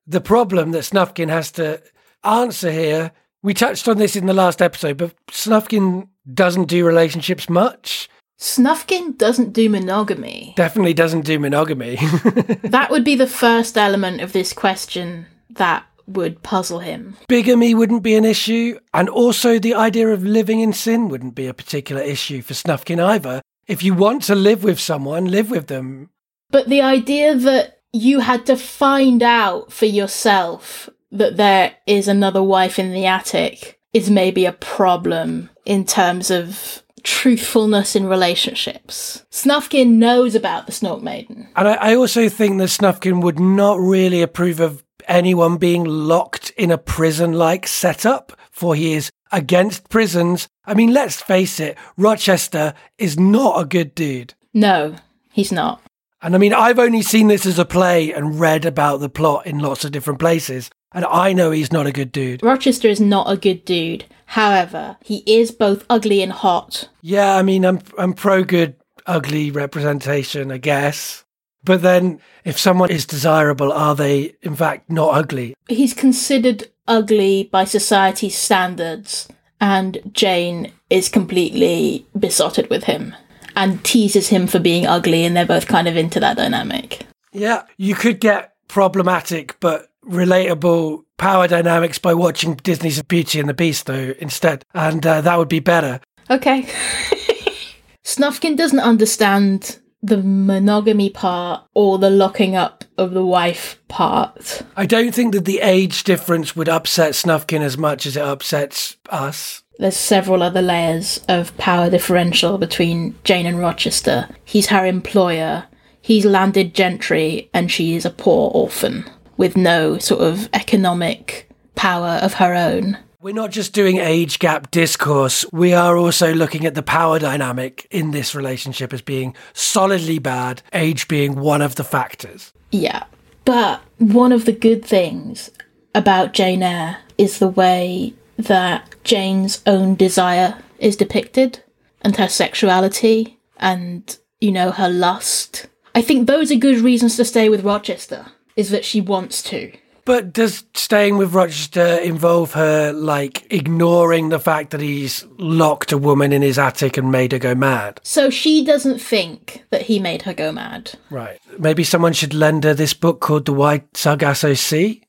the 0.05 0.21
problem 0.21 0.71
that 0.71 0.83
Snufkin 0.83 1.29
has 1.29 1.51
to 1.53 1.81
answer 2.23 2.71
here, 2.71 3.11
we 3.43 3.53
touched 3.53 3.87
on 3.87 3.97
this 3.97 4.15
in 4.15 4.25
the 4.25 4.33
last 4.33 4.61
episode, 4.61 4.97
but 4.97 5.13
Snufkin 5.27 6.07
doesn't 6.33 6.65
do 6.65 6.85
relationships 6.85 7.49
much. 7.49 8.09
Snufkin 8.39 9.17
doesn't 9.17 9.53
do 9.53 9.69
monogamy. 9.69 10.53
Definitely 10.55 10.93
doesn't 10.93 11.25
do 11.25 11.39
monogamy. 11.39 11.95
that 12.63 12.89
would 12.91 13.03
be 13.03 13.15
the 13.15 13.27
first 13.27 13.77
element 13.77 14.21
of 14.21 14.31
this 14.31 14.53
question 14.53 15.25
that 15.49 15.85
would 16.07 16.41
puzzle 16.41 16.79
him. 16.79 17.17
Bigamy 17.27 17.75
wouldn't 17.75 18.03
be 18.03 18.15
an 18.15 18.25
issue, 18.25 18.79
and 18.93 19.09
also 19.09 19.59
the 19.59 19.75
idea 19.75 20.07
of 20.07 20.23
living 20.23 20.61
in 20.61 20.73
sin 20.73 21.09
wouldn't 21.09 21.35
be 21.35 21.47
a 21.47 21.53
particular 21.53 22.01
issue 22.01 22.41
for 22.41 22.53
Snufkin 22.53 23.03
either. 23.03 23.41
If 23.67 23.83
you 23.83 23.93
want 23.93 24.23
to 24.23 24.35
live 24.35 24.63
with 24.63 24.79
someone, 24.79 25.25
live 25.25 25.51
with 25.51 25.67
them. 25.67 26.09
But 26.49 26.69
the 26.69 26.81
idea 26.81 27.35
that 27.35 27.81
you 27.91 28.21
had 28.21 28.45
to 28.45 28.55
find 28.55 29.21
out 29.21 29.71
for 29.71 29.85
yourself 29.85 30.89
that 31.11 31.37
there 31.37 31.75
is 31.85 32.07
another 32.07 32.43
wife 32.43 32.79
in 32.79 32.93
the 32.93 33.05
attic 33.05 33.79
is 33.93 34.09
maybe 34.09 34.45
a 34.45 34.51
problem 34.51 35.49
in 35.65 35.85
terms 35.85 36.29
of 36.29 36.83
truthfulness 37.03 37.95
in 37.95 38.05
relationships. 38.05 39.25
Snufkin 39.31 39.93
knows 39.93 40.35
about 40.35 40.65
the 40.65 40.73
Snork 40.73 41.01
Maiden. 41.01 41.47
And 41.55 41.67
I, 41.67 41.73
I 41.73 41.95
also 41.95 42.27
think 42.27 42.57
that 42.57 42.69
Snufkin 42.69 43.21
would 43.23 43.39
not 43.39 43.79
really 43.79 44.21
approve 44.21 44.59
of 44.59 44.83
anyone 45.07 45.57
being 45.57 45.83
locked 45.83 46.51
in 46.51 46.71
a 46.71 46.77
prison 46.77 47.33
like 47.33 47.67
setup, 47.67 48.37
for 48.51 48.75
he 48.75 48.93
is 48.93 49.09
against 49.31 49.89
prisons. 49.89 50.47
I 50.65 50.73
mean, 50.73 50.93
let's 50.93 51.21
face 51.21 51.59
it, 51.59 51.77
Rochester 51.97 52.73
is 52.97 53.19
not 53.19 53.61
a 53.61 53.65
good 53.65 53.95
dude. 53.95 54.33
No, 54.53 54.95
he's 55.31 55.51
not. 55.51 55.81
And 56.21 56.33
I 56.33 56.39
mean, 56.39 56.53
I've 56.53 56.79
only 56.79 57.01
seen 57.01 57.27
this 57.27 57.45
as 57.45 57.59
a 57.59 57.65
play 57.65 58.11
and 58.11 58.39
read 58.39 58.65
about 58.65 58.99
the 58.99 59.09
plot 59.09 59.45
in 59.45 59.59
lots 59.59 59.85
of 59.85 59.91
different 59.91 60.19
places. 60.19 60.69
And 60.91 61.05
I 61.05 61.33
know 61.33 61.51
he's 61.51 61.71
not 61.71 61.85
a 61.85 61.91
good 61.91 62.11
dude. 62.11 62.41
Rochester 62.41 62.87
is 62.87 62.99
not 62.99 63.29
a 63.29 63.37
good 63.37 63.65
dude. 63.65 64.05
However, 64.27 64.97
he 65.03 65.23
is 65.27 65.51
both 65.51 65.85
ugly 65.89 66.21
and 66.21 66.31
hot. 66.31 66.89
Yeah, 67.01 67.35
I 67.35 67.43
mean, 67.43 67.65
I'm 67.65 67.81
I'm 67.97 68.13
pro 68.13 68.43
good 68.43 68.75
ugly 69.05 69.51
representation, 69.51 70.51
I 70.51 70.57
guess. 70.57 71.23
But 71.68 71.82
then, 71.82 72.22
if 72.45 72.57
someone 72.57 72.89
is 72.89 73.05
desirable, 73.05 73.74
are 73.74 73.93
they 73.93 74.36
in 74.41 74.55
fact 74.55 74.89
not 74.89 75.13
ugly? 75.13 75.53
He's 75.68 75.93
considered 75.93 76.70
ugly 76.88 77.49
by 77.51 77.65
society's 77.65 78.38
standards, 78.38 79.28
and 79.59 79.99
Jane 80.13 80.72
is 80.89 81.09
completely 81.09 82.07
besotted 82.18 82.70
with 82.70 82.86
him 82.86 83.13
and 83.57 83.84
teases 83.84 84.30
him 84.30 84.47
for 84.47 84.59
being 84.59 84.88
ugly, 84.88 85.26
and 85.26 85.36
they're 85.36 85.45
both 85.45 85.68
kind 85.68 85.89
of 85.89 85.97
into 85.97 86.22
that 86.22 86.38
dynamic. 86.38 87.05
Yeah, 87.34 87.63
you 87.76 87.95
could 87.95 88.22
get 88.22 88.53
problematic 88.70 89.59
but 89.59 89.89
relatable 90.05 91.03
power 91.18 91.49
dynamics 91.49 91.99
by 91.99 92.13
watching 92.13 92.55
Disney's 92.55 93.01
Beauty 93.01 93.41
and 93.41 93.49
the 93.49 93.53
Beast, 93.53 93.88
though, 93.88 94.13
instead, 94.20 94.63
and 94.74 95.05
uh, 95.05 95.20
that 95.20 95.38
would 95.38 95.49
be 95.49 95.59
better. 95.59 95.99
Okay. 96.30 96.61
Snufkin 98.05 98.55
doesn't 98.55 98.80
understand 98.80 99.80
the 100.01 100.21
monogamy 100.21 101.09
part 101.09 101.63
or 101.73 101.97
the 101.97 102.09
locking 102.09 102.55
up 102.55 102.83
of 102.97 103.11
the 103.11 103.25
wife 103.25 103.79
part. 103.87 104.61
I 104.75 104.85
don't 104.85 105.13
think 105.13 105.33
that 105.33 105.45
the 105.45 105.59
age 105.59 106.03
difference 106.03 106.55
would 106.55 106.69
upset 106.69 107.13
Snufkin 107.13 107.61
as 107.61 107.77
much 107.77 108.05
as 108.05 108.15
it 108.15 108.23
upsets 108.23 108.97
us. 109.09 109.63
There's 109.79 109.97
several 109.97 110.41
other 110.41 110.61
layers 110.61 111.23
of 111.27 111.55
power 111.57 111.89
differential 111.89 112.57
between 112.57 113.15
Jane 113.23 113.45
and 113.45 113.59
Rochester. 113.59 114.27
He's 114.43 114.67
her 114.67 114.85
employer, 114.85 115.65
he's 116.01 116.25
landed 116.25 116.73
gentry, 116.73 117.49
and 117.53 117.71
she 117.71 117.95
is 117.95 118.05
a 118.05 118.09
poor 118.09 118.51
orphan 118.53 119.05
with 119.37 119.55
no 119.55 119.99
sort 119.99 120.21
of 120.21 120.49
economic 120.53 121.49
power 121.75 122.19
of 122.23 122.35
her 122.35 122.55
own. 122.55 122.97
We're 123.20 123.34
not 123.34 123.49
just 123.49 123.74
doing 123.74 123.97
age 123.97 124.38
gap 124.38 124.70
discourse, 124.70 125.43
we 125.51 125.74
are 125.74 125.97
also 125.97 126.36
looking 126.36 126.68
at 126.68 126.76
the 126.76 126.84
power 126.84 127.18
dynamic 127.18 127.88
in 127.89 128.11
this 128.11 128.36
relationship 128.36 128.93
as 128.93 129.01
being 129.01 129.36
solidly 129.53 130.20
bad, 130.20 130.61
age 130.72 131.07
being 131.07 131.34
one 131.34 131.63
of 131.63 131.74
the 131.76 131.84
factors. 131.84 132.53
Yeah. 132.70 133.05
But 133.43 133.82
one 133.97 134.32
of 134.32 134.45
the 134.45 134.51
good 134.51 134.86
things 134.86 135.49
about 135.95 136.34
Jane 136.34 136.61
Eyre 136.61 136.97
is 137.18 137.39
the 137.39 137.47
way 137.47 138.13
that 138.38 138.93
Jane's 139.03 139.63
own 139.65 139.95
desire 139.95 140.61
is 140.78 140.95
depicted 140.95 141.63
and 142.03 142.18
her 142.18 142.28
sexuality 142.28 143.39
and, 143.57 144.15
you 144.39 144.51
know, 144.51 144.70
her 144.70 144.89
lust. 144.89 145.65
I 145.95 146.03
think 146.03 146.28
those 146.28 146.51
are 146.51 146.55
good 146.55 146.82
reasons 146.82 147.18
to 147.18 147.26
stay 147.26 147.49
with 147.49 147.63
Rochester, 147.63 148.28
is 148.55 148.70
that 148.70 148.86
she 148.86 149.01
wants 149.01 149.41
to. 149.43 149.72
But 150.07 150.31
does 150.31 150.63
staying 150.73 151.17
with 151.17 151.33
Rochester 151.33 151.97
involve 151.97 152.53
her, 152.53 152.93
like, 152.93 153.45
ignoring 153.51 154.29
the 154.29 154.39
fact 154.39 154.71
that 154.71 154.79
he's 154.79 155.25
locked 155.37 155.91
a 155.91 155.97
woman 155.97 156.31
in 156.31 156.41
his 156.41 156.57
attic 156.57 156.95
and 156.95 157.11
made 157.11 157.33
her 157.33 157.39
go 157.39 157.53
mad? 157.53 157.99
So 158.03 158.29
she 158.29 158.63
doesn't 158.63 158.99
think 158.99 159.65
that 159.69 159.81
he 159.81 159.99
made 159.99 160.21
her 160.21 160.33
go 160.33 160.53
mad. 160.53 160.93
Right. 161.09 161.41
Maybe 161.59 161.83
someone 161.83 162.13
should 162.13 162.33
lend 162.33 162.63
her 162.63 162.73
this 162.73 162.93
book 162.93 163.19
called 163.19 163.45
The 163.45 163.51
White 163.51 163.97
Sargasso 163.97 164.53
Sea? 164.53 165.03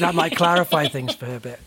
that 0.00 0.14
might 0.14 0.36
clarify 0.36 0.86
things 0.88 1.14
for 1.14 1.24
her 1.24 1.36
a 1.36 1.40
bit. 1.40 1.60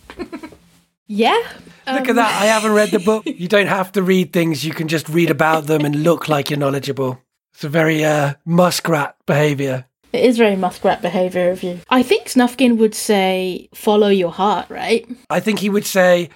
Yeah. 1.07 1.41
Look 1.87 2.07
at 2.07 2.15
that. 2.15 2.39
I 2.39 2.45
haven't 2.45 2.73
read 2.73 2.91
the 2.91 2.99
book. 2.99 3.25
You 3.25 3.47
don't 3.47 3.65
have 3.65 3.91
to 3.93 4.03
read 4.03 4.31
things. 4.31 4.63
You 4.63 4.73
can 4.73 4.87
just 4.87 5.09
read 5.09 5.31
about 5.31 5.65
them 5.65 5.85
and 5.85 6.03
look 6.03 6.29
like 6.29 6.51
you're 6.51 6.59
knowledgeable. 6.59 7.19
It's 7.55 7.63
a 7.63 7.69
very 7.69 8.05
uh, 8.05 8.35
muskrat 8.45 9.15
behavior. 9.25 9.85
It 10.14 10.24
is 10.24 10.38
very 10.38 10.55
muskrat 10.55 11.01
behaviour 11.01 11.49
of 11.49 11.64
you. 11.64 11.80
I 11.89 12.03
think 12.03 12.28
Snufkin 12.28 12.78
would 12.78 12.93
say, 12.93 13.68
follow 13.74 14.09
your 14.09 14.32
heart, 14.32 14.70
right? 14.70 15.07
I 15.30 15.39
think 15.39 15.59
he 15.59 15.70
would 15.70 15.88
say, 15.88 16.30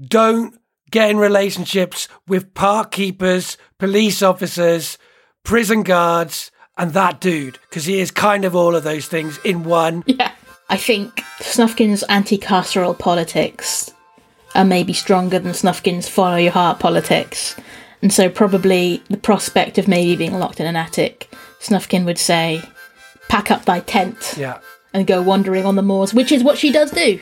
don't 0.00 0.58
get 0.90 1.10
in 1.10 1.16
relationships 1.16 2.08
with 2.26 2.52
park 2.54 2.90
keepers, 2.90 3.56
police 3.78 4.20
officers, 4.20 4.98
prison 5.44 5.84
guards, 5.84 6.50
and 6.76 6.92
that 6.92 7.20
dude, 7.20 7.58
because 7.68 7.84
he 7.84 8.00
is 8.00 8.10
kind 8.10 8.44
of 8.44 8.56
all 8.56 8.74
of 8.74 8.82
those 8.82 9.06
things 9.06 9.38
in 9.44 9.62
one. 9.62 10.02
Yeah. 10.06 10.32
I 10.68 10.76
think 10.76 11.20
Snufkin's 11.40 12.02
anti 12.04 12.38
carceral 12.38 12.98
politics 12.98 13.92
are 14.54 14.64
maybe 14.64 14.92
stronger 14.92 15.38
than 15.38 15.52
Snufkin's 15.52 16.08
follow 16.08 16.36
your 16.36 16.52
heart 16.52 16.78
politics. 16.78 17.56
And 18.02 18.12
so, 18.12 18.30
probably 18.30 19.02
the 19.10 19.16
prospect 19.16 19.78
of 19.78 19.86
maybe 19.86 20.16
being 20.16 20.38
locked 20.38 20.58
in 20.58 20.66
an 20.66 20.76
attic, 20.76 21.28
Snufkin 21.60 22.04
would 22.04 22.18
say, 22.18 22.62
pack 23.30 23.50
up 23.50 23.64
thy 23.64 23.78
tent 23.80 24.34
Yeah. 24.36 24.58
and 24.92 25.06
go 25.06 25.22
wandering 25.22 25.64
on 25.64 25.76
the 25.76 25.82
moors, 25.82 26.12
which 26.12 26.32
is 26.32 26.42
what 26.42 26.58
she 26.58 26.72
does 26.72 26.90
do. 26.90 27.20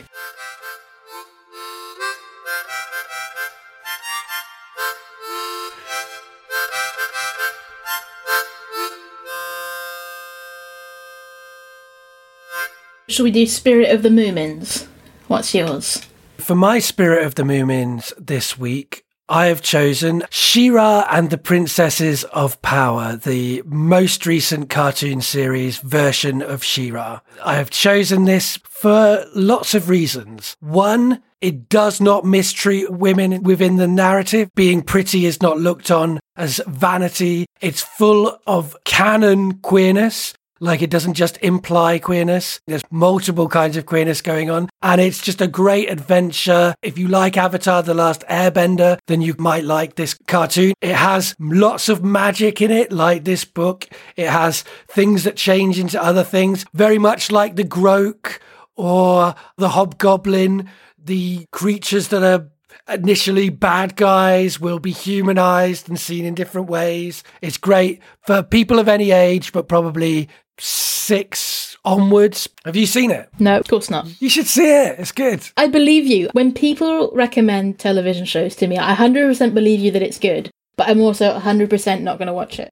Shall 13.09 13.25
we 13.25 13.31
do 13.31 13.47
Spirit 13.47 13.91
of 13.91 14.03
the 14.03 14.11
Moomins? 14.11 14.87
What's 15.29 15.55
yours? 15.55 16.03
For 16.37 16.55
my 16.55 16.79
Spirit 16.79 17.25
of 17.25 17.35
the 17.37 17.43
Moomins 17.43 18.13
this 18.19 18.59
week, 18.59 19.05
I 19.31 19.47
have 19.47 19.61
chosen 19.61 20.23
She-Ra 20.31 21.07
and 21.11 21.29
the 21.29 21.37
Princesses 21.37 22.25
of 22.25 22.61
Power, 22.63 23.15
the 23.17 23.63
most 23.67 24.25
recent 24.25 24.71
cartoon 24.71 25.21
series 25.21 25.77
version 25.79 26.41
of 26.41 26.65
She-Ra. 26.65 27.21
I 27.45 27.55
have 27.57 27.69
chosen 27.69 28.25
this 28.25 28.59
for 28.65 29.27
lots 29.35 29.75
of 29.75 29.91
reasons. 29.91 30.57
One, 30.61 31.23
it 31.43 31.69
does 31.69 32.01
not 32.01 32.25
mistreat 32.25 32.91
women 32.91 33.43
within 33.43 33.77
the 33.77 33.87
narrative. 33.87 34.49
Being 34.55 34.81
pretty 34.83 35.27
is 35.27 35.43
not 35.43 35.59
looked 35.59 35.91
on 35.91 36.21
as 36.35 36.63
vanity. 36.67 37.45
It's 37.61 37.83
full 37.83 38.41
of 38.47 38.77
canon 38.85 39.59
queerness. 39.59 40.33
Like 40.61 40.83
it 40.83 40.91
doesn't 40.91 41.15
just 41.15 41.39
imply 41.43 41.99
queerness. 41.99 42.61
There's 42.67 42.83
multiple 42.91 43.49
kinds 43.49 43.77
of 43.77 43.87
queerness 43.87 44.21
going 44.23 44.51
on. 44.51 44.69
And 44.83 45.01
it's 45.01 45.21
just 45.21 45.41
a 45.41 45.47
great 45.47 45.91
adventure. 45.91 46.75
If 46.83 46.99
you 46.99 47.09
like 47.09 47.37
Avatar 47.37 47.83
The 47.83 47.95
Last 47.95 48.25
Airbender, 48.29 48.99
then 49.07 49.21
you 49.21 49.35
might 49.39 49.65
like 49.65 49.95
this 49.95 50.17
cartoon. 50.27 50.75
It 50.81 50.95
has 50.95 51.35
lots 51.39 51.89
of 51.89 52.05
magic 52.05 52.61
in 52.61 52.71
it, 52.71 52.93
like 52.93 53.25
this 53.25 53.45
book. 53.45 53.89
It 54.17 54.29
has 54.29 54.63
things 54.89 55.25
that 55.25 55.37
change 55.37 55.79
into 55.79 56.03
other 56.03 56.25
things, 56.25 56.65
very 56.75 56.99
much 56.99 57.31
like 57.31 57.57
the 57.57 57.65
Groke 57.65 58.41
or 58.77 59.35
the 59.57 59.71
Hobgoblin. 59.71 60.69
The 61.03 61.47
creatures 61.53 62.09
that 62.09 62.23
are 62.23 62.49
initially 62.89 63.51
bad 63.51 63.97
guys 63.97 64.59
will 64.59 64.79
be 64.79 64.93
humanized 64.93 65.89
and 65.89 65.99
seen 65.99 66.25
in 66.25 66.35
different 66.35 66.69
ways. 66.69 67.23
It's 67.43 67.59
great 67.59 68.01
for 68.27 68.43
people 68.43 68.79
of 68.79 68.89
any 68.89 69.11
age, 69.11 69.53
but 69.53 69.69
probably 69.69 70.29
six 70.61 71.77
onwards. 71.85 72.49
Have 72.65 72.77
you 72.77 72.87
seen 72.87 73.11
it? 73.11 73.29
No, 73.39 73.59
of 73.59 73.67
course 73.69 73.91
not. 73.91 74.07
You 74.21 74.29
should 74.29 74.47
see 74.47 74.69
it. 74.69 74.99
It's 74.99 75.13
good. 75.13 75.49
I 75.57 75.69
believe 75.69 76.07
you. 76.07 76.29
When 76.33 76.53
people 76.53 77.11
recommend 77.15 77.79
television 77.79 78.25
shows 78.25 78.55
to 78.57 78.67
me, 78.67 78.79
I 78.79 78.95
100% 78.95 79.55
believe 79.55 79.81
you 79.81 79.91
that 79.93 80.03
it's 80.03 80.19
good, 80.19 80.51
but 80.77 80.89
I'm 80.89 81.01
also 81.01 81.39
100% 81.39 82.03
not 82.03 82.19
going 82.19 82.27
to 82.27 82.33
watch 82.33 82.59
it. 82.59 82.71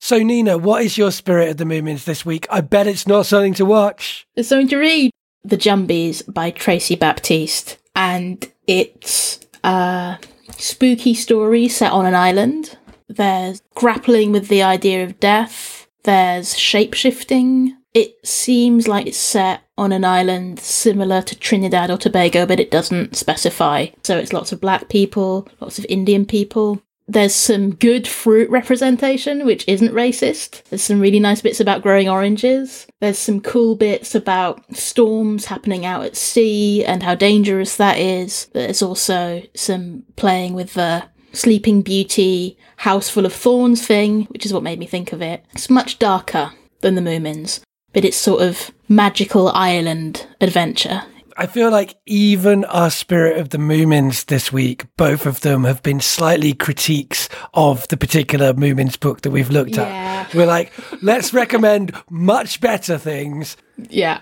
So, 0.00 0.18
Nina, 0.18 0.58
what 0.58 0.82
is 0.82 0.98
your 0.98 1.10
spirit 1.10 1.48
of 1.48 1.56
the 1.56 1.64
Moomins 1.64 2.04
this 2.04 2.24
week? 2.24 2.46
I 2.50 2.60
bet 2.60 2.86
it's 2.86 3.06
not 3.06 3.26
something 3.26 3.54
to 3.54 3.64
watch. 3.64 4.26
It's 4.36 4.48
something 4.48 4.68
to 4.68 4.76
read. 4.76 5.10
The 5.42 5.56
Jumbies 5.56 6.22
by 6.32 6.50
Tracey 6.50 6.96
Baptiste, 6.96 7.78
and 7.94 8.50
it's 8.66 9.38
a 9.62 10.18
spooky 10.58 11.14
story 11.14 11.68
set 11.68 11.92
on 11.92 12.04
an 12.04 12.14
island. 12.14 12.76
There's 13.08 13.62
grappling 13.74 14.32
with 14.32 14.48
the 14.48 14.62
idea 14.64 15.04
of 15.04 15.20
death. 15.20 15.85
There's 16.06 16.54
shapeshifting. 16.54 17.72
It 17.92 18.24
seems 18.24 18.86
like 18.86 19.08
it's 19.08 19.18
set 19.18 19.62
on 19.76 19.90
an 19.90 20.04
island 20.04 20.60
similar 20.60 21.20
to 21.22 21.36
Trinidad 21.36 21.90
or 21.90 21.98
Tobago, 21.98 22.46
but 22.46 22.60
it 22.60 22.70
doesn't 22.70 23.16
specify. 23.16 23.88
So 24.04 24.16
it's 24.16 24.32
lots 24.32 24.52
of 24.52 24.60
black 24.60 24.88
people, 24.88 25.48
lots 25.60 25.80
of 25.80 25.86
Indian 25.88 26.24
people. 26.24 26.80
There's 27.08 27.34
some 27.34 27.74
good 27.74 28.06
fruit 28.06 28.48
representation, 28.50 29.46
which 29.46 29.66
isn't 29.66 29.92
racist. 29.92 30.62
There's 30.64 30.82
some 30.82 31.00
really 31.00 31.20
nice 31.20 31.40
bits 31.40 31.58
about 31.58 31.82
growing 31.82 32.08
oranges. 32.08 32.86
There's 33.00 33.18
some 33.18 33.40
cool 33.40 33.74
bits 33.74 34.14
about 34.14 34.76
storms 34.76 35.46
happening 35.46 35.84
out 35.84 36.04
at 36.04 36.16
sea 36.16 36.84
and 36.84 37.02
how 37.02 37.16
dangerous 37.16 37.76
that 37.76 37.98
is. 37.98 38.46
There's 38.54 38.82
also 38.82 39.42
some 39.54 40.04
playing 40.14 40.54
with 40.54 40.74
the 40.74 41.04
Sleeping 41.36 41.82
Beauty, 41.82 42.56
House 42.78 43.08
Full 43.10 43.26
of 43.26 43.32
Thorns 43.32 43.86
thing, 43.86 44.22
which 44.24 44.46
is 44.46 44.52
what 44.52 44.62
made 44.62 44.78
me 44.78 44.86
think 44.86 45.12
of 45.12 45.20
it. 45.22 45.44
It's 45.52 45.68
much 45.70 45.98
darker 45.98 46.52
than 46.80 46.94
the 46.94 47.02
Moomins, 47.02 47.60
but 47.92 48.04
it's 48.04 48.16
sort 48.16 48.42
of 48.42 48.70
magical 48.88 49.48
island 49.48 50.26
adventure. 50.40 51.02
I 51.38 51.44
feel 51.44 51.70
like 51.70 51.96
even 52.06 52.64
our 52.64 52.88
Spirit 52.88 53.36
of 53.36 53.50
the 53.50 53.58
Moomins 53.58 54.24
this 54.24 54.50
week, 54.50 54.86
both 54.96 55.26
of 55.26 55.42
them 55.42 55.64
have 55.64 55.82
been 55.82 56.00
slightly 56.00 56.54
critiques 56.54 57.28
of 57.52 57.86
the 57.88 57.98
particular 57.98 58.54
Moomins 58.54 58.98
book 58.98 59.20
that 59.20 59.30
we've 59.30 59.50
looked 59.50 59.76
Yeah. 59.76 60.24
at. 60.28 60.34
We're 60.34 60.46
like, 60.46 60.72
let's 61.02 61.34
recommend 61.34 61.92
much 62.08 62.62
better 62.62 62.96
things. 62.96 63.58
Yeah. 63.90 64.20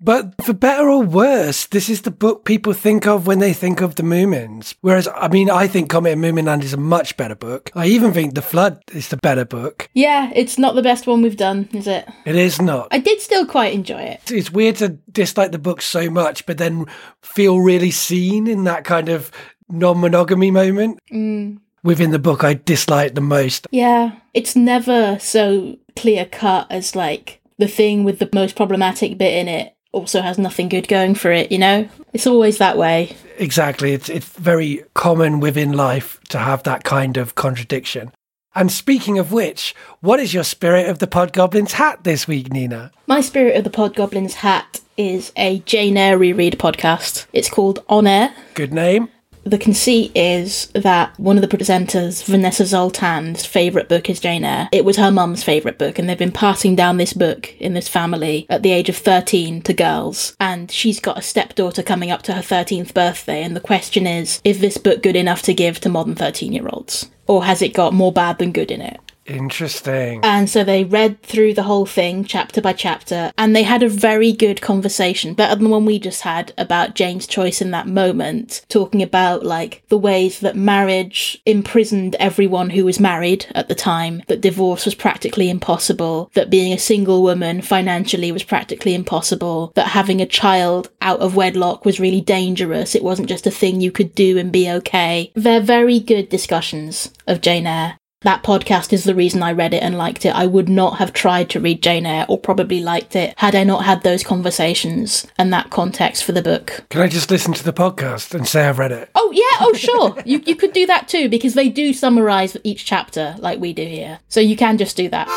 But 0.00 0.34
for 0.42 0.52
better 0.52 0.88
or 0.88 1.02
worse, 1.02 1.66
this 1.66 1.88
is 1.88 2.02
the 2.02 2.10
book 2.10 2.44
people 2.44 2.72
think 2.72 3.06
of 3.06 3.26
when 3.26 3.38
they 3.38 3.52
think 3.52 3.80
of 3.80 3.94
the 3.94 4.02
Moomins. 4.02 4.74
Whereas, 4.80 5.08
I 5.14 5.28
mean, 5.28 5.50
I 5.50 5.66
think 5.66 5.88
Comet 5.88 6.12
in 6.12 6.20
Moominland 6.20 6.62
is 6.62 6.74
a 6.74 6.78
much 6.78 7.16
better 7.16 7.34
book. 7.34 7.70
I 7.74 7.86
even 7.86 8.12
think 8.12 8.34
The 8.34 8.42
Flood 8.42 8.82
is 8.92 9.08
the 9.08 9.16
better 9.16 9.44
book. 9.44 9.88
Yeah, 9.94 10.30
it's 10.34 10.58
not 10.58 10.74
the 10.74 10.82
best 10.82 11.06
one 11.06 11.22
we've 11.22 11.36
done, 11.36 11.68
is 11.72 11.86
it? 11.86 12.06
It 12.24 12.36
is 12.36 12.60
not. 12.60 12.88
I 12.90 12.98
did 12.98 13.20
still 13.20 13.46
quite 13.46 13.72
enjoy 13.72 14.02
it. 14.02 14.30
It's 14.30 14.52
weird 14.52 14.76
to 14.76 14.90
dislike 15.10 15.52
the 15.52 15.58
book 15.58 15.80
so 15.80 16.10
much, 16.10 16.44
but 16.44 16.58
then 16.58 16.86
feel 17.22 17.60
really 17.60 17.90
seen 17.90 18.46
in 18.46 18.64
that 18.64 18.84
kind 18.84 19.08
of 19.08 19.30
non 19.68 20.00
monogamy 20.00 20.50
moment. 20.50 21.00
Mm. 21.12 21.60
Within 21.82 22.10
the 22.10 22.18
book, 22.18 22.44
I 22.44 22.54
dislike 22.54 23.14
the 23.14 23.20
most. 23.20 23.66
Yeah, 23.70 24.16
it's 24.34 24.56
never 24.56 25.18
so 25.20 25.76
clear 25.94 26.26
cut 26.26 26.66
as 26.70 26.96
like 26.96 27.40
the 27.58 27.68
thing 27.68 28.04
with 28.04 28.18
the 28.18 28.28
most 28.34 28.56
problematic 28.56 29.16
bit 29.16 29.34
in 29.34 29.48
it 29.48 29.75
also 29.96 30.20
has 30.20 30.38
nothing 30.38 30.68
good 30.68 30.86
going 30.88 31.14
for 31.14 31.32
it, 31.32 31.50
you 31.50 31.58
know? 31.58 31.88
It's 32.12 32.26
always 32.26 32.58
that 32.58 32.76
way. 32.76 33.16
Exactly. 33.38 33.92
It's, 33.92 34.08
it's 34.08 34.28
very 34.28 34.84
common 34.94 35.40
within 35.40 35.72
life 35.72 36.20
to 36.28 36.38
have 36.38 36.62
that 36.64 36.84
kind 36.84 37.16
of 37.16 37.34
contradiction. 37.34 38.12
And 38.54 38.70
speaking 38.70 39.18
of 39.18 39.32
which, 39.32 39.74
what 40.00 40.20
is 40.20 40.32
your 40.32 40.44
Spirit 40.44 40.88
of 40.88 40.98
the 40.98 41.06
Podgoblin's 41.06 41.74
hat 41.74 42.04
this 42.04 42.28
week, 42.28 42.52
Nina? 42.52 42.90
My 43.06 43.20
Spirit 43.20 43.56
of 43.56 43.64
the 43.64 43.70
Podgoblin's 43.70 44.34
Hat 44.34 44.80
is 44.96 45.32
a 45.36 45.58
Jane 45.60 45.96
Eyre 45.96 46.16
reread 46.16 46.58
podcast. 46.58 47.26
It's 47.32 47.50
called 47.50 47.84
On 47.88 48.06
Eyre. 48.06 48.34
Good 48.54 48.72
name. 48.72 49.10
The 49.46 49.58
conceit 49.58 50.10
is 50.16 50.66
that 50.74 51.16
one 51.20 51.38
of 51.38 51.48
the 51.48 51.56
presenters, 51.56 52.24
Vanessa 52.24 52.64
Zoltan's 52.64 53.46
favourite 53.46 53.88
book 53.88 54.10
is 54.10 54.18
Jane 54.18 54.44
Eyre. 54.44 54.68
It 54.72 54.84
was 54.84 54.96
her 54.96 55.12
mum's 55.12 55.44
favourite 55.44 55.78
book, 55.78 56.00
and 56.00 56.08
they've 56.08 56.18
been 56.18 56.32
passing 56.32 56.74
down 56.74 56.96
this 56.96 57.12
book 57.12 57.54
in 57.60 57.72
this 57.72 57.86
family 57.86 58.46
at 58.50 58.64
the 58.64 58.72
age 58.72 58.88
of 58.88 58.96
13 58.96 59.62
to 59.62 59.72
girls. 59.72 60.34
And 60.40 60.68
she's 60.68 60.98
got 60.98 61.18
a 61.18 61.22
stepdaughter 61.22 61.84
coming 61.84 62.10
up 62.10 62.22
to 62.22 62.32
her 62.32 62.42
13th 62.42 62.92
birthday, 62.92 63.44
and 63.44 63.54
the 63.54 63.60
question 63.60 64.04
is 64.04 64.40
is 64.42 64.58
this 64.58 64.78
book 64.78 65.00
good 65.00 65.14
enough 65.14 65.42
to 65.42 65.54
give 65.54 65.78
to 65.82 65.88
modern 65.88 66.16
13 66.16 66.52
year 66.52 66.68
olds? 66.68 67.08
Or 67.28 67.44
has 67.44 67.62
it 67.62 67.72
got 67.72 67.94
more 67.94 68.12
bad 68.12 68.38
than 68.38 68.50
good 68.50 68.72
in 68.72 68.80
it? 68.80 69.00
Interesting. 69.26 70.20
And 70.22 70.48
so 70.48 70.64
they 70.64 70.84
read 70.84 71.22
through 71.22 71.54
the 71.54 71.64
whole 71.64 71.86
thing, 71.86 72.24
chapter 72.24 72.60
by 72.60 72.72
chapter, 72.72 73.32
and 73.36 73.54
they 73.54 73.62
had 73.62 73.82
a 73.82 73.88
very 73.88 74.32
good 74.32 74.60
conversation, 74.60 75.34
better 75.34 75.54
than 75.54 75.64
the 75.64 75.70
one 75.70 75.84
we 75.84 75.98
just 75.98 76.22
had 76.22 76.52
about 76.56 76.94
Jane's 76.94 77.26
choice 77.26 77.60
in 77.60 77.70
that 77.72 77.88
moment, 77.88 78.64
talking 78.68 79.02
about 79.02 79.44
like 79.44 79.82
the 79.88 79.98
ways 79.98 80.40
that 80.40 80.56
marriage 80.56 81.40
imprisoned 81.44 82.14
everyone 82.16 82.70
who 82.70 82.84
was 82.84 83.00
married 83.00 83.46
at 83.54 83.68
the 83.68 83.74
time, 83.74 84.22
that 84.28 84.40
divorce 84.40 84.84
was 84.84 84.94
practically 84.94 85.50
impossible, 85.50 86.30
that 86.34 86.50
being 86.50 86.72
a 86.72 86.78
single 86.78 87.22
woman 87.22 87.62
financially 87.62 88.32
was 88.32 88.42
practically 88.42 88.94
impossible, 88.94 89.72
that 89.74 89.88
having 89.88 90.20
a 90.20 90.26
child 90.26 90.90
out 91.00 91.20
of 91.20 91.36
wedlock 91.36 91.84
was 91.84 92.00
really 92.00 92.20
dangerous. 92.20 92.94
It 92.94 93.02
wasn't 93.02 93.28
just 93.28 93.46
a 93.46 93.50
thing 93.50 93.80
you 93.80 93.90
could 93.90 94.14
do 94.14 94.38
and 94.38 94.52
be 94.52 94.70
okay. 94.70 95.32
They're 95.34 95.60
very 95.60 95.98
good 95.98 96.28
discussions 96.28 97.12
of 97.26 97.40
Jane 97.40 97.66
Eyre. 97.66 97.98
That 98.26 98.42
podcast 98.42 98.92
is 98.92 99.04
the 99.04 99.14
reason 99.14 99.40
I 99.40 99.52
read 99.52 99.72
it 99.72 99.84
and 99.84 99.96
liked 99.96 100.26
it. 100.26 100.34
I 100.34 100.46
would 100.46 100.68
not 100.68 100.98
have 100.98 101.12
tried 101.12 101.48
to 101.50 101.60
read 101.60 101.80
Jane 101.80 102.04
Eyre 102.06 102.26
or 102.28 102.36
probably 102.36 102.80
liked 102.80 103.14
it 103.14 103.34
had 103.36 103.54
I 103.54 103.62
not 103.62 103.84
had 103.84 104.02
those 104.02 104.24
conversations 104.24 105.28
and 105.38 105.52
that 105.52 105.70
context 105.70 106.24
for 106.24 106.32
the 106.32 106.42
book. 106.42 106.86
Can 106.90 107.02
I 107.02 107.06
just 107.06 107.30
listen 107.30 107.52
to 107.52 107.62
the 107.62 107.72
podcast 107.72 108.34
and 108.34 108.44
say 108.44 108.66
I've 108.66 108.80
read 108.80 108.90
it? 108.90 109.10
Oh 109.14 109.30
yeah, 109.30 109.58
oh 109.60 109.74
sure. 109.74 110.20
you 110.26 110.42
you 110.44 110.56
could 110.56 110.72
do 110.72 110.86
that 110.86 111.06
too 111.06 111.28
because 111.28 111.54
they 111.54 111.68
do 111.68 111.92
summarize 111.92 112.56
each 112.64 112.84
chapter 112.84 113.36
like 113.38 113.60
we 113.60 113.72
do 113.72 113.84
here. 113.86 114.18
So 114.28 114.40
you 114.40 114.56
can 114.56 114.76
just 114.76 114.96
do 114.96 115.08
that. 115.10 115.28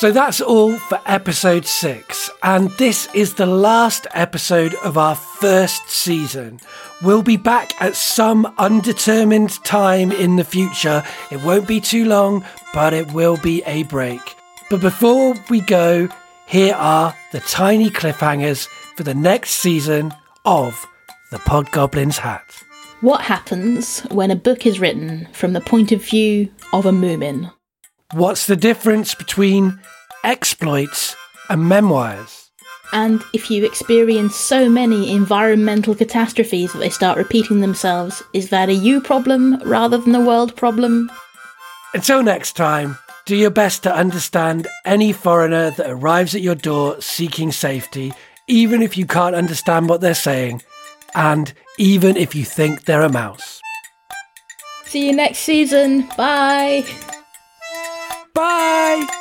So 0.00 0.10
that's 0.10 0.40
all 0.40 0.78
for 0.78 0.98
episode 1.04 1.66
six, 1.66 2.30
and 2.42 2.70
this 2.78 3.06
is 3.14 3.34
the 3.34 3.44
last 3.44 4.06
episode 4.14 4.74
of 4.76 4.96
our 4.96 5.14
first 5.14 5.90
season. 5.90 6.58
We'll 7.02 7.20
be 7.20 7.36
back 7.36 7.74
at 7.82 7.94
some 7.96 8.50
undetermined 8.56 9.62
time 9.62 10.10
in 10.10 10.36
the 10.36 10.44
future. 10.44 11.02
It 11.30 11.42
won't 11.42 11.68
be 11.68 11.82
too 11.82 12.06
long, 12.06 12.46
but 12.72 12.94
it 12.94 13.12
will 13.12 13.36
be 13.36 13.62
a 13.66 13.82
break. 13.82 14.22
But 14.70 14.80
before 14.80 15.34
we 15.50 15.60
go, 15.60 16.08
here 16.46 16.76
are 16.76 17.14
the 17.32 17.40
tiny 17.40 17.90
cliffhangers 17.90 18.68
for 18.96 19.02
the 19.02 19.12
next 19.12 19.50
season 19.50 20.14
of 20.46 20.82
The 21.30 21.40
Podgoblin's 21.40 22.16
Hat. 22.16 22.64
What 23.02 23.20
happens 23.20 24.00
when 24.04 24.30
a 24.30 24.36
book 24.36 24.64
is 24.64 24.80
written 24.80 25.28
from 25.34 25.52
the 25.52 25.60
point 25.60 25.92
of 25.92 26.02
view 26.02 26.50
of 26.72 26.86
a 26.86 26.90
moomin? 26.90 27.52
What's 28.12 28.46
the 28.46 28.56
difference 28.56 29.14
between 29.14 29.78
exploits 30.24 31.14
and 31.48 31.68
memoirs? 31.68 32.50
And 32.92 33.22
if 33.32 33.52
you 33.52 33.64
experience 33.64 34.34
so 34.34 34.68
many 34.68 35.12
environmental 35.12 35.94
catastrophes 35.94 36.72
that 36.72 36.80
they 36.80 36.90
start 36.90 37.16
repeating 37.16 37.60
themselves, 37.60 38.20
is 38.34 38.50
that 38.50 38.68
a 38.68 38.74
you 38.74 39.00
problem 39.00 39.62
rather 39.64 39.96
than 39.96 40.12
a 40.16 40.24
world 40.24 40.56
problem? 40.56 41.08
Until 41.94 42.24
next 42.24 42.56
time, 42.56 42.98
do 43.26 43.36
your 43.36 43.50
best 43.50 43.84
to 43.84 43.94
understand 43.94 44.66
any 44.84 45.12
foreigner 45.12 45.70
that 45.70 45.88
arrives 45.88 46.34
at 46.34 46.40
your 46.40 46.56
door 46.56 47.00
seeking 47.00 47.52
safety, 47.52 48.12
even 48.48 48.82
if 48.82 48.96
you 48.96 49.06
can't 49.06 49.36
understand 49.36 49.88
what 49.88 50.00
they're 50.00 50.14
saying, 50.14 50.62
and 51.14 51.52
even 51.78 52.16
if 52.16 52.34
you 52.34 52.44
think 52.44 52.86
they're 52.86 53.02
a 53.02 53.08
mouse. 53.08 53.60
See 54.86 55.06
you 55.06 55.12
next 55.12 55.38
season. 55.38 56.08
Bye. 56.16 56.84
Bye! 58.40 59.19